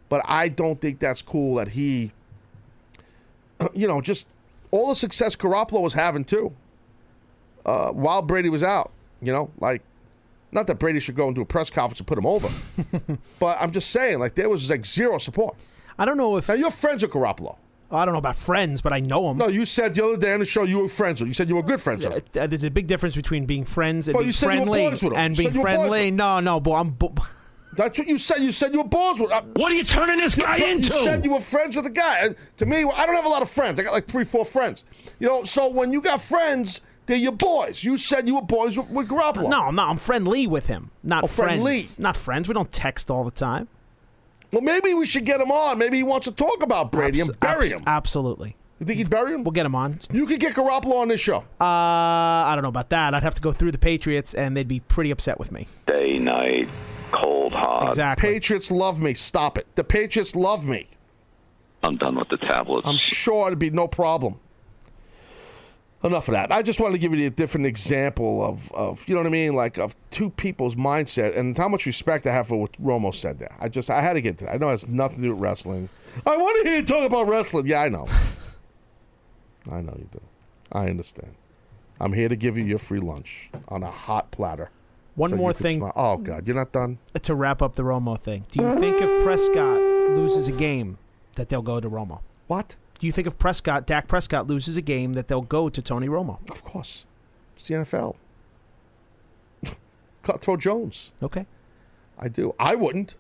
[0.09, 2.11] But I don't think that's cool that he,
[3.75, 4.27] you know, just
[4.73, 6.53] all the success Garoppolo was having too,
[7.65, 8.91] uh, while Brady was out.
[9.23, 9.83] You know, like,
[10.53, 12.49] not that Brady should go into a press conference and put him over,
[13.39, 15.57] but I'm just saying, like, there was like zero support.
[15.99, 17.57] I don't know if now you're friends with Garoppolo.
[17.91, 19.39] I don't know about friends, but I know him.
[19.39, 21.29] No, you said the other day on the show you were friends with.
[21.29, 22.37] You said you were good friends with.
[22.37, 24.67] Uh, there's a big difference between being friends and Well, being you said you were
[24.67, 25.19] friendly boys with him.
[25.19, 26.11] and being said you were boys friendly.
[26.11, 26.91] No, no, but I'm.
[26.91, 27.15] Bo-
[27.77, 28.39] That's what you said.
[28.43, 29.31] You said you were balls with.
[29.33, 30.87] Uh, What are you turning this guy you, into?
[30.89, 32.27] You said you were friends with a guy.
[32.27, 33.81] And to me, I don't have a lot of friends.
[33.81, 34.85] I got like three, four friends.
[35.19, 37.83] You know, so when you got friends, they're your boys.
[37.83, 39.49] You said you were boys with, with Garoppolo.
[39.49, 39.91] No, I'm not.
[39.91, 40.91] I'm friendly with him.
[41.03, 41.51] Not Oh, friends.
[41.63, 41.83] friendly.
[41.99, 42.47] Not friends.
[42.47, 43.67] We don't text all the time.
[44.53, 45.79] Well, maybe we should get him on.
[45.79, 47.83] Maybe he wants to talk about Brady and bury him.
[47.87, 48.57] Absolutely.
[48.81, 49.43] You think he'd bury him?
[49.43, 49.99] We'll get him on.
[50.13, 51.39] You could get Garoppolo on this show.
[51.61, 53.13] Uh, I don't know about that.
[53.13, 55.67] I'd have to go through the Patriots, and they'd be pretty upset with me.
[55.87, 56.69] Day, night,
[57.11, 57.89] cold, hot.
[57.89, 58.31] Exactly.
[58.31, 59.15] Patriots love me.
[59.15, 59.67] Stop it.
[59.75, 60.87] The Patriots love me.
[61.83, 62.87] I'm done with the tablets.
[62.87, 64.39] I'm sure it'd be no problem.
[66.05, 66.53] Enough of that.
[66.53, 69.31] I just wanted to give you a different example of, of you know what I
[69.31, 73.13] mean, like of two people's mindset and how much respect I have for what Romo
[73.13, 73.55] said there.
[73.59, 74.55] I just I had to get to that.
[74.55, 75.89] I know it has nothing to do with wrestling.
[76.25, 77.67] I want to hear you talk about wrestling.
[77.67, 78.07] Yeah, I know.
[79.71, 80.21] I know you do.
[80.71, 81.35] I understand.
[82.01, 84.71] I'm here to give you your free lunch on a hot platter.
[85.17, 85.79] One so more thing.
[85.79, 85.93] smile.
[85.97, 86.99] Oh God, you're not done.
[87.21, 89.81] To wrap up the Romo thing, do you think if Prescott
[90.17, 90.99] loses a game
[91.35, 92.21] that they'll go to Romo?
[92.47, 92.77] What?
[92.99, 96.09] Do you think if Prescott, Dak Prescott loses a game that they'll go to Tony
[96.09, 96.39] Romo?
[96.51, 97.07] Of course.
[97.57, 98.17] It's the NFL.
[100.23, 101.13] Cutthroat Jones.
[101.23, 101.47] Okay.
[102.19, 102.55] I do.
[102.59, 103.15] I wouldn't.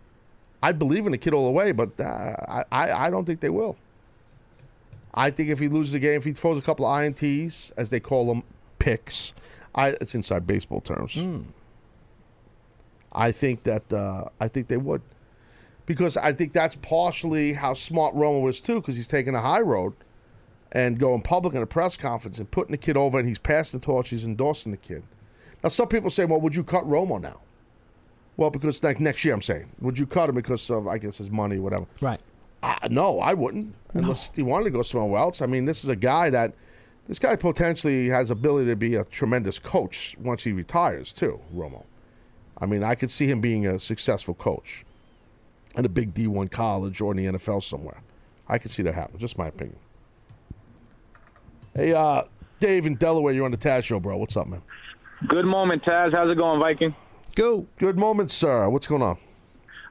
[0.62, 3.48] I believe in the kid all the way, but uh, I, I, don't think they
[3.48, 3.76] will.
[5.14, 7.90] I think if he loses a game, if he throws a couple of INTs, as
[7.90, 8.42] they call them,
[8.80, 9.34] picks,
[9.74, 11.16] I, it's inside baseball terms.
[13.12, 15.02] I think that uh, I think they would,
[15.88, 19.62] because I think that's partially how smart Romo was too, because he's taking a high
[19.62, 19.94] road
[20.70, 23.80] and going public in a press conference and putting the kid over, and he's passing
[23.80, 25.02] the torch, he's endorsing the kid.
[25.64, 27.40] Now, some people say, "Well, would you cut Romo now?"
[28.36, 31.16] Well, because like next year, I'm saying, would you cut him because of I guess
[31.16, 31.86] his money, whatever?
[32.02, 32.20] Right.
[32.62, 35.40] Uh, no, I wouldn't unless he wanted to go somewhere else.
[35.40, 36.52] I mean, this is a guy that
[37.08, 41.84] this guy potentially has ability to be a tremendous coach once he retires too, Romo.
[42.58, 44.84] I mean, I could see him being a successful coach
[45.78, 48.02] in a big D1 college or in the NFL somewhere.
[48.48, 49.18] I could see that happen.
[49.18, 49.78] Just my opinion.
[51.74, 52.24] Hey, uh,
[52.58, 54.16] Dave in Delaware, you're on the Taz show, bro.
[54.16, 54.62] What's up, man?
[55.28, 56.12] Good moment, Taz.
[56.12, 56.94] How's it going, Viking?
[57.36, 57.66] Go.
[57.78, 58.68] Good moment, sir.
[58.68, 59.16] What's going on?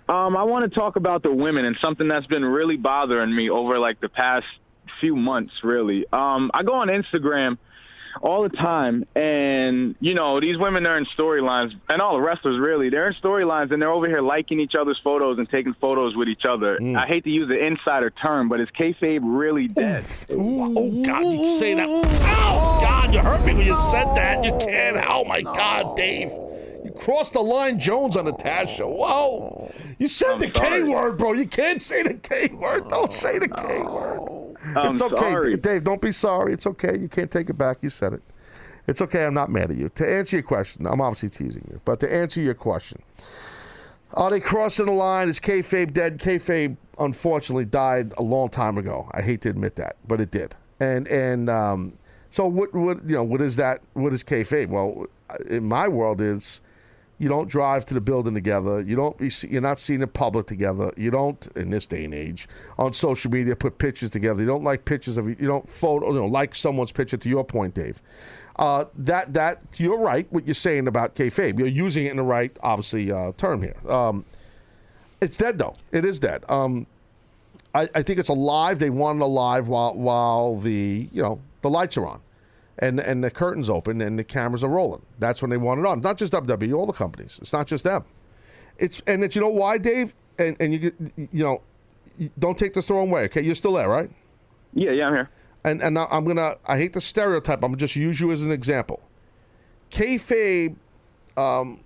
[0.10, 3.50] Um, I want to talk about the women and something that's been really bothering me
[3.50, 4.46] over like the past
[5.00, 6.06] few months, really.
[6.12, 7.58] Um, I go on Instagram
[8.22, 12.60] all the time, and you know these women are in storylines, and all the wrestlers
[12.60, 16.16] really, they're in storylines, and they're over here liking each other's photos and taking photos
[16.16, 16.78] with each other.
[16.80, 16.98] Mm.
[16.98, 20.06] I hate to use the insider term, but is kayfabe really dead?
[20.32, 21.88] Oh God, you say that?
[21.88, 24.44] Oh God, you hurt me when you said that.
[24.44, 24.98] You can't.
[25.10, 26.30] Oh my God, Dave,
[26.88, 28.88] you crossed the line, Jones on the Taz show.
[28.88, 29.70] Whoa,
[30.00, 31.34] you said the K word, bro.
[31.34, 32.88] You can't say the K word.
[32.88, 34.56] Don't say the K word.
[34.76, 35.58] I'm it's okay, sorry.
[35.58, 35.84] Dave.
[35.84, 36.54] Don't be sorry.
[36.54, 36.98] It's okay.
[36.98, 37.78] You can't take it back.
[37.82, 38.22] You said it.
[38.88, 39.26] It's okay.
[39.26, 39.90] I'm not mad at you.
[39.90, 43.02] To answer your question, I'm obviously teasing you, but to answer your question,
[44.14, 45.28] are they crossing the line?
[45.28, 46.20] Is kayfabe dead?
[46.20, 49.10] Kayfabe unfortunately died a long time ago.
[49.12, 50.56] I hate to admit that, but it did.
[50.80, 51.98] And and um,
[52.30, 52.74] so what?
[52.74, 53.24] What you know?
[53.24, 53.82] What is that?
[53.94, 54.70] What is kayfabe?
[54.70, 55.08] Well,
[55.50, 56.62] in my world, is
[57.20, 58.82] you don't drive to the building together.
[58.82, 59.44] You don't.
[59.44, 60.92] You're not seen in public together.
[60.96, 62.48] You don't in this day and age
[62.78, 64.42] on social media put pictures together.
[64.42, 65.28] You don't like pictures of.
[65.28, 66.10] You don't photo.
[66.14, 67.18] You know, like someone's picture.
[67.18, 68.02] To your point, Dave.
[68.58, 70.28] Uh, that that you're right.
[70.32, 71.58] What you're saying about kayfabe.
[71.58, 73.78] You're using it in the right, obviously, uh, term here.
[73.90, 74.24] Um,
[75.22, 75.76] it's dead though.
[75.92, 76.44] It is dead.
[76.50, 76.86] Um,
[77.74, 78.80] I, I think it's alive.
[78.80, 82.22] They want it alive while while the you know the lights are on,
[82.80, 85.02] and and the curtains open and the cameras are rolling.
[85.20, 86.02] That's when they want it on.
[86.02, 87.40] Not just WWE, all the companies.
[87.42, 88.06] It's not just them.
[88.78, 91.62] It's and it's you know why, Dave, and and you you know,
[92.38, 93.24] don't take this the wrong way.
[93.24, 94.10] Okay, you're still there, right?
[94.74, 95.30] Yeah, yeah, I'm here.
[95.64, 96.56] And and now I'm gonna.
[96.68, 97.64] I hate the stereotype.
[97.64, 99.02] I'm gonna just use you as an example.
[99.90, 100.76] Kayfabe
[101.36, 101.80] um,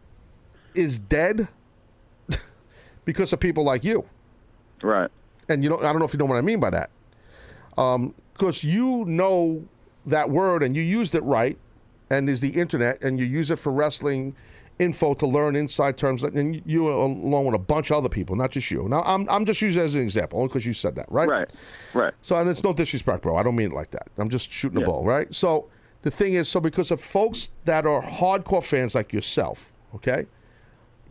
[0.75, 1.47] is dead
[3.05, 4.03] because of people like you.
[4.81, 5.09] Right.
[5.47, 6.89] And you know, I don't know if you know what I mean by that.
[8.33, 9.63] Because you know
[10.05, 11.57] that word and you used it right,
[12.09, 14.35] and is the internet, and you use it for wrestling
[14.79, 18.51] info to learn inside terms, and you along with a bunch of other people, not
[18.51, 18.87] just you.
[18.89, 21.27] Now, I'm, I'm just using it as an example, only because you said that, right?
[21.27, 21.53] Right.
[21.93, 22.13] Right.
[22.21, 23.37] So, and it's no disrespect, bro.
[23.37, 24.07] I don't mean it like that.
[24.17, 25.33] I'm just shooting the ball, right?
[25.33, 25.67] So,
[26.01, 30.25] the thing is, so because of folks that are hardcore fans like yourself, okay,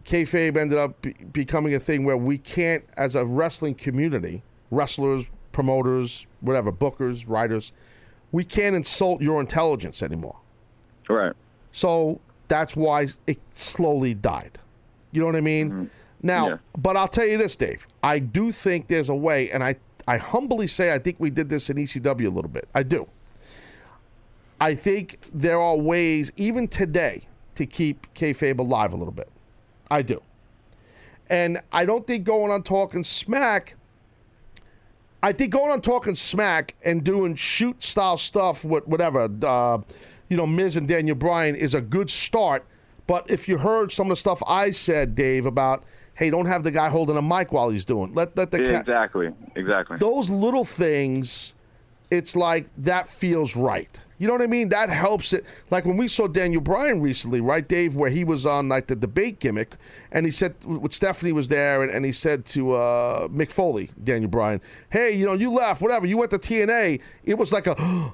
[0.05, 5.31] kayfabe ended up be- becoming a thing where we can't, as a wrestling community, wrestlers,
[5.53, 7.73] promoters, whatever, bookers, writers,
[8.33, 10.37] we can't insult your intelligence anymore.
[11.09, 11.33] Right.
[11.73, 14.59] So that's why it slowly died.
[15.13, 15.71] You know what I mean?
[15.71, 15.85] Mm-hmm.
[16.23, 16.57] Now, Yeah.
[16.79, 17.89] but I'll tell you this, Dave.
[18.03, 19.77] I do think there's a way, and I,
[20.07, 22.69] I humbly say I think we did this in ECW a little bit.
[22.75, 23.09] I do.
[24.61, 27.23] I think there are ways, even today,
[27.55, 29.31] to keep kayfabe alive a little bit.
[29.91, 30.23] I do.
[31.31, 33.75] And I don't think going on talking smack.
[35.23, 39.79] I think going on talking smack and doing shoot style stuff with whatever, uh,
[40.29, 42.65] you know, Miz and Daniel Bryan is a good start.
[43.07, 46.63] But if you heard some of the stuff I said, Dave, about hey, don't have
[46.63, 48.15] the guy holding a mic while he's doing.
[48.15, 49.33] Let let the ca- exactly.
[49.57, 49.99] Exactly.
[49.99, 51.55] those little things,
[52.11, 54.01] it's like that feels right.
[54.21, 54.69] You know what I mean?
[54.69, 55.47] That helps it.
[55.71, 58.95] Like when we saw Daniel Bryan recently, right, Dave, where he was on like the
[58.95, 59.77] debate gimmick,
[60.13, 63.91] and he said, with Stephanie was there, and, and he said to uh, Mick Foley,
[64.05, 64.61] Daniel Bryan,
[64.91, 67.01] hey, you know, you left, whatever, you went to TNA.
[67.25, 67.75] It was like a,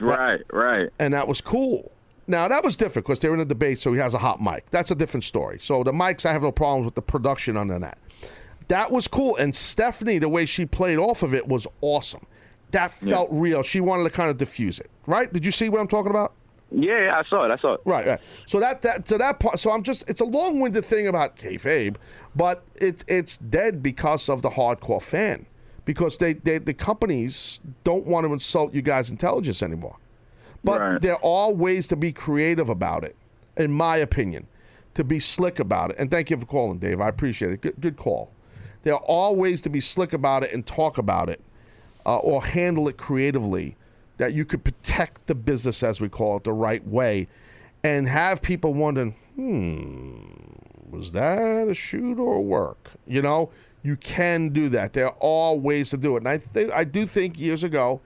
[0.00, 0.40] Right.
[0.52, 0.90] Right.
[1.00, 1.90] and that was cool.
[2.28, 4.40] Now that was different because they were in a debate, so he has a hot
[4.40, 4.70] mic.
[4.70, 5.58] That's a different story.
[5.58, 7.98] So the mics, I have no problems with the production on that.
[8.68, 12.24] That was cool, and Stephanie, the way she played off of it was awesome.
[12.74, 13.62] That felt real.
[13.62, 15.32] She wanted to kind of diffuse it, right?
[15.32, 16.32] Did you see what I'm talking about?
[16.70, 17.50] Yeah, yeah, I saw it.
[17.52, 17.80] I saw it.
[17.84, 18.20] Right, right.
[18.46, 19.60] So that that so that part.
[19.60, 20.08] So I'm just.
[20.10, 21.96] It's a long-winded thing about kayfabe,
[22.34, 25.46] but it's it's dead because of the hardcore fan,
[25.84, 29.96] because they, they the companies don't want to insult you guys' intelligence anymore.
[30.64, 31.00] But Right.
[31.00, 33.14] there are ways to be creative about it,
[33.56, 34.46] in my opinion,
[34.94, 35.96] to be slick about it.
[35.98, 37.00] And thank you for calling, Dave.
[37.00, 37.60] I appreciate it.
[37.60, 38.30] Good, good call.
[38.82, 41.40] There are ways to be slick about it and talk about it,
[42.06, 43.76] uh, or handle it creatively,
[44.16, 47.26] that you could protect the business, as we call it, the right way,
[47.82, 52.92] and have people wondering, hmm, was that a shoot or a work?
[53.06, 53.50] You know,
[53.82, 54.92] you can do that.
[54.92, 58.00] There are ways to do it, and I think I do think years ago,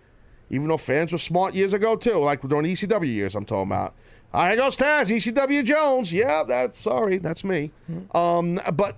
[0.50, 3.94] even though fans were smart years ago too, like during ECW years, I'm talking about.
[4.32, 6.12] I goes Taz, ECW Jones.
[6.12, 7.70] Yeah, that's sorry, that's me.
[8.14, 8.96] Um, but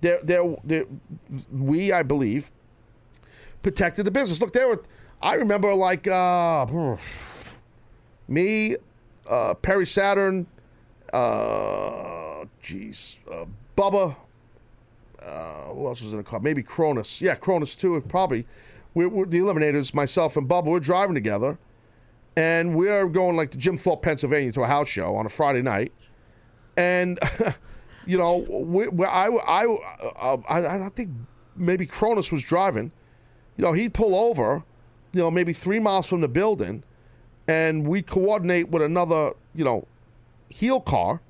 [0.00, 0.84] there, there, there,
[1.50, 2.52] we, I believe,
[3.62, 4.40] protected the business.
[4.40, 4.82] Look, there were.
[5.20, 6.96] I remember like uh,
[8.28, 8.76] me,
[9.28, 10.46] uh, Perry Saturn,
[11.12, 12.46] uh, uh,
[13.76, 14.16] Bubba.
[15.20, 16.40] Uh, who else was in the car?
[16.40, 17.20] Maybe Kronus.
[17.20, 18.00] Yeah, Kronus too.
[18.08, 18.46] Probably.
[18.94, 19.92] We're, we're the Eliminators.
[19.92, 20.66] Myself and Bubba.
[20.66, 21.58] We're driving together,
[22.36, 25.62] and we're going like to Jim Thorpe, Pennsylvania, to a house show on a Friday
[25.62, 25.92] night,
[26.76, 27.18] and
[28.08, 29.66] you know, we, we, I, I,
[30.16, 31.10] uh, I, I think
[31.54, 32.90] maybe Kronus was driving.
[33.58, 34.64] You know, he'd pull over,
[35.12, 36.82] you know, maybe three miles from the building,
[37.46, 39.86] and we'd coordinate with another, you know,
[40.48, 41.20] heel car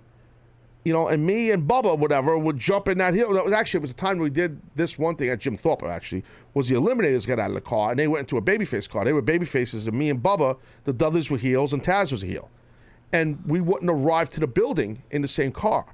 [0.89, 3.35] you know, and me and Bubba, whatever, would jump in that heel.
[3.35, 5.83] That was actually it was the time we did this one thing at Jim Thorpe.
[5.83, 6.25] Actually,
[6.55, 9.05] was the Eliminators got out of the car and they went into a babyface car.
[9.05, 12.27] They were babyfaces, and me and Bubba, the Dudleys were heels, and Taz was a
[12.27, 12.49] heel,
[13.13, 15.85] and we wouldn't arrive to the building in the same car.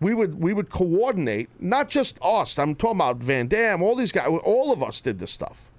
[0.00, 2.58] We would we would coordinate, not just us.
[2.58, 5.70] I'm talking about Van Dam, all these guys, all of us did this stuff.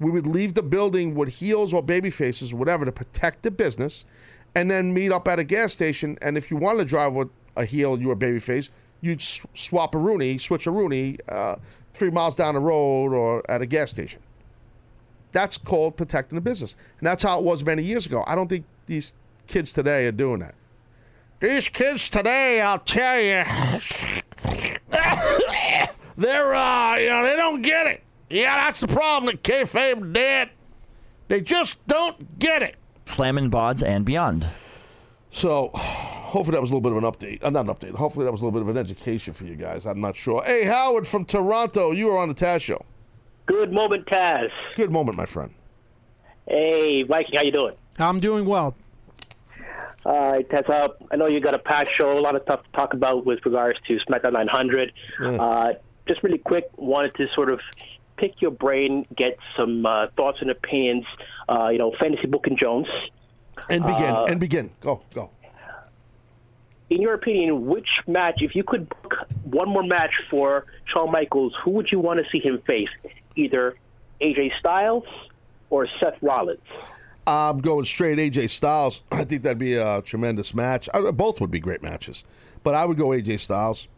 [0.00, 4.04] We would leave the building with heels or baby faces, whatever, to protect the business
[4.54, 6.16] and then meet up at a gas station.
[6.22, 8.70] And if you wanted to drive with a heel, you were babyface,
[9.00, 11.56] you'd s- swap a Rooney, switch a Rooney uh,
[11.94, 14.20] three miles down the road or at a gas station.
[15.32, 16.76] That's called protecting the business.
[17.00, 18.22] And that's how it was many years ago.
[18.26, 19.14] I don't think these
[19.48, 20.54] kids today are doing that.
[21.40, 23.44] These kids today, I'll tell you,
[26.16, 28.02] they're, uh, you know, they don't get it.
[28.28, 30.50] Yeah, that's the problem that kayfabe did.
[31.28, 32.74] They just don't get it.
[33.04, 34.46] Slamming Bods and beyond.
[35.30, 37.44] So, hopefully that was a little bit of an update.
[37.44, 37.94] Uh, not an update.
[37.94, 39.86] Hopefully that was a little bit of an education for you guys.
[39.86, 40.42] I'm not sure.
[40.42, 42.84] Hey, Howard from Toronto, you are on the Taz Show.
[43.46, 44.50] Good moment, Taz.
[44.74, 45.54] Good moment, my friend.
[46.48, 47.76] Hey, Viking, how you doing?
[47.98, 48.74] I'm doing well.
[50.04, 50.54] All right.
[50.54, 53.26] Uh, I know you got a packed show, a lot of stuff to talk about
[53.26, 54.92] with regards to SmackDown 900.
[55.40, 55.72] Uh,
[56.06, 57.60] just really quick, wanted to sort of
[58.16, 61.04] pick your brain, get some uh, thoughts and opinions.
[61.48, 62.88] Uh, you know, fantasy booking Jones.
[63.68, 64.14] And begin.
[64.14, 64.70] Uh, and begin.
[64.80, 65.02] Go.
[65.14, 65.30] Go.
[66.90, 71.54] In your opinion, which match, if you could book one more match for Shawn Michaels,
[71.62, 72.88] who would you want to see him face?
[73.36, 73.76] Either
[74.22, 75.04] AJ Styles
[75.68, 76.60] or Seth Rollins?
[77.28, 79.02] I'm going straight AJ Styles.
[79.12, 80.88] I think that'd be a tremendous match.
[80.94, 82.24] I, both would be great matches,
[82.62, 83.88] but I would go AJ Styles.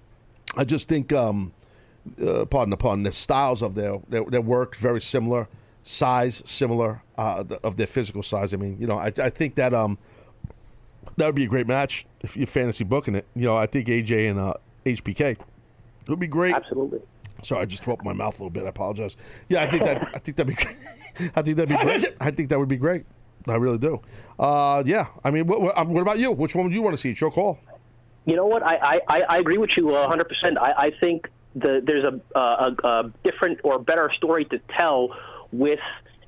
[0.57, 1.53] I just think, um,
[2.21, 5.49] uh, pardon the pun, the styles of their, their their work very similar,
[5.85, 8.53] size similar uh, of their physical size.
[8.53, 9.97] I mean, you know, I, I think that um
[11.17, 13.27] that would be a great match if you're fantasy booking it.
[13.37, 14.55] You know, I think AJ and uh,
[14.85, 15.37] HBK
[16.09, 16.55] would be great.
[16.55, 17.01] Absolutely.
[17.43, 18.65] Sorry, I just threw up my mouth a little bit.
[18.65, 19.17] I apologize.
[19.49, 20.77] Yeah, I think that I think that'd be great.
[21.37, 22.07] I think that'd be great.
[22.21, 23.05] I think that would be great.
[23.47, 24.01] I really do.
[24.39, 26.31] Uh, yeah, I mean, what, what, what about you?
[26.33, 27.11] Which one would you want to see?
[27.11, 27.59] It's your call.
[28.27, 28.63] You know what?
[28.63, 30.59] I, I, I- agree with you uh, 100%.
[30.59, 35.17] I, I think the, there's a, a, a different or better story to tell
[35.53, 35.81] with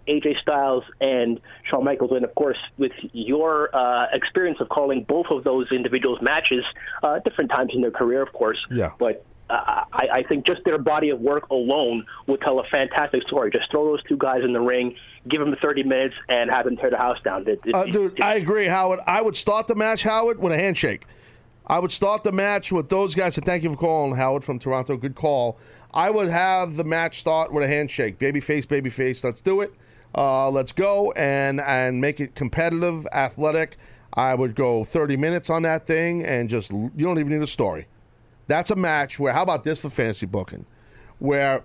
[0.09, 2.11] AJ Styles and Shawn Michaels.
[2.13, 6.65] And, of course, with your uh, experience of calling both of those individuals matches,
[7.03, 8.59] uh, different times in their career, of course.
[8.71, 8.93] Yeah.
[8.99, 9.25] But
[9.55, 13.51] uh, I, I think just their body of work alone would tell a fantastic story.
[13.51, 14.97] Just throw those two guys in the ring,
[15.29, 17.47] give them 30 minutes, and have them tear the house down.
[17.47, 19.01] It- it- Uh, dude, I agree, Howard.
[19.07, 21.05] I would start the match, Howard, with a handshake.
[21.67, 23.37] I would start the match with those guys.
[23.37, 24.97] And thank you for calling, Howard from Toronto.
[24.97, 25.59] Good call.
[25.95, 28.19] I would have the match start with a handshake.
[28.19, 29.23] Babyface, babyface.
[29.23, 29.73] Let's do it.
[30.15, 33.77] Uh, let's go and and make it competitive, athletic.
[34.15, 37.47] I would go 30 minutes on that thing and just you don't even need a
[37.47, 37.87] story.
[38.47, 40.67] That's a match where how about this for fantasy booking,
[41.19, 41.63] where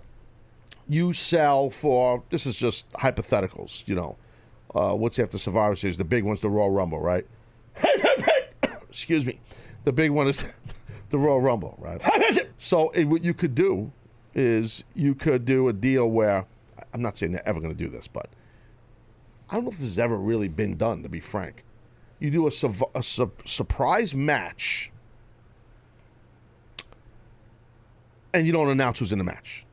[0.88, 3.88] you sell for this is just hypotheticals.
[3.88, 4.18] You know,
[4.74, 5.98] uh, what's after Survivor Series?
[5.98, 7.26] The big one's the Royal Rumble, right?
[8.90, 9.40] Excuse me.
[9.84, 10.54] The big one is
[11.10, 12.02] the Royal Rumble, right?
[12.58, 13.92] so it, what you could do
[14.34, 16.46] is you could do a deal where
[16.94, 18.30] I'm not saying they're ever going to do this, but
[19.50, 21.04] I don't know if this has ever really been done.
[21.04, 21.64] To be frank,
[22.20, 24.92] you do a, suv- a su- surprise match,
[28.38, 29.66] and you don't announce who's in the match.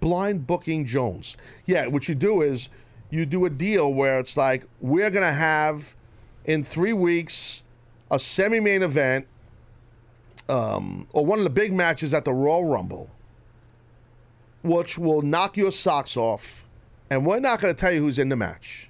[0.00, 1.36] Blind booking Jones.
[1.66, 2.70] Yeah, what you do is
[3.10, 5.94] you do a deal where it's like we're going to have
[6.46, 7.62] in three weeks
[8.10, 9.26] a semi-main event
[10.48, 13.10] um, or one of the big matches at the Royal Rumble,
[14.62, 16.64] which will knock your socks off,
[17.10, 18.88] and we're not going to tell you who's in the match,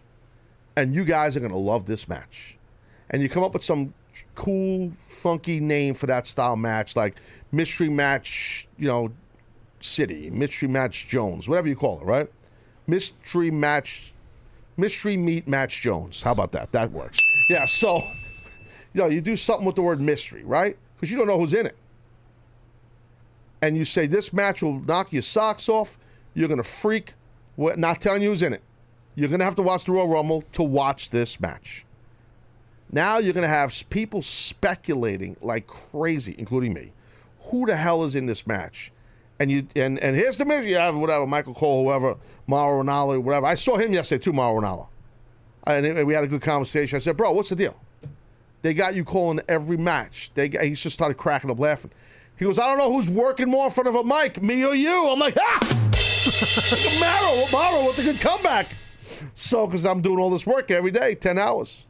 [0.76, 2.56] and you guys are going to love this match,
[3.10, 3.92] and you come up with some
[4.40, 7.16] cool, funky name for that style match, like
[7.52, 9.12] mystery match, you know,
[9.80, 12.26] City, mystery match Jones, whatever you call it, right?
[12.86, 14.14] Mystery match,
[14.78, 16.22] mystery meet match Jones.
[16.22, 16.72] How about that?
[16.72, 17.18] That works.
[17.50, 17.66] Yeah.
[17.66, 17.96] So,
[18.94, 20.76] you know, you do something with the word mystery, right?
[20.96, 21.76] Because you don't know who's in it.
[23.60, 25.98] And you say this match will knock your socks off.
[26.32, 27.12] You're gonna freak.
[27.58, 28.62] We're not telling you who's in it.
[29.16, 31.84] You're gonna have to watch the Royal Rumble to watch this match.
[32.92, 36.92] Now you're going to have people speculating like crazy, including me.
[37.50, 38.92] Who the hell is in this match?
[39.38, 40.64] And you and and here's the match.
[40.64, 43.46] You have whatever Michael Cole, whoever Mauro Ranallo, whatever.
[43.46, 44.88] I saw him yesterday too, Mauro Ranallo,
[45.66, 46.96] and we had a good conversation.
[46.96, 47.74] I said, "Bro, what's the deal?
[48.60, 51.90] They got you calling every match." They he just started cracking up laughing.
[52.38, 54.74] He goes, "I don't know who's working more in front of a mic, me or
[54.74, 55.60] you." I'm like, "Ah,
[57.00, 58.66] Mauro, Mauro with a good comeback."
[59.32, 61.86] So, because I'm doing all this work every day, ten hours.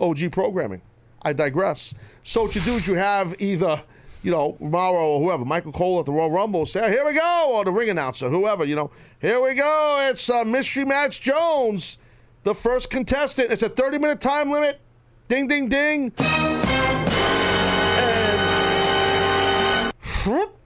[0.00, 0.82] OG programming.
[1.22, 1.94] I digress.
[2.22, 3.80] So what you do is you have either,
[4.22, 7.50] you know, Mauro or whoever, Michael Cole at the Royal Rumble say, here we go,
[7.52, 8.90] or the ring announcer, whoever, you know,
[9.20, 10.08] here we go.
[10.10, 11.98] It's uh, Mystery Match Jones,
[12.42, 13.52] the first contestant.
[13.52, 14.80] It's a 30 minute time limit.
[15.28, 16.12] Ding, ding, ding.
[16.18, 16.62] And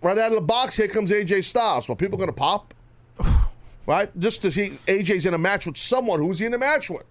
[0.03, 1.89] right out of the box, here comes AJ Styles.
[1.89, 2.75] Well, people going to pop,
[3.87, 4.11] right?
[4.19, 6.21] Just to see AJ's in a match with someone.
[6.21, 7.05] Who's he in a match with?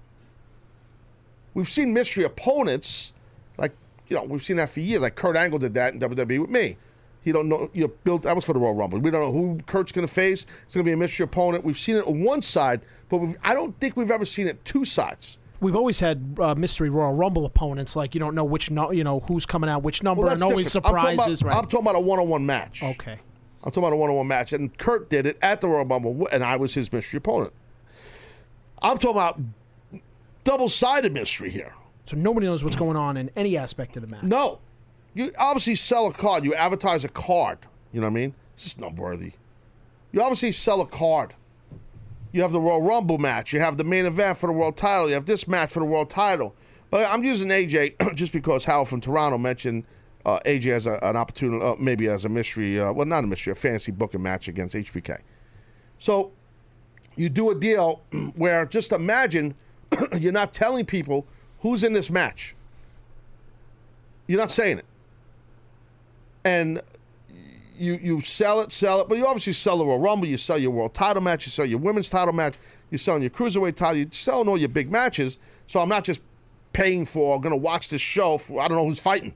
[1.56, 3.14] We've seen mystery opponents,
[3.58, 3.72] like
[4.08, 5.02] you know, we've seen that for years.
[5.02, 6.78] Like Kurt Angle did that in WWE with me.
[7.22, 9.00] He don't know you built that was for the Royal Rumble.
[9.00, 10.46] We don't know who Kurt's going to face.
[10.64, 11.64] It's going to be a mystery opponent.
[11.64, 14.64] We've seen it on one side, but we've, I don't think we've ever seen it
[14.64, 15.40] two sides.
[15.60, 19.04] We've always had uh, mystery Royal Rumble opponents, like you don't know which no, you
[19.04, 20.86] know who's coming out which number, Well, and always different.
[20.98, 21.42] I'm talking surprises.
[21.42, 21.58] about- right?
[21.58, 22.84] I'm talking about a one-on-one match.
[22.84, 23.14] Okay.
[23.64, 26.44] I'm talking about a one-on-one match, and Kurt did it at the Royal Rumble, and
[26.44, 27.54] I was his mystery opponent.
[28.82, 29.40] I'm talking about
[30.46, 31.74] double-sided mystery here.
[32.06, 34.24] So nobody knows what's going on in any aspect of the match.
[34.24, 34.60] No.
[35.14, 36.46] You obviously sell a card.
[36.46, 37.58] You advertise a card.
[37.92, 38.34] You know what I mean?
[38.54, 39.34] It's just not worthy.
[40.12, 41.34] You obviously sell a card.
[42.32, 43.54] You have the Royal Rumble match.
[43.54, 45.08] You have the main event for the world title.
[45.08, 46.56] You have this match for the world title.
[46.90, 49.86] But I'm using AJ just because Howard from Toronto mentioned
[50.26, 53.28] uh, AJ as a, an opportunity, uh, maybe as a mystery, uh, well, not a
[53.28, 55.20] mystery, a fantasy booking match against HBK.
[55.98, 56.32] So
[57.16, 58.02] you do a deal
[58.36, 59.56] where just imagine
[60.20, 61.26] you're not telling people
[61.60, 62.56] who's in this match.
[64.28, 64.86] You're not saying it.
[66.44, 66.82] And
[67.78, 70.58] you you sell it, sell it, but you obviously sell the Royal Rumble, you sell
[70.58, 72.56] your world title match, you sell your women's title match,
[72.90, 75.40] you're selling your cruiserweight title, you're selling all your big matches.
[75.68, 76.22] So I'm not just
[76.74, 79.34] paying for, going to watch this show for, I don't know who's fighting.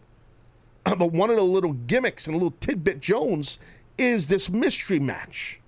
[0.84, 3.60] but one of the little gimmicks and a little tidbit Jones
[3.98, 5.59] is this mystery match.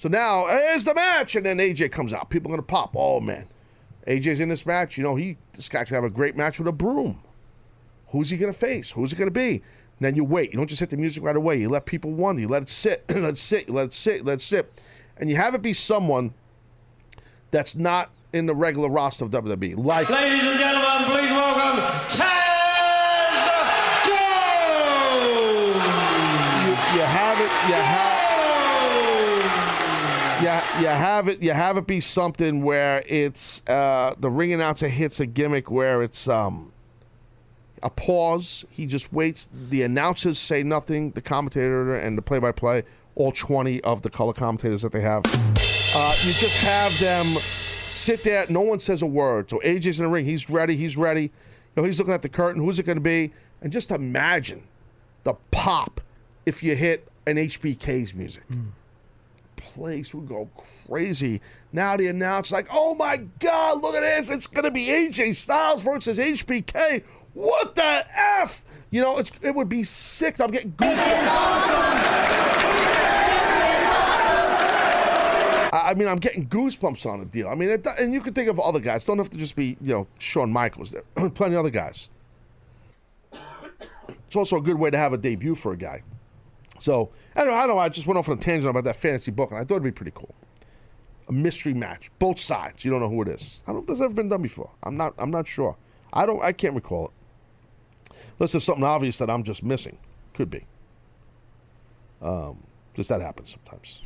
[0.00, 2.30] So now, here's the match, and then AJ comes out.
[2.30, 2.96] People are going to pop.
[2.96, 3.46] Oh, man.
[4.06, 4.96] AJ's in this match.
[4.96, 7.20] You know, he this guy could have a great match with a broom.
[8.08, 8.92] Who's he going to face?
[8.92, 9.56] Who's it going to be?
[9.56, 9.62] And
[10.00, 10.52] then you wait.
[10.52, 11.60] You don't just hit the music right away.
[11.60, 12.40] You let people wonder.
[12.40, 13.04] You let it sit.
[13.10, 13.68] let it sit.
[13.68, 14.24] You let it sit.
[14.24, 14.82] Let it sit.
[15.18, 16.32] And you have it be someone
[17.50, 19.76] that's not in the regular roster of WWE.
[19.76, 21.78] Like, Ladies and gentlemen, please welcome
[22.08, 23.36] Taz
[24.06, 25.84] Jones.
[26.64, 27.68] you, you have it.
[27.68, 28.20] You have.
[30.42, 31.42] Yeah, you have it.
[31.42, 36.02] You have it be something where it's uh, the ring announcer hits a gimmick where
[36.02, 36.72] it's um,
[37.82, 38.64] a pause.
[38.70, 39.48] He just waits.
[39.70, 41.10] The announcers say nothing.
[41.10, 42.84] The commentator and the play-by-play,
[43.14, 47.36] all twenty of the color commentators that they have, uh, you just have them
[47.86, 48.46] sit there.
[48.48, 49.50] No one says a word.
[49.50, 50.24] So AJ's in the ring.
[50.24, 50.76] He's ready.
[50.76, 51.22] He's ready.
[51.22, 51.30] You
[51.76, 52.62] know, he's looking at the curtain.
[52.62, 53.32] Who's it going to be?
[53.60, 54.62] And just imagine
[55.24, 56.00] the pop
[56.46, 58.44] if you hit an HBK's music.
[59.74, 60.50] Place would go
[60.88, 61.40] crazy.
[61.72, 64.30] Now the announce like, oh my God, look at this.
[64.30, 67.04] It's going to be AJ Styles versus HBK.
[67.34, 68.04] What the
[68.40, 68.64] F?
[68.90, 70.40] You know, it would be sick.
[70.40, 72.00] I'm getting goosebumps.
[75.72, 77.48] I mean, I'm getting goosebumps on the deal.
[77.48, 79.04] I mean, it, and you can think of other guys.
[79.04, 80.90] Don't have to just be, you know, Shawn Michaels.
[80.90, 82.10] There plenty of other guys.
[84.26, 86.02] It's also a good way to have a debut for a guy.
[86.80, 87.56] So I don't know.
[87.56, 87.80] I don't know.
[87.80, 89.84] I just went off on a tangent about that fantasy book, and I thought it'd
[89.84, 90.34] be pretty cool.
[91.28, 92.84] A mystery match, both sides.
[92.84, 93.62] You don't know who it is.
[93.66, 94.70] I don't know if that's ever been done before.
[94.82, 95.14] I'm not.
[95.18, 95.76] I'm not sure.
[96.12, 96.42] I don't.
[96.42, 98.16] I can't recall it.
[98.38, 99.98] Unless there's something obvious that I'm just missing.
[100.34, 100.64] Could be.
[102.20, 104.02] Um, because that happens sometimes.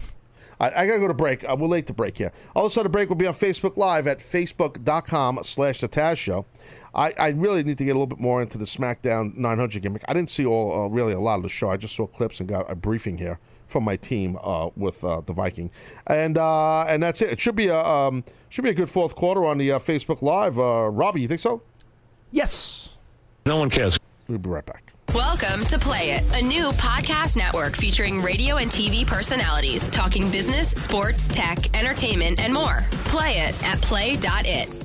[0.60, 1.48] I, I gotta go to break.
[1.48, 2.32] Uh, we're late to break here.
[2.54, 6.16] All of a sudden, break will be on Facebook Live at facebook.com slash the Taz
[6.16, 6.46] Show.
[6.94, 10.04] I, I really need to get a little bit more into the SmackDown 900 gimmick.
[10.06, 11.70] I didn't see all uh, really a lot of the show.
[11.70, 15.20] I just saw clips and got a briefing here from my team uh, with uh,
[15.22, 15.70] the Viking,
[16.06, 17.30] and uh, and that's it.
[17.30, 20.22] It should be a um, should be a good fourth quarter on the uh, Facebook
[20.22, 20.58] Live.
[20.58, 21.62] Uh, Robbie, you think so?
[22.30, 22.94] Yes.
[23.46, 23.98] No one cares.
[24.28, 24.92] We'll be right back.
[25.12, 30.70] Welcome to Play It, a new podcast network featuring radio and TV personalities talking business,
[30.70, 32.80] sports, tech, entertainment, and more.
[33.04, 34.83] Play it at play.it.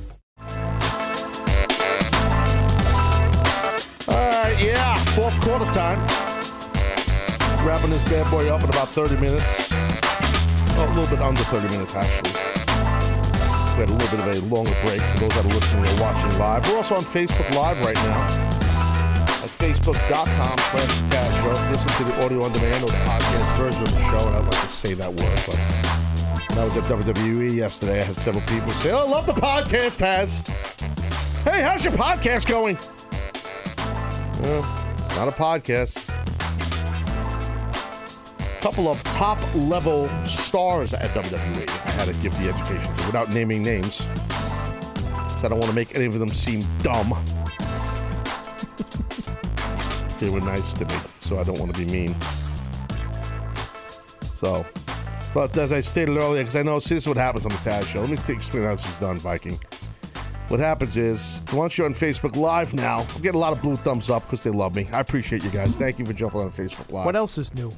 [4.12, 6.00] All right, yeah, fourth quarter time.
[7.66, 9.70] Wrapping this bad boy up in about 30 minutes.
[9.74, 12.32] Oh, a little bit under 30 minutes, actually.
[13.76, 16.02] We had a little bit of a longer break for those that are listening or
[16.02, 16.68] watching live.
[16.70, 18.24] We're also on Facebook Live right now
[19.44, 21.72] at facebook.com slash Taz Show.
[21.72, 24.28] Listen to the audio on demand or the podcast version of the show.
[24.28, 28.02] And I'd like to say that word, but I was at WWE yesterday.
[28.02, 30.48] I had several people say, Oh, I love the podcast, Taz.
[31.44, 32.78] Hey, how's your podcast going?
[34.42, 36.08] It's not a podcast.
[38.40, 43.06] A couple of top level stars at WWE I had to give the education to
[43.06, 44.08] without naming names.
[45.42, 47.10] I don't want to make any of them seem dumb.
[50.20, 52.16] they were nice to me, so I don't want to be mean.
[54.36, 54.66] So,
[55.34, 57.58] but as I stated earlier, because I know, see, this is what happens on the
[57.58, 58.02] Taz show.
[58.02, 59.60] Let me t- explain how this is done, Viking.
[60.50, 63.76] What happens is, once you're on Facebook Live now, I'm getting a lot of blue
[63.76, 64.88] thumbs up because they love me.
[64.92, 65.76] I appreciate you guys.
[65.76, 67.06] Thank you for jumping on Facebook Live.
[67.06, 67.72] What else is new?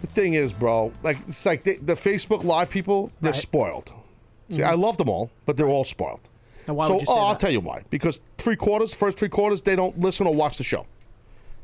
[0.00, 3.36] The thing is, bro, like it's like they, the Facebook Live people, they're Right.
[3.40, 3.92] spoiled.
[4.50, 4.66] See, Mhm.
[4.66, 6.20] I love them all, but they're all spoiled.
[6.68, 7.82] Now, why so, would you say oh, I'll tell you why.
[7.90, 10.86] Because three quarters, first three quarters, they don't listen or watch the show.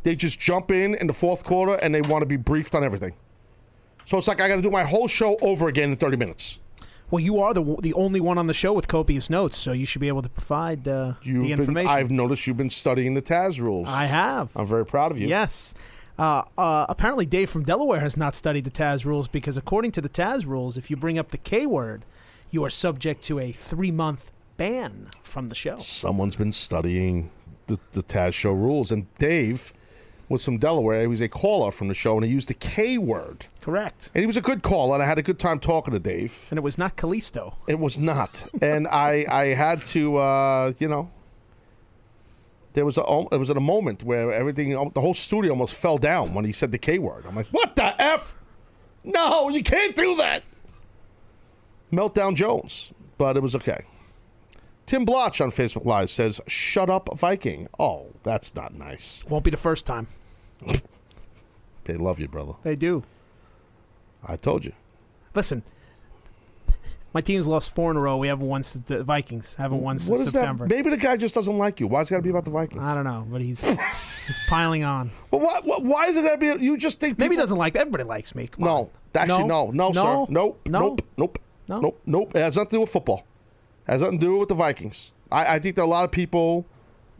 [0.03, 2.83] They just jump in in the fourth quarter and they want to be briefed on
[2.83, 3.13] everything.
[4.07, 6.59] So it's like I got to do my whole show over again in 30 minutes.
[7.11, 9.87] Well, you are the the only one on the show with copious notes, so you
[9.87, 11.91] should be able to provide uh, the You've been, information.
[11.91, 13.89] I've noticed you've been studying the Taz rules.
[13.89, 14.51] I have.
[14.55, 15.27] I'm very proud of you.
[15.29, 15.75] Yes.
[16.19, 20.01] Uh, uh, apparently, Dave from Delaware has not studied the Taz rules because, according to
[20.01, 22.05] the Taz rules, if you bring up the K word,
[22.51, 25.79] you are subject to a three month ban from the show.
[25.79, 27.31] Someone's been studying
[27.69, 28.91] the, the Taz show rules.
[28.91, 29.73] And Dave
[30.29, 31.03] was from Delaware.
[31.03, 33.47] He was a caller from the show and he used the K word.
[33.61, 34.11] Correct.
[34.15, 36.47] And he was a good caller, and I had a good time talking to Dave.
[36.51, 37.57] And it was not Callisto.
[37.67, 38.47] It was not.
[38.63, 41.11] and I, I had to, uh, you know,
[42.75, 43.03] there was a
[43.33, 46.53] it was at a moment where everything, the whole studio almost fell down when he
[46.53, 47.25] said the K word.
[47.27, 48.35] I'm like, what the f?
[49.05, 50.43] No, you can't do that.
[51.93, 53.85] Meltdown Jones, but it was okay.
[54.89, 59.23] Tim Blotch on Facebook Live says, "Shut up, Viking." Oh, that's not nice.
[59.29, 60.07] Won't be the first time.
[61.85, 62.53] They love you, brother.
[62.65, 63.03] They do.
[64.23, 64.73] I told you.
[65.35, 65.63] Listen,
[67.15, 68.19] my team's lost four in a row.
[68.19, 69.55] We haven't won since the Vikings.
[69.55, 70.69] Haven't won since What is September.
[70.69, 70.75] that?
[70.75, 71.87] Maybe the guy just doesn't like you.
[71.87, 72.83] Why's it got to be about the Vikings?
[72.83, 73.63] I don't know, but he's
[74.27, 75.11] he's piling on.
[75.31, 76.63] But why, why, why is it got to be?
[76.63, 77.75] You just think Maybe he people- doesn't like.
[77.75, 78.49] Everybody likes me.
[78.49, 78.89] Come No, on.
[79.15, 80.27] actually, no, no, sir, No?
[80.29, 80.79] nope, No?
[80.81, 81.39] nope, nope,
[81.69, 81.81] No?
[81.81, 82.37] nope, nope.
[82.37, 83.25] It has nothing to do with football.
[83.89, 85.15] Has nothing to do with the Vikings.
[85.31, 86.67] I, I think there are a lot of people.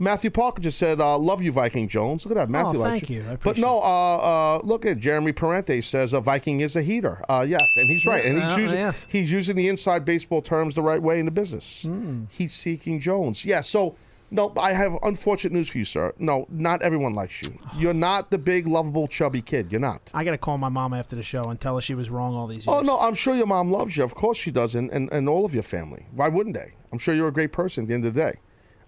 [0.01, 2.79] Matthew Parker just said, uh, "Love you, Viking Jones." Look at that, Matthew.
[2.79, 3.25] Oh, likes thank you.
[3.29, 7.21] I but no, uh, uh, look at Jeremy Parente says a Viking is a heater.
[7.29, 9.09] Uh, yes, and he's right, and he's uh, using yes.
[9.11, 11.83] he's using the inside baseball terms the right way in the business.
[11.83, 12.25] Hmm.
[12.31, 13.45] He's seeking Jones.
[13.45, 13.97] Yeah, so.
[14.31, 16.13] No, I have unfortunate news for you, sir.
[16.19, 17.59] No, not everyone likes you.
[17.77, 19.73] You're not the big, lovable, chubby kid.
[19.73, 20.11] You're not.
[20.13, 22.35] I got to call my mom after the show and tell her she was wrong
[22.35, 22.89] all these oh, years.
[22.89, 24.05] Oh no, I'm sure your mom loves you.
[24.05, 26.07] Of course she does, and, and, and all of your family.
[26.13, 26.75] Why wouldn't they?
[26.93, 28.39] I'm sure you're a great person at the end of the day.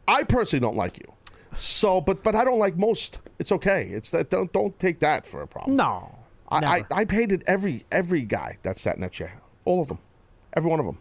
[0.07, 1.12] I personally don't like you.
[1.57, 3.21] So, but but I don't like most.
[3.39, 3.89] It's okay.
[3.91, 5.77] It's that don't don't take that for a problem.
[5.77, 6.15] No,
[6.49, 6.87] I I, never.
[6.93, 9.41] I hated every every guy that sat in that chair.
[9.65, 9.99] All of them,
[10.57, 10.99] every one of them.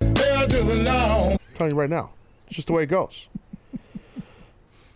[0.00, 2.10] I'm telling you right now,
[2.46, 3.28] it's just the way it goes.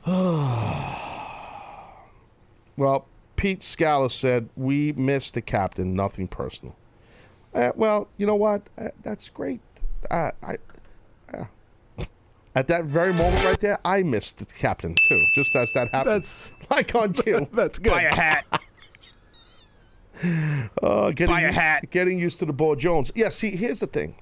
[2.76, 3.06] well,
[3.36, 5.94] Pete Scala said we missed the captain.
[5.94, 6.76] Nothing personal.
[7.54, 8.68] Uh, well, you know what?
[8.76, 9.60] Uh, that's great.
[10.10, 10.56] Uh, I,
[11.32, 11.44] uh,
[12.54, 15.24] at that very moment right there, I missed the captain too.
[15.34, 16.16] Just as that happened.
[16.16, 17.48] That's like on you.
[17.52, 17.92] That's good.
[17.92, 18.44] Buy a hat.
[20.80, 21.90] Uh, getting, Buy a hat.
[21.90, 23.10] Getting used to the Bo Jones.
[23.16, 23.30] Yeah.
[23.30, 24.14] See, here's the thing.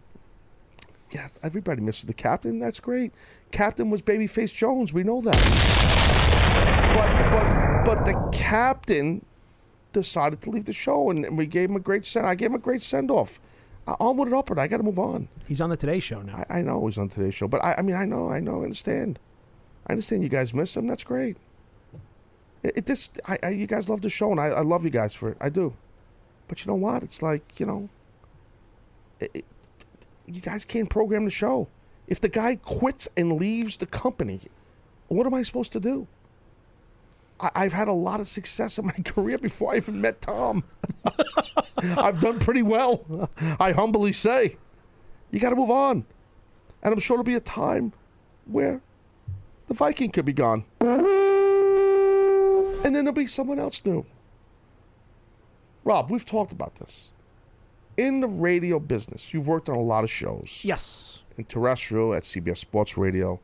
[1.11, 2.59] Yes, everybody misses the captain.
[2.59, 3.13] That's great.
[3.53, 4.93] Captain was Babyface Jones.
[4.93, 5.37] We know that.
[6.95, 9.25] But but but the captain
[9.93, 12.27] decided to leave the show, and, and we gave him a great send.
[12.27, 13.39] I gave him a great send off.
[13.87, 14.59] I onward and upward.
[14.59, 15.29] I got to move on.
[15.47, 16.45] He's on the Today Show now.
[16.49, 18.61] I, I know he's on today's show, but I, I mean, I know, I know,
[18.61, 19.19] I understand.
[19.87, 20.87] I understand you guys miss him.
[20.87, 21.37] That's great.
[22.63, 24.91] It, it this, I, I, you guys love the show, and I, I love you
[24.91, 25.37] guys for it.
[25.41, 25.75] I do.
[26.47, 27.03] But you know what?
[27.03, 27.89] It's like you know,
[29.21, 29.45] it, it,
[30.27, 31.67] you guys can't program the show.
[32.07, 34.41] If the guy quits and leaves the company,
[35.09, 36.07] what am I supposed to do?
[37.41, 40.65] I, I've had a lot of success in my career before I even met Tom.
[41.97, 43.29] I've done pretty well.
[43.59, 44.57] I humbly say.
[45.31, 46.05] You got to move on.
[46.83, 47.93] And I'm sure there'll be a time
[48.47, 48.81] where
[49.69, 50.65] the Viking could be gone.
[52.85, 54.05] And then there'll be someone else new.
[55.85, 57.11] Rob, we've talked about this.
[57.97, 60.61] In the radio business, you've worked on a lot of shows.
[60.65, 61.22] Yes.
[61.39, 63.41] In terrestrial, at CBS Sports Radio.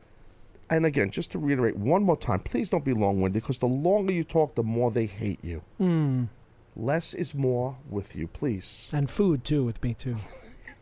[0.69, 3.65] And again, just to reiterate one more time, please don't be long winded because the
[3.67, 5.63] longer you talk, the more they hate you.
[5.77, 6.25] Hmm.
[6.75, 8.89] Less is more with you, please.
[8.93, 10.15] And food too with me too.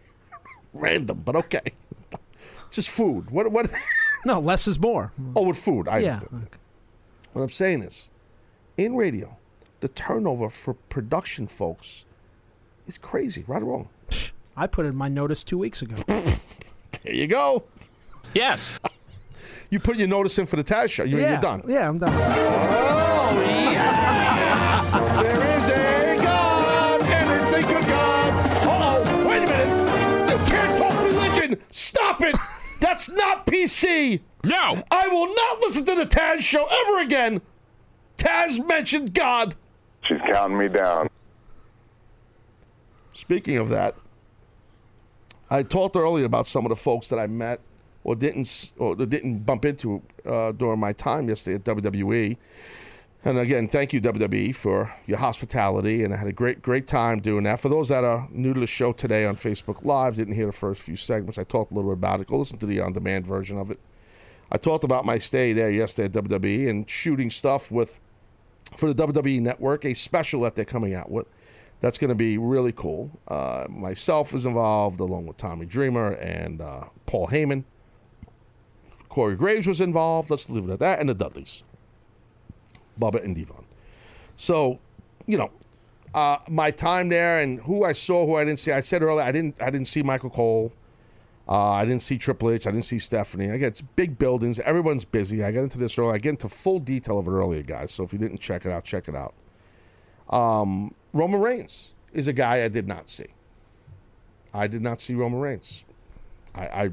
[0.73, 1.71] Random, but okay.
[2.71, 3.29] Just food.
[3.31, 3.51] What?
[3.51, 3.69] What?
[4.25, 5.13] No, less is more.
[5.37, 5.87] Oh, with food.
[5.87, 6.47] I Yeah, understand.
[7.31, 8.09] What I'm saying is,
[8.75, 9.37] in radio,
[9.79, 12.03] the turnover for production folks
[12.87, 13.45] is crazy.
[13.47, 13.89] Right or wrong?
[14.57, 15.95] I put in my notice two weeks ago.
[17.03, 17.63] There you go.
[18.33, 18.79] Yes.
[19.69, 21.03] You put your notice in for the Taz show.
[21.03, 21.31] You're, yeah.
[21.31, 21.63] you're done.
[21.67, 22.13] Yeah, I'm done.
[22.13, 25.21] Oh, yeah.
[25.21, 28.33] there is a God, and it's a good God.
[28.65, 30.31] Uh-oh, wait a minute.
[30.31, 31.59] You can't talk religion.
[31.69, 32.35] Stop it.
[32.79, 34.21] That's not PC.
[34.43, 34.81] No.
[34.89, 37.41] I will not listen to the Taz show ever again.
[38.17, 39.55] Taz mentioned God.
[40.03, 41.09] She's counting me down.
[43.13, 43.95] Speaking of that,
[45.49, 47.61] I talked earlier about some of the folks that I met
[48.03, 52.37] or didn't or didn't bump into uh, during my time yesterday at WWE.
[53.23, 57.19] And again, thank you WWE for your hospitality, and I had a great great time
[57.19, 57.59] doing that.
[57.59, 60.51] For those that are new to the show today on Facebook Live, didn't hear the
[60.51, 62.27] first few segments, I talked a little bit about it.
[62.27, 63.79] Go listen to the on-demand version of it.
[64.51, 67.99] I talked about my stay there yesterday at WWE and shooting stuff with
[68.77, 71.27] for the WWE Network, a special that they're coming out with.
[71.79, 73.11] That's going to be really cool.
[73.27, 77.63] Uh, myself is involved, along with Tommy Dreamer and uh, Paul Heyman.
[79.09, 80.29] Corey Graves was involved.
[80.29, 80.99] Let's leave it at that.
[80.99, 81.63] And the Dudleys,
[82.99, 83.65] Bubba and Devon.
[84.35, 84.79] So,
[85.25, 85.51] you know,
[86.13, 88.71] uh, my time there and who I saw, who I didn't see.
[88.71, 90.73] I said earlier, I didn't, I didn't see Michael Cole.
[91.49, 92.67] Uh, I didn't see Triple H.
[92.67, 93.49] I didn't see Stephanie.
[93.49, 94.59] I it's big buildings.
[94.59, 95.43] Everyone's busy.
[95.43, 96.13] I get into this earlier.
[96.13, 97.93] I get into full detail of it earlier, guys.
[97.93, 99.33] So if you didn't check it out, check it out.
[100.29, 103.25] Um, Roman Reigns is a guy I did not see.
[104.53, 105.83] I did not see Roman Reigns.
[106.55, 106.91] I, I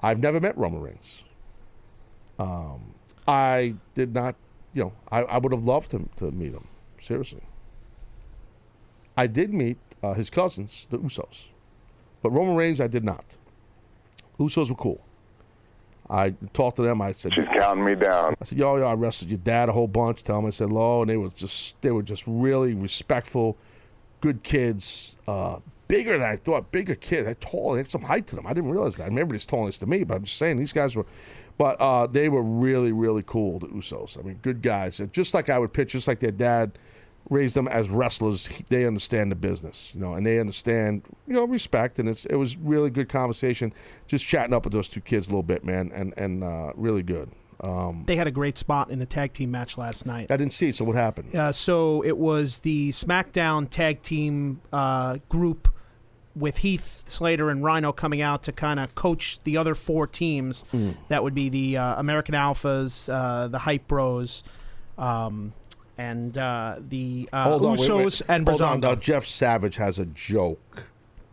[0.00, 1.24] I've never met Roman Reigns.
[2.38, 2.94] Um,
[3.26, 4.36] I did not,
[4.72, 6.66] you know, I, I would have loved him to meet him.
[7.00, 7.42] Seriously.
[9.16, 11.50] I did meet uh, his cousins, the Usos,
[12.22, 13.36] but Roman Reigns I did not.
[14.38, 15.00] Usos were cool.
[16.10, 17.00] I talked to them.
[17.00, 18.34] I said, She's counting me down.
[18.40, 20.68] I said, "Yo, yo, I wrestled your dad a whole bunch." Tell them I said
[20.68, 23.56] hello, and they were just they were just really respectful,
[24.20, 25.16] good kids.
[25.26, 26.70] Uh, bigger than I thought.
[26.72, 27.26] Bigger kid.
[27.26, 27.72] They're tall.
[27.72, 28.46] They had some height to them.
[28.46, 29.04] I didn't realize that.
[29.04, 31.06] I mean, everybody's next to me, but I'm just saying these guys were.
[31.56, 33.60] But uh, they were really, really cool.
[33.60, 34.18] The Usos.
[34.18, 35.00] I mean, good guys.
[35.12, 36.78] Just like I would pitch, just like their dad
[37.30, 38.48] raised them as wrestlers.
[38.68, 41.98] They understand the business, you know, and they understand, you know, respect.
[41.98, 43.72] And it's it was really good conversation,
[44.06, 47.02] just chatting up with those two kids a little bit, man, and and uh, really
[47.02, 47.30] good.
[47.60, 50.30] Um, They had a great spot in the tag team match last night.
[50.30, 50.74] I didn't see it.
[50.74, 51.34] So what happened?
[51.34, 55.68] Uh, so it was the SmackDown tag team uh, group
[56.36, 60.64] with Heath Slater and Rhino coming out to kind of coach the other four teams.
[60.74, 60.96] Mm.
[61.08, 64.42] That would be the uh, American Alphas, uh, the Hype Bros,
[64.98, 65.52] um,
[65.98, 68.22] and uh, the uh, Hold on, wait, Usos wait.
[68.28, 69.00] and Hold on.
[69.00, 70.84] Jeff Savage has a joke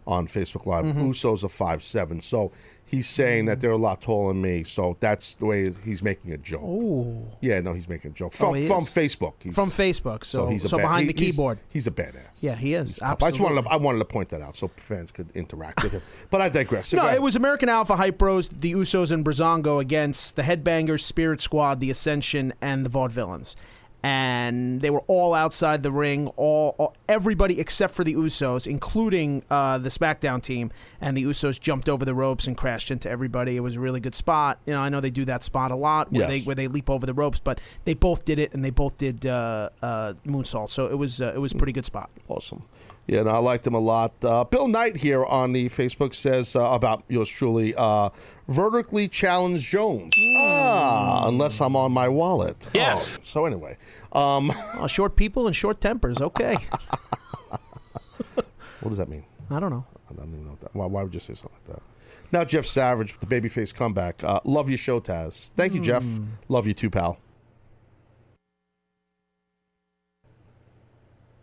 [0.08, 0.86] on Facebook Live.
[0.86, 1.10] Mhm.
[1.10, 2.52] Usos are five seven, so
[2.86, 4.64] he's saying that they're a lot taller than me.
[4.64, 6.62] So that's the way he's making a joke.
[6.64, 7.24] Oh.
[7.40, 8.84] Yeah, no, he's making a joke from Oh, from.
[8.86, 9.34] Facebook.
[9.44, 11.60] He's, From Facebook, so- he's so bad- behind he- the keyboard.
[11.70, 12.38] He's, a badass.
[12.42, 13.00] Yeah, he is.
[13.02, 15.94] I just wanted to, I wanted to point that out so fans could interact with
[15.94, 16.02] him.
[16.32, 16.90] But I digress.
[16.90, 21.02] So No, it was American Alpha Hype Bros, the Usos, and Breezango against the Headbangers,
[21.02, 23.56] Spirit Squad, the Ascension, and the Vaudevillains.
[24.04, 29.44] And they were all outside the ring, all, all everybody except for the Usos, including
[29.50, 30.72] uh, the SmackDown team.
[31.00, 33.56] And the Usos jumped over the ropes and crashed into everybody.
[33.56, 34.60] It was a really good spot.
[34.66, 36.30] You know, I know they do that spot a lot where Yes.
[36.30, 38.98] they where they leap over the ropes, but they both did it, and they both
[38.98, 40.70] did uh, uh, moonsault.
[40.70, 42.10] So it was uh, it was a pretty good spot.
[42.28, 42.64] Awesome.
[43.08, 44.14] Yeah, no, I liked him a lot.
[44.24, 48.10] Uh, Bill Knight here on the Facebook says uh, about yours truly, uh,
[48.48, 50.14] vertically challenged Jones.
[50.38, 52.70] Ah, unless I'm on my wallet.
[52.74, 53.16] Yes.
[53.18, 53.78] Oh, so anyway,
[54.14, 56.22] um, Oh, short people and short tempers.
[56.22, 56.56] Okay.
[58.36, 59.26] what does that mean?
[59.50, 59.86] I don't know.
[60.10, 60.74] I don't even know that.
[60.76, 61.84] Why, why would you say something like that?
[62.32, 64.24] Now Jeff Savage with the babyface comeback.
[64.24, 65.52] Uh, love your show, Taz.
[65.58, 66.04] Thank you, Jeff.
[66.04, 66.26] Hmm.
[66.48, 67.18] Love you too, pal.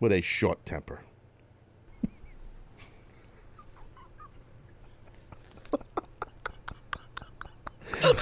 [0.01, 1.03] With a short temper.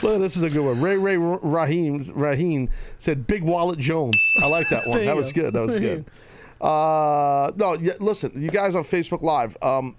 [0.03, 0.81] Well, this is a good one.
[0.81, 4.17] Ray Ray Rahim Rahim said Big Wallet Jones.
[4.43, 5.05] I like that one.
[5.05, 5.43] That was go.
[5.43, 5.55] good.
[5.55, 6.05] That was There good.
[6.61, 9.57] Uh, no, yeah, listen, you guys on Facebook Live.
[9.63, 9.97] Um,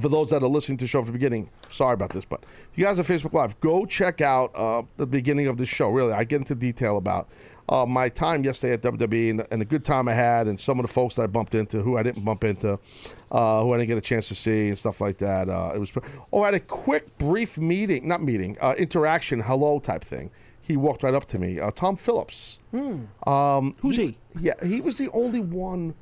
[0.00, 2.44] for those that are listening to the show from the beginning, sorry about this, but
[2.74, 5.90] you guys on Facebook Live, go check out uh, the beginning of the show.
[5.90, 7.28] Really, I get into detail about
[7.68, 10.78] uh, my time yesterday at WWE and, and the good time I had, and some
[10.78, 12.78] of the folks that I bumped into, who I didn't bump into,
[13.30, 15.48] uh, who I didn't get a chance to see, and stuff like that.
[15.48, 15.92] Uh, it was
[16.32, 20.30] oh, I had a quick, brief meeting, not meeting, uh, interaction, hello type thing.
[20.60, 21.60] He walked right up to me.
[21.60, 22.58] Uh, Tom Phillips.
[23.26, 24.18] Um, Who's he?
[24.40, 25.94] Yeah, he was the only one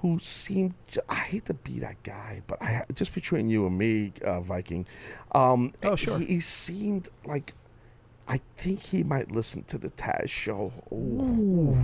[0.00, 0.74] who seemed.
[1.08, 4.86] I hate to be that guy, but I just between you and me, uh, Viking.
[5.32, 6.18] Um, Oh, sure.
[6.18, 7.54] He, he seemed like.
[8.28, 10.72] I think he might listen to the Taz show.
[10.92, 11.76] Ooh.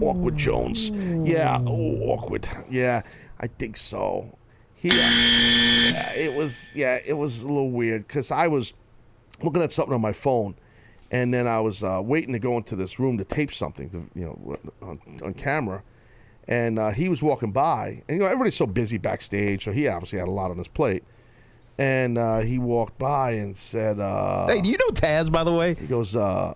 [0.00, 0.90] Awkward Jones.
[0.90, 2.48] Yeah, oh, awkward.
[2.70, 3.02] Yeah,
[3.40, 4.36] I think so.
[4.74, 6.70] He, uh, yeah, it was.
[6.74, 8.74] Yeah, it was a little weird because I was
[9.42, 10.56] looking at something on my phone,
[11.10, 14.04] and then I was uh, waiting to go into this room to tape something, to,
[14.14, 15.82] you know, on, on camera,
[16.48, 19.88] and uh, he was walking by, and you know everybody's so busy backstage, so he
[19.88, 21.04] obviously had a lot on his plate,
[21.78, 25.52] and uh, he walked by and said, uh, Hey, do you know Taz, by the
[25.52, 25.74] way?
[25.74, 26.54] He goes, uh,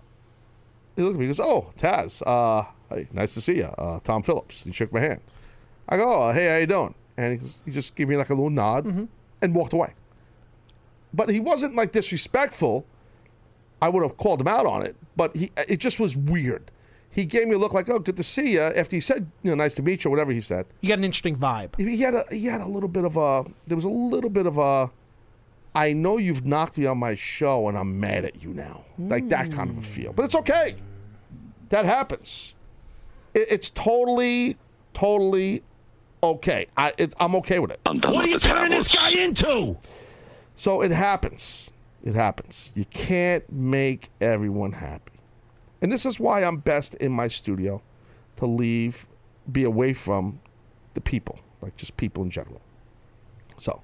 [0.95, 3.99] he looked at me, he goes, oh, Taz, uh, hey, nice to see you, uh,
[4.03, 4.63] Tom Phillips.
[4.63, 5.21] He shook my hand.
[5.87, 6.95] I go, oh, hey, how you doing?
[7.17, 9.07] And he, goes, he just gave me like a little nod
[9.41, 9.93] and walked away.
[11.13, 12.85] But he wasn't like disrespectful.
[13.81, 16.69] I would have called him out on it, but he it just was weird.
[17.09, 19.51] He gave me a look like, "Oh, good to see you." After he said, "You
[19.51, 20.67] know, nice to meet you," whatever he said.
[20.81, 21.79] You got an interesting vibe.
[21.79, 24.45] He had a he had a little bit of a there was a little bit
[24.45, 24.91] of a
[25.75, 28.85] I know you've knocked me on my show and I'm mad at you now.
[28.97, 30.13] Like that kind of a feel.
[30.13, 30.75] But it's okay.
[31.69, 32.55] That happens.
[33.33, 34.57] It, it's totally
[34.93, 35.63] totally
[36.23, 36.67] okay.
[36.75, 37.79] I it, I'm okay with it.
[37.85, 39.77] What are you turning this guy into?
[40.55, 41.71] So it happens.
[42.03, 42.71] It happens.
[42.75, 45.13] You can't make everyone happy.
[45.81, 47.81] And this is why I'm best in my studio
[48.37, 49.07] to leave,
[49.51, 50.39] be away from
[50.93, 52.61] the people, like just people in general.
[53.57, 53.81] So,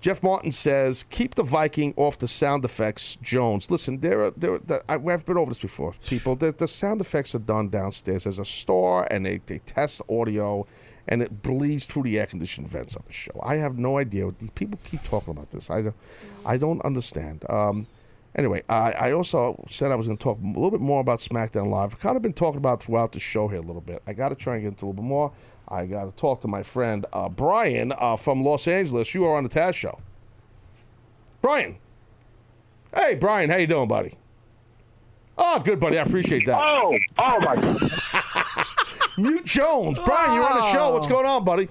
[0.00, 3.70] Jeff Martin says, keep the Viking off the sound effects, Jones.
[3.70, 5.94] Listen, there are, there, I've been over this before.
[6.06, 8.24] People, the, the sound effects are done downstairs.
[8.24, 10.66] There's a store, and they, they test audio,
[11.08, 13.40] and it bleeds through the air conditioned vents on the show.
[13.42, 14.30] I have no idea.
[14.54, 15.70] People keep talking about this.
[15.70, 15.96] I don't,
[16.46, 17.44] I don't understand.
[17.50, 17.86] Um,
[18.34, 21.18] anyway, I, I also said I was going to talk a little bit more about
[21.18, 21.94] SmackDown Live.
[21.94, 24.02] I've kind of been talking about throughout the show here a little bit.
[24.06, 25.32] I got to try and get into a little bit more.
[25.68, 29.14] I got to talk to my friend uh, Brian uh, from Los Angeles.
[29.14, 29.98] You are on the Taz show.
[31.40, 31.76] Brian.
[32.94, 33.50] Hey, Brian.
[33.50, 34.16] How you doing, buddy?
[35.36, 35.98] Oh, good, buddy.
[35.98, 36.60] I appreciate that.
[36.62, 37.90] Oh, oh my God.
[39.18, 39.98] Mute Jones.
[40.04, 40.92] Brian, you're on the show.
[40.92, 41.68] What's going on, buddy?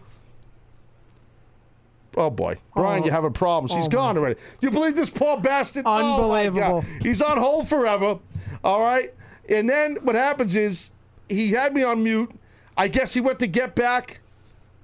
[2.15, 3.05] Oh boy, Brian, Oh.
[3.07, 3.75] you a problem.
[3.75, 4.39] He's Oh, gone already.
[4.61, 5.83] You believe this poor bastard?
[5.87, 5.97] Oh.
[6.21, 6.81] Unbelievable.
[7.01, 8.19] He's on hold forever.
[8.63, 9.13] All right,
[9.49, 10.91] and then what happens is
[11.27, 12.31] he had me on mute.
[12.77, 14.21] I guess he went to get back,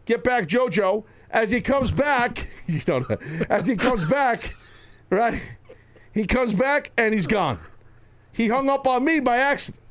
[0.06, 1.04] get back JoJo.
[1.32, 3.04] As he comes back, you know,
[3.50, 4.56] as he comes back,
[5.10, 5.40] right?
[6.12, 7.60] He comes back and he's gone.
[8.32, 9.82] He hung up on me by accident.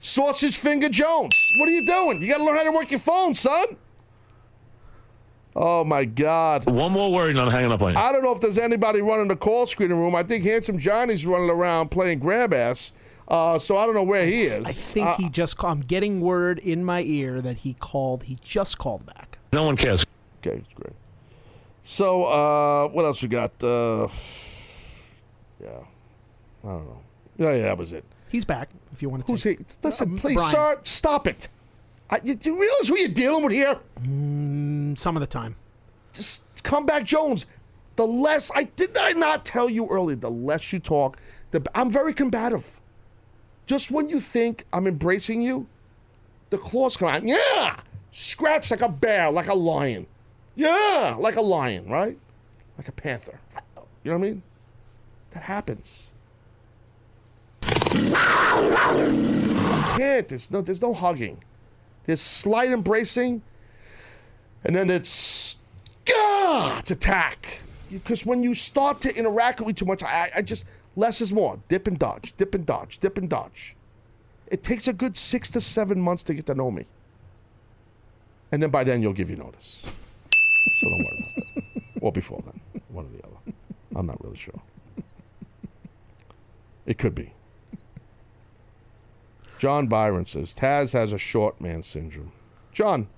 [0.00, 1.52] Sausage Finger Jones.
[1.58, 2.22] What are you doing?
[2.22, 3.66] You got to learn how to work your phone, son.
[5.60, 6.70] Oh my God!
[6.70, 7.98] One more word, and I'm hanging up on you.
[7.98, 10.14] I don't know if there's anybody running the call screening room.
[10.14, 12.92] I think Handsome Johnny's running around playing grab ass.
[13.28, 14.66] Uh, so I don't know where he is.
[14.66, 15.58] I think Uh, he just.
[15.58, 18.24] ca- I'm getting word in my ear that he called.
[18.24, 19.38] He just called back.
[19.52, 20.04] No one cares.
[20.40, 20.94] Okay, it's great.
[21.82, 23.52] So uh, what else we got?
[23.62, 24.08] Uh,
[25.62, 25.68] yeah,
[26.64, 27.00] I don't know.
[27.38, 28.04] Yeah, yeah, that was it.
[28.30, 28.70] He's back.
[28.92, 29.32] If you want to.
[29.32, 29.58] Who's he?
[29.82, 30.50] Listen, Um, please, Brian.
[30.50, 31.48] sir, stop it.
[32.10, 33.78] I, you, you realize who you're dealing with here?
[34.02, 35.56] Mm, some of the time.
[36.14, 37.44] Just come back, Jones.
[37.96, 41.18] The less I did I not tell you earlier, the less you talk,
[41.50, 42.77] the I'm very combative.
[43.68, 45.66] Just when you think I'm embracing you,
[46.48, 47.22] the claws come out.
[47.22, 47.76] Yeah,
[48.10, 50.06] scratch like a bear, like a lion.
[50.56, 52.18] Yeah, like a lion, right?
[52.78, 53.38] Like a panther.
[54.02, 54.42] You know what I mean?
[55.32, 56.12] That happens.
[57.62, 58.10] You
[59.98, 60.28] can't.
[60.28, 60.62] There's no.
[60.62, 61.44] There's no hugging.
[62.06, 63.42] There's slight embracing,
[64.64, 65.56] and then it's
[66.10, 67.60] ah, it's attack.
[67.92, 70.64] Because when you start to interact with me too much, I, I just
[70.96, 71.60] less is more.
[71.68, 73.76] Dip and dodge, dip and dodge, dip and dodge.
[74.48, 76.86] It takes a good six to seven months to get to know me,
[78.50, 79.84] and then by then you'll give you notice.
[80.80, 81.82] So don't worry about that.
[82.00, 83.56] or before then, one or the other.
[83.94, 84.60] I'm not really sure.
[86.86, 87.32] It could be.
[89.58, 92.32] John Byron says Taz has a short man syndrome.
[92.72, 93.08] John,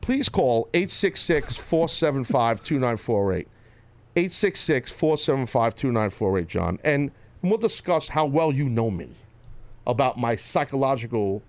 [0.00, 3.48] please call 866 475 2948.
[4.16, 6.78] 866 475 2948, John.
[6.84, 7.10] And
[7.42, 9.08] we'll discuss how well you know me
[9.86, 11.42] about my psychological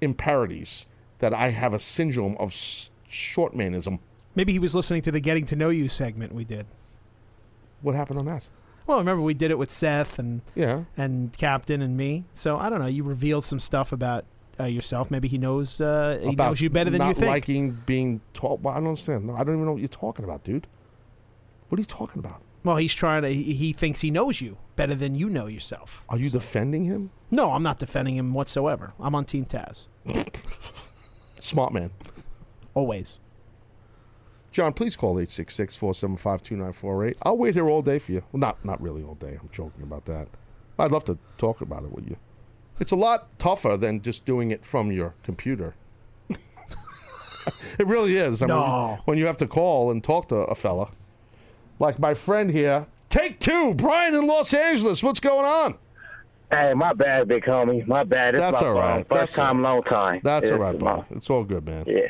[0.00, 0.86] imparities
[1.18, 3.98] that I have a syndrome of s- short manism.
[4.34, 6.66] Maybe he was listening to the "Getting to Know You" segment we did.
[7.82, 8.48] What happened on that?
[8.86, 10.84] Well, remember we did it with Seth and Yeah.
[10.96, 12.24] and Captain and me.
[12.34, 12.86] So I don't know.
[12.86, 14.24] You revealed some stuff about
[14.58, 15.10] uh, yourself.
[15.10, 17.20] Maybe he knows uh, he about knows you better than you think.
[17.26, 18.60] Not liking being taught.
[18.60, 19.26] Well, I don't understand.
[19.26, 20.66] No, I don't even know what you're talking about, dude.
[21.70, 22.42] What are you talking about?
[22.62, 23.32] Well, he's trying to.
[23.32, 26.02] He, he thinks he knows you better than you know yourself.
[26.10, 27.10] Are you defending him?
[27.30, 28.92] No, I'm not defending him whatsoever.
[29.00, 29.86] I'm on Team Taz.
[31.40, 31.90] Smart man.
[32.74, 33.18] Always.
[34.52, 37.14] John, please call 866-475-2948.
[37.22, 38.22] I'll wait here all day for you.
[38.32, 39.38] Well, not not really all day.
[39.40, 40.28] I'm joking about that.
[40.78, 42.16] I'd love to talk about it with you.
[42.80, 45.74] It's a lot tougher than just doing it from your computer.
[46.30, 48.42] it really is.
[48.42, 48.98] I mean, No.
[49.04, 50.90] when you have to call and talk to a fella.
[51.80, 52.86] Like my friend here.
[53.08, 55.02] Take two, Brian in Los Angeles.
[55.02, 55.76] What's going on?
[56.52, 57.84] Hey, my bad, big homie.
[57.86, 58.34] My bad.
[58.36, 59.08] It's That's my all right.
[59.08, 60.20] First That's all time, long time.
[60.22, 61.04] That's It's all right, my- bro.
[61.10, 61.84] It's all good, man.
[61.88, 62.08] Yeah.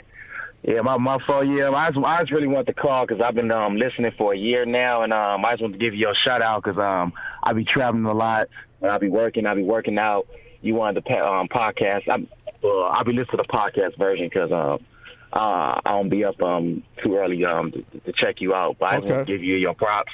[0.62, 1.46] Yeah, my my fault.
[1.46, 4.34] Yeah, I just, I just really want to call because I've been um listening for
[4.34, 6.78] a year now, and um I just want to give you a shout out because
[6.78, 8.48] um I be traveling a lot,
[8.82, 10.26] and I be working, I be working out.
[10.60, 12.02] You wanted the um podcast?
[12.10, 12.28] I'm
[12.62, 14.84] well, I'll be listening to the podcast version because um
[15.32, 18.86] uh I don't be up um too early um to, to check you out, but
[18.86, 19.18] I just Okay.
[19.20, 20.12] to give you your props,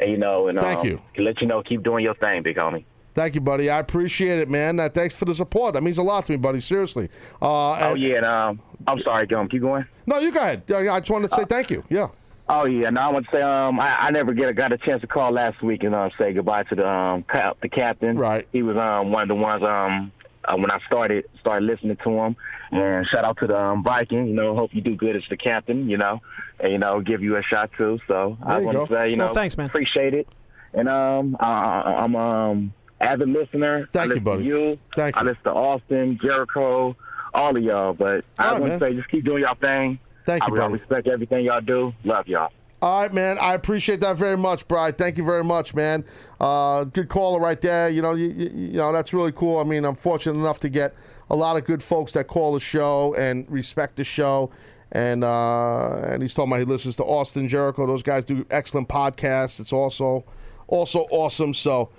[0.00, 1.00] and you know, and Thank um, you.
[1.24, 2.84] let you know keep doing your thing, big homie.
[3.14, 3.70] Thank you, buddy.
[3.70, 4.78] I appreciate it, man.
[4.78, 5.72] Uh, thanks for the support.
[5.72, 6.60] That means a lot to me, buddy.
[6.60, 7.08] Seriously.
[7.40, 9.48] Uh, Oh yeah, and um I'm sorry, Gum.
[9.48, 9.86] Keep going.
[10.06, 10.70] No, you go ahead.
[10.70, 11.82] I just wanted to say thank you.
[11.88, 12.08] Yeah.
[12.48, 15.00] Oh yeah, no, I want to say um I, I never get got a chance
[15.00, 18.16] to call last week and um say goodbye to the um cap, the captain.
[18.16, 18.46] Right.
[18.52, 20.12] He was um one of the ones um
[20.44, 22.36] uh, when I started started listening to him
[22.72, 24.26] and shout out to the um, Viking.
[24.28, 25.88] You know, hope you do good as the captain.
[25.88, 26.20] You know,
[26.60, 27.98] and you know give you a shot too.
[28.08, 29.66] So I There you want to say you know Well, thanks, man.
[29.66, 30.28] appreciate it.
[30.74, 33.88] And um I, I- I'm um avid listener.
[33.92, 34.42] Thank I you, listen buddy.
[34.42, 34.78] To you.
[34.94, 36.96] Thank I listen to Austin, Jericho,
[37.34, 37.92] all of y'all.
[37.94, 39.98] But I All right, want to say just keep doing y'all thing.
[40.24, 40.72] Thank I, you, I buddy.
[40.74, 41.92] respect everything y'all do.
[42.04, 42.50] Love y'all.
[42.82, 43.38] All right, man.
[43.38, 44.92] I appreciate that very much, Brian.
[44.92, 46.04] Thank you very much, man.
[46.38, 47.88] Uh, good caller right there.
[47.88, 49.58] You know, you, you, you know that's really cool.
[49.58, 50.94] I mean, I'm fortunate enough to get
[51.30, 54.50] a lot of good folks that call the show and respect the show.
[54.92, 57.86] And uh, and he's talking about he listens to Austin Jericho.
[57.86, 59.58] Those guys do excellent podcasts.
[59.58, 60.24] It's also
[60.68, 61.54] also awesome.
[61.54, 61.90] So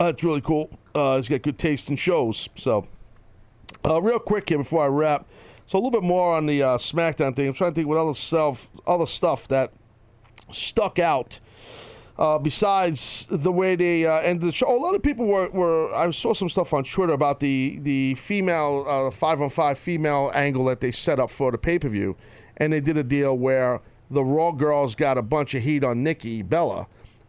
[0.00, 0.70] uh, it's really cool.
[0.94, 2.48] Uh, he's got good taste in shows.
[2.54, 2.86] So
[3.84, 5.26] uh, real quick here before I wrap.
[5.66, 7.48] So a little bit more on the uh, SmackDown thing.
[7.48, 9.72] I'm trying to think what other stuff, other stuff that
[10.52, 11.40] stuck out.
[12.18, 15.94] Uh, besides the way they uh, ended the show, a lot of people were, were.
[15.94, 20.30] I saw some stuff on Twitter about the the female uh, five on five female
[20.34, 22.16] angle that they set up for the pay per view,
[22.56, 26.02] and they did a deal where the Raw girls got a bunch of heat on
[26.02, 26.86] Nikki Bella,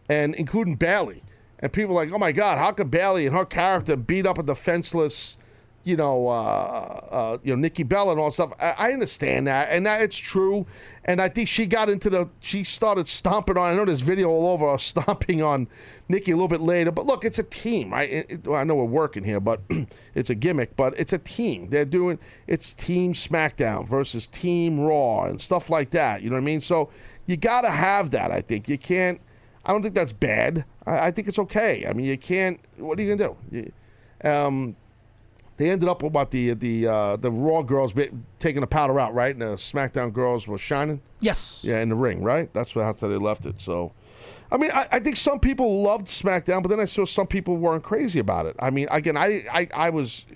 [0.08, 1.22] and including Bayley,
[1.58, 4.38] and people were like, oh my God, how could Bayley and her character beat up
[4.38, 5.36] a defenseless
[5.88, 8.52] you know, uh, uh, you know, Nikki Bella and all stuff.
[8.60, 10.66] I, I understand that, and that it's true.
[11.06, 13.72] And I think she got into the, she started stomping on.
[13.72, 15.66] I know there's video all over stomping on
[16.10, 16.92] Nikki a little bit later.
[16.92, 18.10] But look, it's a team, right?
[18.10, 19.62] It, it- well, I know we're working here, but
[20.14, 20.76] it's a gimmick.
[20.76, 21.70] But it's a team.
[21.70, 26.20] They're doing it's Team SmackDown versus Team Raw and stuff like that.
[26.20, 26.60] You know what I mean?
[26.60, 26.90] So
[27.24, 28.30] you got to have that.
[28.30, 29.22] I think you can't.
[29.64, 30.66] I don't think that's bad.
[30.86, 31.86] I, I think it's okay.
[31.88, 32.60] I mean, you can't.
[32.76, 33.72] What are you gonna do?
[34.22, 34.76] You, um,
[35.58, 37.92] they ended up with what the the uh, the Raw girls
[38.38, 39.32] taking the powder out, right?
[39.32, 41.02] And the SmackDown girls were shining.
[41.20, 41.62] Yes.
[41.64, 42.52] Yeah, in the ring, right?
[42.54, 43.60] That's how they left it.
[43.60, 43.92] So,
[44.50, 47.56] I mean, I, I think some people loved SmackDown, but then I saw some people
[47.56, 48.56] weren't crazy about it.
[48.60, 50.26] I mean, again, I I, I was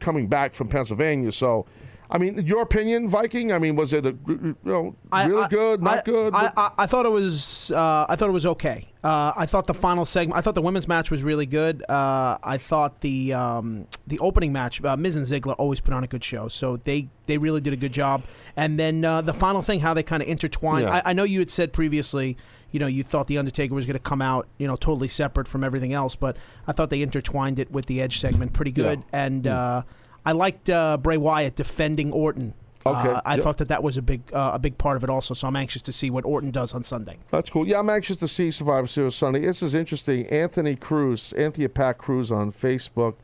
[0.00, 1.66] coming back from Pennsylvania, so.
[2.10, 3.52] I mean, your opinion, Viking.
[3.52, 6.34] I mean, was it a you know really good, not I, good?
[6.34, 7.70] I, I, I thought it was.
[7.72, 8.88] Uh, I thought it was okay.
[9.02, 10.38] Uh, I thought the final segment.
[10.38, 11.84] I thought the women's match was really good.
[11.88, 14.82] Uh, I thought the um, the opening match.
[14.84, 17.72] Uh, Miz and Ziggler always put on a good show, so they they really did
[17.72, 18.22] a good job.
[18.56, 20.86] And then uh, the final thing, how they kind of intertwined.
[20.86, 21.02] Yeah.
[21.04, 22.36] I, I know you had said previously.
[22.72, 25.48] You know, you thought the Undertaker was going to come out, you know, totally separate
[25.48, 29.02] from everything else, but I thought they intertwined it with the Edge segment pretty good.
[29.12, 29.82] And uh,
[30.26, 32.52] I liked uh, Bray Wyatt defending Orton.
[32.84, 33.42] Okay, Uh, I yep.
[33.42, 35.34] thought that that was a big uh, a big part of it also.
[35.34, 37.18] So I'm anxious to see what Orton does on Sunday.
[37.30, 37.66] That's cool.
[37.66, 39.40] Yeah, I'm anxious to see Survivor Series Sunday.
[39.40, 40.26] This is interesting.
[40.26, 43.14] Anthony Cruz, Anthony Pat Cruz on Facebook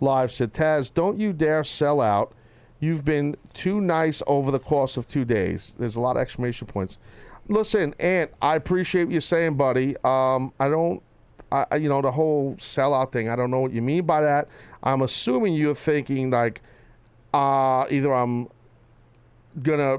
[0.00, 2.32] Live said, Taz, don't you dare sell out.
[2.80, 5.74] You've been too nice over the course of two days.
[5.80, 6.98] There's a lot of exclamation points.
[7.48, 9.96] Listen, Ant, I appreciate what you're saying, buddy.
[10.04, 11.02] Um, I don't,
[11.50, 13.28] I, you know, the whole sellout thing.
[13.28, 14.48] I don't know what you mean by that.
[14.82, 16.60] I'm assuming you're thinking like,
[17.32, 18.48] uh, either I'm
[19.62, 19.98] gonna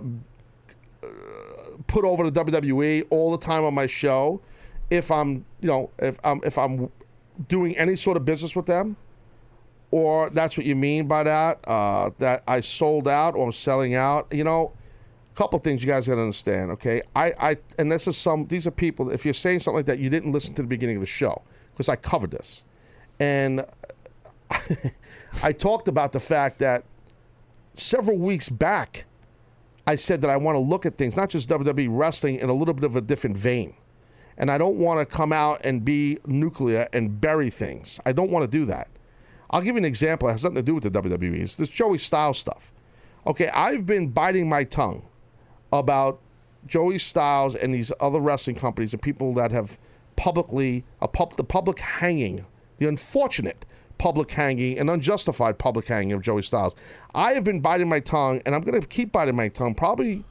[1.87, 4.41] put over to WWE all the time on my show
[4.89, 6.91] if I'm, you know, if I'm if I'm
[7.47, 8.95] doing any sort of business with them,
[9.91, 13.95] or that's what you mean by that, uh, that I sold out or I'm selling
[13.95, 14.27] out.
[14.31, 14.71] You know,
[15.39, 16.69] couple things you guys got to understand.
[16.71, 19.09] Okay, I, I and this is some these are people.
[19.09, 21.41] If you're saying something like that, you didn't listen to the beginning of the show
[21.71, 22.65] because I covered this,
[23.21, 23.65] and
[25.43, 26.83] I talked about the fact that
[27.75, 29.05] several weeks back.
[29.87, 32.53] I said that I want to look at things, not just WWE wrestling, in a
[32.53, 33.73] little bit of a different vein.
[34.37, 37.99] And I don't want to come out and be nuclear and bury things.
[38.05, 38.87] I don't want to do that.
[39.49, 40.29] I'll give you an example.
[40.29, 41.41] It has nothing to do with the WWE.
[41.41, 42.71] It's this Joey Styles stuff.
[43.25, 45.08] Okay, I've been biting my tongue
[45.71, 46.19] about
[46.65, 49.79] Joey Styles and these other wrestling companies and people that have
[50.15, 52.45] publicly a pub, the public hanging,
[52.77, 53.65] the unfortunate
[53.97, 56.75] public hanging and unjustified public hanging of Joey Styles.
[57.13, 60.23] I have been biting my tongue, and I'm going to keep biting my tongue probably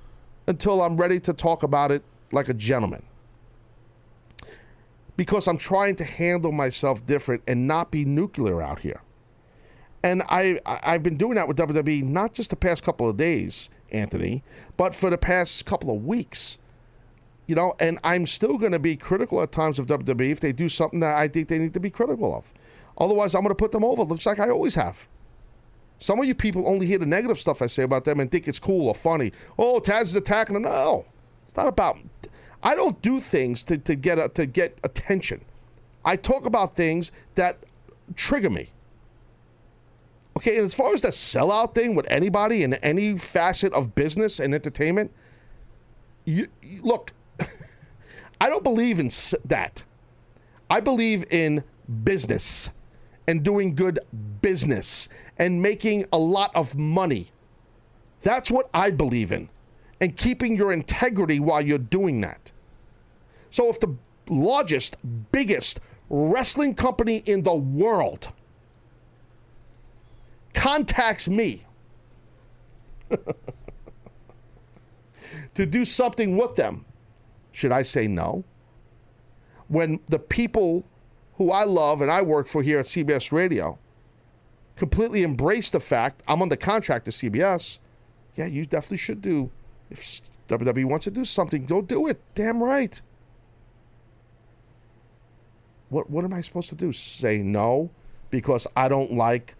[0.46, 2.02] until I'm ready to talk about it
[2.32, 3.04] like a gentleman.
[5.16, 9.02] Because I'm trying to handle myself different and not be nuclear out here.
[10.02, 13.68] And I, I've been doing that with WWE not just the past couple of days,
[13.90, 14.42] Anthony,
[14.76, 16.58] but for the past couple of weeks.
[17.46, 20.52] You know, and I'm still going to be critical at times of WWE if they
[20.52, 22.52] do something that I think they need to be critical of.
[22.98, 24.02] Otherwise, I'm going to put them over.
[24.02, 25.08] Looks like I always have.
[25.98, 28.48] Some of you people only hear the negative stuff I say about them and think
[28.48, 29.32] it's cool or funny.
[29.58, 30.62] Oh, Taz is attacking them.
[30.62, 31.06] No,
[31.44, 31.98] it's not about.
[32.62, 35.44] I don't do things to, to get a, to get attention.
[36.04, 37.58] I talk about things that
[38.14, 38.70] trigger me.
[40.38, 44.38] Okay, and as far as the sellout thing with anybody in any facet of business
[44.38, 45.10] and entertainment,
[46.24, 47.10] you, you- look.
[48.40, 49.10] I don't believe in
[49.46, 49.82] that.
[50.70, 51.64] I believe in
[52.04, 52.70] business
[53.26, 53.98] and doing good
[54.40, 55.08] business
[55.40, 57.26] and making a lot of money.
[58.20, 59.48] That's what I believe in.
[60.00, 62.52] And keeping your integrity while you're doing that.
[63.50, 63.92] So if the
[64.28, 64.98] largest,
[65.32, 68.28] biggest wrestling company in the world
[70.58, 71.64] contacts me
[75.54, 76.84] to do something with them,
[77.52, 78.42] should I say no?
[79.68, 80.84] When the people
[81.36, 83.78] who I love and I work for here at CBS Radio
[84.74, 87.78] completely embrace the fact I'm under contract to CBS,
[88.34, 89.50] yeah, you definitely should do.
[89.90, 92.20] If WWE wants to do something, go do it.
[92.34, 93.00] Damn right.
[95.88, 96.90] What what am I supposed to do?
[96.92, 97.90] Say no
[98.30, 99.54] because I don't like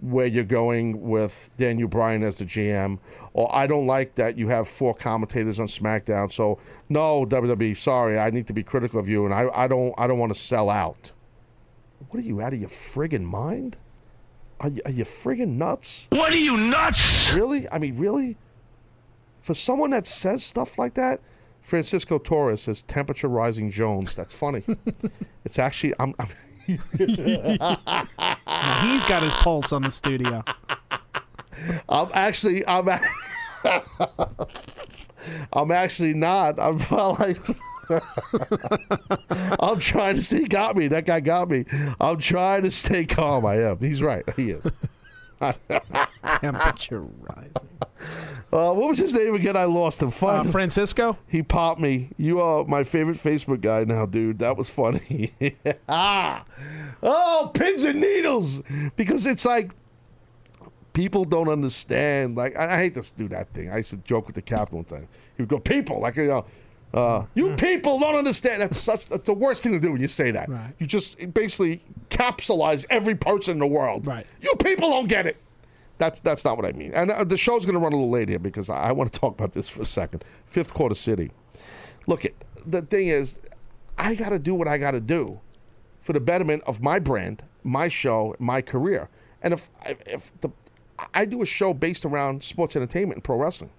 [0.00, 2.98] where you're going with Daniel Bryan as the GM,
[3.32, 6.32] or I don't like that you have four commentators on SmackDown.
[6.32, 6.58] So
[6.88, 10.06] no, WWE, sorry, I need to be critical of you, and I, I don't I
[10.06, 11.12] don't want to sell out.
[12.10, 13.78] What are you out of your friggin' mind?
[14.60, 16.08] Are you, are you friggin' nuts?
[16.10, 17.34] What are you nuts?
[17.34, 17.68] Really?
[17.70, 18.36] I mean, really?
[19.40, 21.20] For someone that says stuff like that,
[21.60, 24.14] Francisco Torres says temperature rising Jones.
[24.14, 24.62] That's funny.
[25.44, 26.14] it's actually I'm.
[26.18, 26.28] I'm
[26.68, 26.78] Now
[28.82, 30.42] he's got his pulse on the studio.
[31.88, 33.00] I'm actually I'm a-
[35.52, 36.58] I'm actually not.
[36.60, 36.78] I'm
[37.18, 37.38] like
[39.60, 40.88] I'm trying to see got me.
[40.88, 41.64] That guy got me.
[42.00, 43.46] I'm trying to stay calm.
[43.46, 43.78] I am.
[43.78, 44.24] He's right.
[44.36, 44.64] He is.
[46.40, 47.68] Temperature rising.
[48.52, 49.56] Uh, what was his name again?
[49.56, 50.10] I lost him.
[50.10, 50.46] Fun.
[50.46, 51.18] Uh, Francisco.
[51.26, 52.10] He popped me.
[52.16, 54.38] You are my favorite Facebook guy now, dude.
[54.38, 55.32] That was funny.
[55.88, 56.44] ah,
[57.02, 58.62] oh, pins and needles.
[58.96, 59.72] Because it's like
[60.92, 62.36] people don't understand.
[62.36, 63.70] Like I, I hate to do that thing.
[63.70, 65.08] I used to joke with the captain one time.
[65.36, 66.46] He would go, "People, like you know."
[66.94, 68.62] Uh, you people don't understand.
[68.62, 69.06] That's such.
[69.06, 70.48] That's the worst thing to do when you say that.
[70.78, 74.06] You just basically capsulize every person in the world.
[74.06, 74.26] Right.
[74.40, 75.36] You people don't get it.
[75.98, 76.92] That's that's not what I mean.
[76.92, 79.12] And uh, the show's going to run a little late here because I, I want
[79.12, 80.24] to talk about this for a second.
[80.46, 81.30] Fifth quarter city.
[82.06, 82.34] Look, it.
[82.66, 83.38] The thing is,
[83.96, 85.40] I got to do what I got to do
[86.00, 89.08] for the betterment of my brand, my show, my career.
[89.42, 90.50] And if if the
[91.14, 93.70] I do a show based around sports entertainment and pro wrestling.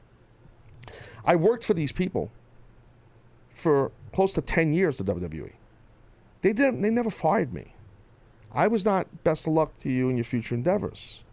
[1.26, 2.32] I worked for these people
[3.58, 5.52] for close to 10 years, the WWE.
[6.42, 7.74] They didn't they never fired me.
[8.54, 11.24] I was not best of luck to you in your future endeavors.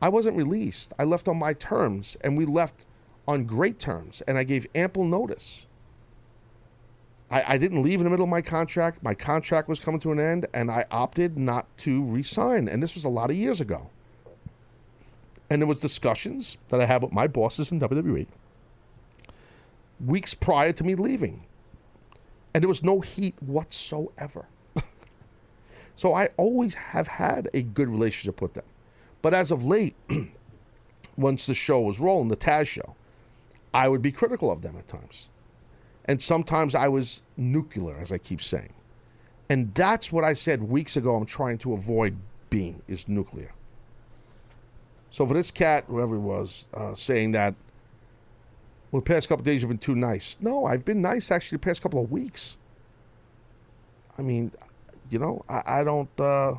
[0.00, 0.92] I wasn't released.
[0.98, 2.86] I left on my terms and we left
[3.26, 5.66] on great terms and I gave ample notice.
[7.30, 9.02] I, I didn't leave in the middle of my contract.
[9.02, 12.68] My contract was coming to an end and I opted not to resign.
[12.68, 13.90] And this was a lot of years ago.
[15.50, 18.26] And there was discussions that I had with my bosses in WWE
[20.04, 21.44] weeks prior to me leaving.
[22.54, 24.46] And there was no heat whatsoever.
[25.96, 28.64] so I always have had a good relationship with them.
[29.22, 29.96] But as of late,
[31.16, 32.94] once the show was rolling, the Taz show,
[33.74, 35.28] I would be critical of them at times.
[36.06, 38.72] And sometimes I was nuclear, as I keep saying.
[39.48, 42.16] And that's what I said weeks ago I'm trying to avoid
[42.50, 43.52] being is nuclear.
[45.10, 47.54] So for this cat, whoever it was, uh, saying that,
[48.96, 50.38] well, the past couple days you've been too nice.
[50.40, 52.56] No, I've been nice actually the past couple of weeks.
[54.16, 54.50] I mean,
[55.10, 56.52] you know, I, I don't, uh,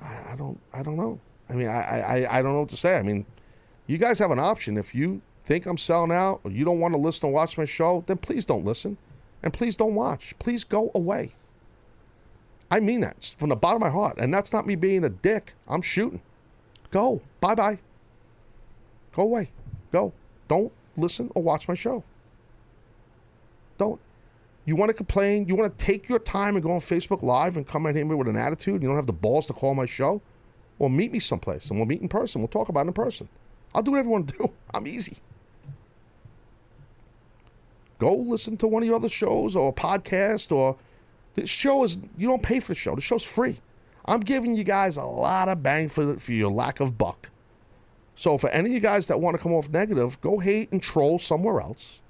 [0.00, 1.20] I, I don't, I don't know.
[1.50, 2.96] I mean, I, I, I don't know what to say.
[2.96, 3.26] I mean,
[3.86, 6.94] you guys have an option if you think I'm selling out or you don't want
[6.94, 8.96] to listen or watch my show, then please don't listen
[9.42, 10.34] and please don't watch.
[10.38, 11.34] Please go away.
[12.70, 14.16] I mean that It's from the bottom of my heart.
[14.16, 15.52] And that's not me being a dick.
[15.68, 16.22] I'm shooting.
[16.90, 17.20] Go.
[17.42, 17.78] Bye bye.
[19.14, 19.50] Go away.
[19.92, 20.12] Go.
[20.48, 22.02] Don't listen or watch my show.
[23.78, 24.00] Don't.
[24.64, 25.46] You want to complain?
[25.46, 28.08] You want to take your time and go on Facebook Live and come at him
[28.08, 28.82] with an attitude?
[28.82, 30.20] You don't have the balls to call my show?
[30.78, 32.40] Well, meet me someplace and we'll meet in person.
[32.40, 33.28] We'll talk about it in person.
[33.74, 34.52] I'll do whatever you want to do.
[34.74, 35.16] I'm easy.
[37.98, 40.76] Go listen to one of your other shows or a podcast or
[41.34, 42.94] this show is you don't pay for the show.
[42.94, 43.60] The show's free.
[44.04, 47.30] I'm giving you guys a lot of bang for for your lack of buck.
[48.14, 50.82] So for any of you guys that want to come off negative, go hate and
[50.82, 52.02] troll somewhere else.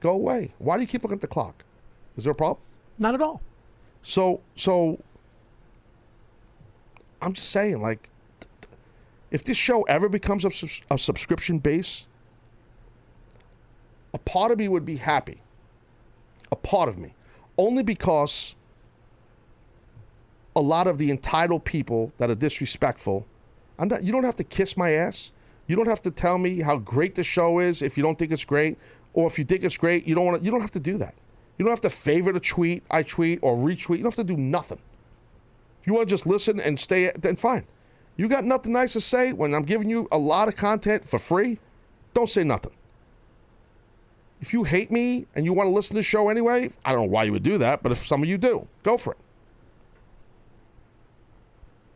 [0.00, 0.52] Go away.
[0.58, 1.64] Why do you keep looking at the clock?
[2.16, 2.62] Is there a problem?
[2.98, 3.40] Not at all.
[4.02, 5.02] So so
[7.22, 8.08] I'm just saying like
[9.30, 12.06] if this show ever becomes a, a subscription base,
[14.12, 15.40] a part of me would be happy.
[16.50, 17.14] A part of me.
[17.56, 18.56] Only because
[20.56, 23.26] a lot of the entitled people that are disrespectful,
[23.80, 25.32] I'm not, you don't have to kiss my ass.
[25.66, 28.30] You don't have to tell me how great the show is if you don't think
[28.30, 28.76] it's great,
[29.14, 30.98] or if you think it's great, you don't want to, you don't have to do
[30.98, 31.14] that.
[31.56, 33.96] You don't have to favorite a tweet I tweet or retweet.
[33.96, 34.80] You don't have to do nothing.
[35.80, 37.66] If you want to just listen and stay, then fine.
[38.16, 41.18] You got nothing nice to say when I'm giving you a lot of content for
[41.18, 41.58] free,
[42.12, 42.72] don't say nothing.
[44.42, 47.02] If you hate me and you want to listen to the show anyway, I don't
[47.02, 49.18] know why you would do that, but if some of you do, go for it.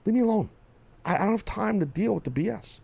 [0.06, 0.48] Leave me alone.
[1.04, 2.80] I, I don't have time to deal with the BS.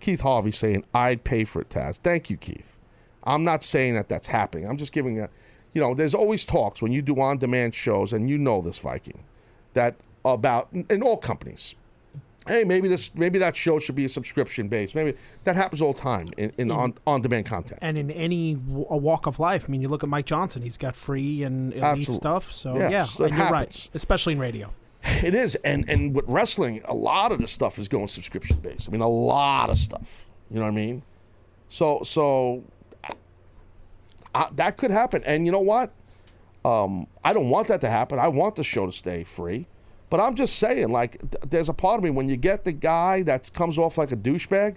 [0.00, 1.96] Keith Harvey saying, I'd pay for it, Taz.
[1.96, 2.78] Thank you, Keith.
[3.24, 4.68] I'm not saying that that's happening.
[4.68, 5.30] I'm just giving a,
[5.72, 8.78] you know, there's always talks when you do on demand shows, and you know this,
[8.78, 9.24] Viking,
[9.72, 11.74] that about, in all companies,
[12.46, 14.94] hey, maybe this, maybe that show should be a subscription based.
[14.94, 15.14] Maybe
[15.44, 17.78] that happens all the time in, in on, on demand content.
[17.82, 20.60] And in any w- a walk of life, I mean, you look at Mike Johnson;
[20.60, 22.14] he's got free and elite Absolutely.
[22.16, 22.52] stuff.
[22.52, 24.70] So Yes, yeah, and you're right, especially in radio.
[25.24, 28.88] It is, and and with wrestling, a lot of the stuff is going subscription based.
[28.88, 30.28] I mean, a lot of stuff.
[30.50, 31.02] You know what I mean?
[31.68, 32.64] So so
[34.34, 35.92] I, that could happen, and you know what?
[36.64, 38.18] Um, I don't want that to happen.
[38.18, 39.66] I want the show to stay free,
[40.10, 42.72] but I'm just saying, like, th- there's a part of me when you get the
[42.72, 44.76] guy that comes off like a douchebag,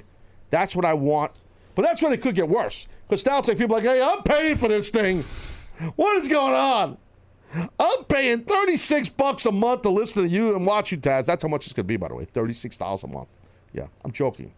[0.49, 1.31] that's what I want.
[1.75, 4.23] But that's when it could get worse because now it's like people like, hey, I'm
[4.23, 5.23] paying for this thing.
[5.95, 6.97] What is going on?
[7.79, 11.25] I'm paying 36 bucks a month to listen to you and watch you, Taz.
[11.25, 12.25] That's how much it's going to be, by the way.
[12.25, 13.39] $36 a month.
[13.73, 14.51] Yeah, I'm joking.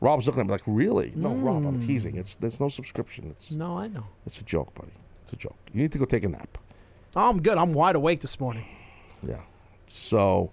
[0.00, 1.12] Rob's looking at me like, really?
[1.14, 1.86] No, Rob, I'm mm.
[1.86, 2.16] teasing.
[2.16, 3.30] It's There's no subscription.
[3.30, 4.04] It's, No, I know.
[4.26, 4.92] it's a joke, buddy.
[5.22, 5.56] It's a joke.
[5.72, 6.58] You need to go take a nap.
[7.16, 7.56] Oh, I'm good.
[7.56, 8.66] I'm wide awake this morning.
[9.22, 9.40] Yeah.
[9.86, 10.52] So,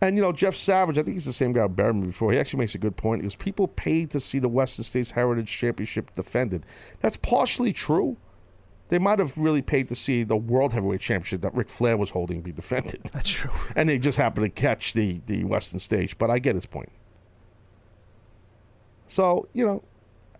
[0.00, 2.32] and you know, Jeff Savage, I think he's the same guy who buried me before.
[2.32, 3.20] He actually makes a good point.
[3.20, 6.64] He goes, People paid to see the Western States Heritage Championship defended.
[7.00, 8.16] That's partially true.
[8.88, 12.10] They might have really paid to see the World Heavyweight Championship that Ric Flair was
[12.10, 13.02] holding be defended.
[13.12, 13.50] That's true.
[13.76, 16.16] And they just happened to catch the, the Western stage.
[16.16, 16.90] But I get his point.
[19.06, 19.82] So, you know,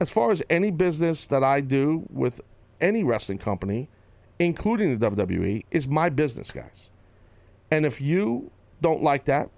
[0.01, 2.41] as far as any business that I do with
[2.81, 3.89] any wrestling company,
[4.39, 6.91] including the WWE, is my business, guys.
[7.71, 8.51] And if you
[8.81, 9.51] don't like that,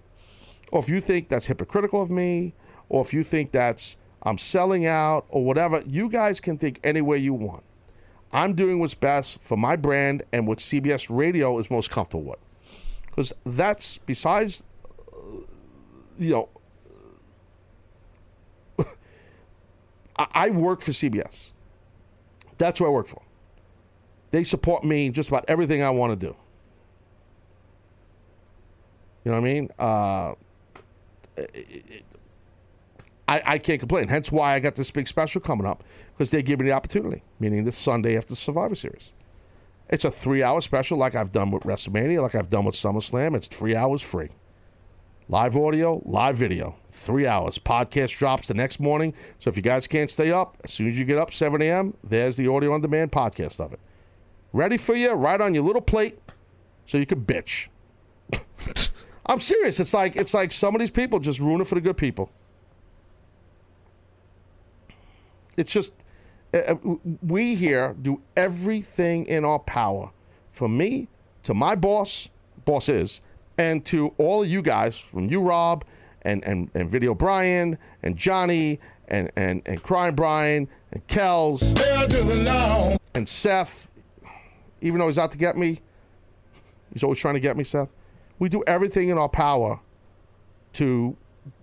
[0.73, 2.55] or if you think that's hypocritical of me,
[2.89, 7.01] or if you think that's I'm selling out or whatever, you guys can think any
[7.01, 7.63] way you want.
[8.33, 12.39] I'm doing what's best for my brand and what CBS Radio is most comfortable with.
[13.07, 14.63] Because that's besides,
[15.13, 15.17] uh,
[16.19, 16.49] you know,
[20.17, 21.53] I, work for CBS.
[22.59, 23.23] That's who I work for.
[24.31, 26.37] They support me just about everything I want to do.
[29.25, 29.69] You know what I mean?
[29.79, 30.35] Uh,
[31.37, 32.05] it- it-
[33.31, 34.09] I, I can't complain.
[34.09, 37.23] Hence why I got this big special coming up because they give me the opportunity,
[37.39, 39.13] meaning this Sunday after Survivor Series.
[39.89, 43.37] It's a three hour special like I've done with WrestleMania, like I've done with SummerSlam.
[43.37, 44.31] It's three hours free.
[45.29, 47.57] Live audio, live video, three hours.
[47.57, 49.15] Podcast drops the next morning.
[49.39, 51.95] So if you guys can't stay up, as soon as you get up, 7 a.m.,
[52.03, 53.79] there's the audio on demand podcast of it.
[54.53, 56.19] Ready for you, right on your little plate,
[56.85, 57.69] so you can bitch.
[59.27, 59.79] I'm serious.
[59.79, 62.33] It's like it's like some of these people just ruin it for the good people.
[65.57, 65.93] It's just
[66.53, 66.75] uh, uh,
[67.23, 70.11] we here do everything in our power
[70.53, 71.09] for me
[71.45, 72.31] to my boss,
[72.65, 73.23] boss is,
[73.59, 75.85] and to all of you guys, from you, Rob,
[76.23, 81.75] and and, and Video Brian, and Johnny, and and and Crying Brian, and Kells,
[83.15, 83.91] and Seth.
[84.83, 85.81] Even though he's out to get me,
[86.93, 87.89] he's always trying to get me, Seth.
[88.39, 89.79] We do everything in our power
[90.75, 91.17] to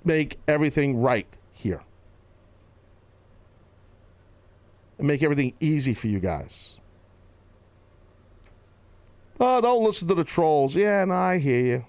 [0.05, 1.81] make everything right here.
[4.97, 6.79] And make everything easy for you guys.
[9.39, 10.75] Oh, don't listen to the trolls.
[10.75, 11.85] Yeah, no, I hear you.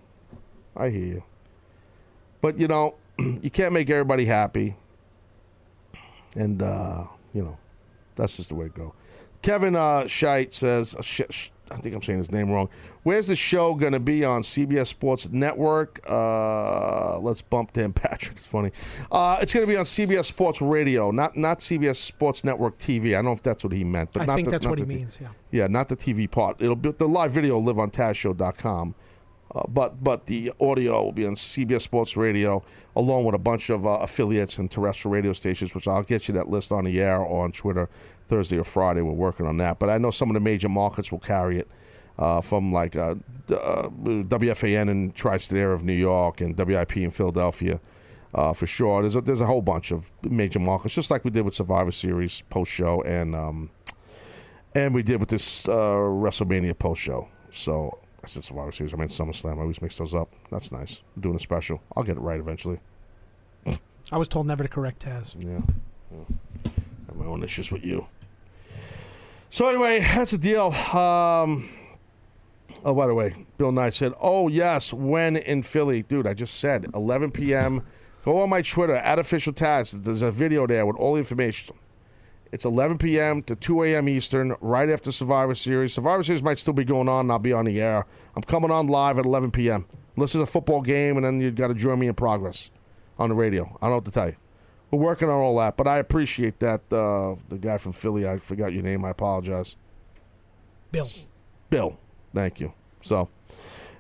[0.77, 1.23] I hear you.
[2.43, 4.77] But, you know, you can't make everybody happy.
[6.35, 7.57] And, uh, you know,
[8.17, 8.95] that's just the way it go.
[9.41, 12.69] Kevin uh, says, uh, sh- sh- I think I'm saying his name wrong.
[13.03, 16.01] Where's the show going to be on CBS Sports Network?
[16.09, 18.39] Uh, let's bump Dan Patrick.
[18.39, 18.71] It's funny.
[19.11, 23.09] Uh, it's going to be on CBS Sports Radio, not not CBS Sports Network TV.
[23.09, 24.79] I don't know if that's what he meant, but I not think the, that's what
[24.79, 25.29] he t- means, yeah.
[25.51, 26.57] Yeah, not the TV part.
[26.61, 28.95] It'll be the live video will live on TazShow.com.
[29.55, 32.63] Uh, but but the audio will be on CBS Sports Radio,
[32.97, 36.35] along with a bunch of uh, affiliates and terrestrial radio stations, which I'll get you
[36.35, 37.89] that list on the air or on Twitter
[38.29, 39.01] Thursday or Friday.
[39.01, 39.79] We're working on that.
[39.79, 41.69] But I know some of the major markets will carry it,
[42.19, 43.15] uh, from like uh,
[43.51, 47.81] uh, WFAN in Tri-State area of New York and WIP in Philadelphia.
[48.35, 51.31] Uh, for sure, there's a, there's a whole bunch of major markets, just like we
[51.31, 53.71] did with Survivor Series post show and um,
[54.75, 57.29] and we did with this WrestleMania post show.
[57.51, 58.93] So I said Survivor Series.
[58.93, 59.59] I meant SummerSlam.
[59.59, 60.33] I always mix those up.
[60.51, 61.03] That's nice.
[61.17, 61.81] I'm doing a special.
[61.97, 62.81] I'll get it right eventually.
[64.11, 65.35] I was told never to correct Taz.
[65.39, 65.61] Yeah.
[66.11, 66.37] yeah.
[66.67, 66.71] I
[67.09, 68.07] have my own issues with you.
[69.51, 70.67] So anyway, that's the deal.
[70.67, 71.69] Um,
[72.85, 76.59] oh, by the way, Bill Knight said, "Oh yes, when in Philly, dude." I just
[76.59, 77.83] said 11 p.m.
[78.25, 80.03] Go on my Twitter at official Taz.
[80.03, 81.75] There's a video there with all the information.
[82.51, 83.43] It's 11 p.m.
[83.43, 84.09] to 2 a.m.
[84.09, 85.93] Eastern, right after Survivor Series.
[85.93, 87.27] Survivor Series might still be going on.
[87.27, 88.07] and I'll be on the air.
[88.35, 89.87] I'm coming on live at 11 p.m.
[90.17, 92.71] Unless it's a football game, and then you've got to join me in progress
[93.19, 93.65] on the radio.
[93.65, 94.37] I don't know what to tell you.
[94.91, 96.81] We're working on all that, but I appreciate that.
[96.91, 99.05] Uh, the guy from Philly, I forgot your name.
[99.05, 99.77] I apologize.
[100.91, 101.09] Bill.
[101.69, 101.99] Bill.
[102.35, 102.73] Thank you.
[103.03, 103.29] So,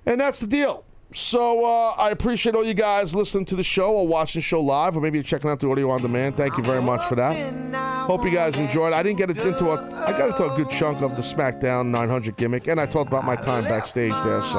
[0.06, 0.84] and that's the deal.
[1.10, 4.60] So uh, I appreciate all you guys listening to the show or watching the show
[4.60, 6.36] live or maybe checking out the audio on demand.
[6.36, 7.74] Thank you very much for that.
[8.06, 8.93] Hope you guys enjoyed.
[8.93, 12.36] I didn't get into a I got into a good chunk of the SmackDown 900
[12.36, 14.43] gimmick and I talked about my time backstage there.
[14.43, 14.59] So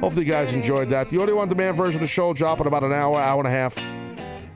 [0.00, 1.10] hopefully you guys enjoyed that.
[1.10, 3.38] The audio on demand version of the show will drop in about an hour, hour
[3.38, 3.76] and a half.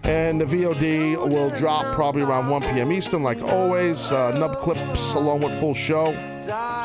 [0.02, 2.92] And the VOD will drop probably around 1 p.m.
[2.92, 4.12] Eastern, like always.
[4.12, 6.12] Uh, nub clips along with full show.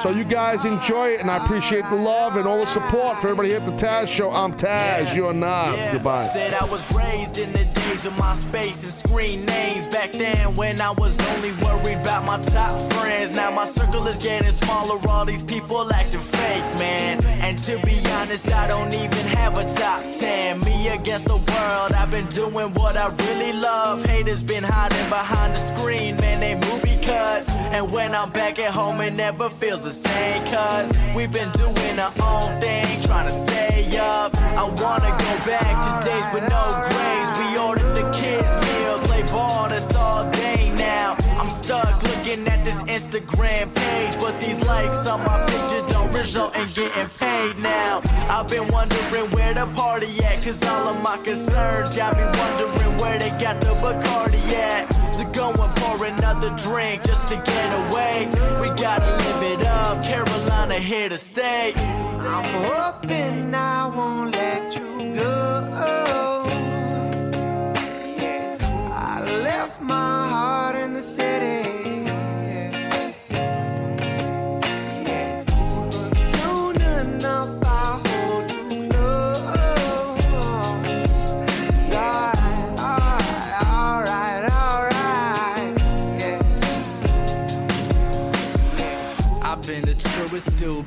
[0.01, 3.27] So you guys enjoy it, and I appreciate the love and all the support for
[3.27, 4.31] everybody here at the Taz Show.
[4.31, 5.93] I'm Taz, you're not.
[5.93, 6.25] Goodbye.
[6.25, 9.87] Said I was raised in the days of MySpace and screen names.
[9.87, 13.31] Back then, when I was only worried about my top friends.
[13.31, 14.99] Now my circle is getting smaller.
[15.09, 17.23] All these people acting fake, man.
[17.25, 20.59] And to be honest, I don't even have a top ten.
[20.61, 21.91] Me against the world.
[21.93, 24.03] I've been doing what I really love.
[24.03, 26.39] Haters been hiding behind the screen, man.
[26.39, 27.49] They movie cuts.
[27.49, 30.43] And when I'm back at home, it never feels the same.
[30.45, 34.35] Cause we've been doing our own thing, trying to stay up.
[34.35, 37.31] I wanna go back to days with no grades.
[37.39, 41.15] We ordered the kids' meal, play ball, that's all day now.
[41.39, 46.55] I'm stuck looking at this Instagram page, but these likes on my picture don't result
[46.55, 48.01] in getting paid now.
[48.29, 52.97] I've been wondering where the party at, cause all of my concerns got me wondering
[52.97, 54.98] where they got the Bacardi at.
[55.39, 58.27] So go and pour another drink just to get away.
[58.59, 61.73] We gotta live it up, Carolina here to stay.
[61.75, 64.88] I'm hoping I won't let you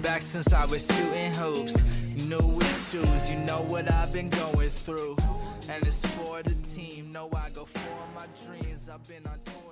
[0.02, 1.84] back since I was shooting hoops.
[2.26, 5.16] New issues, you know what I've been going through.
[5.68, 7.78] And it's for the team, know I go for
[8.14, 8.88] my dreams.
[8.88, 9.71] I've been on tours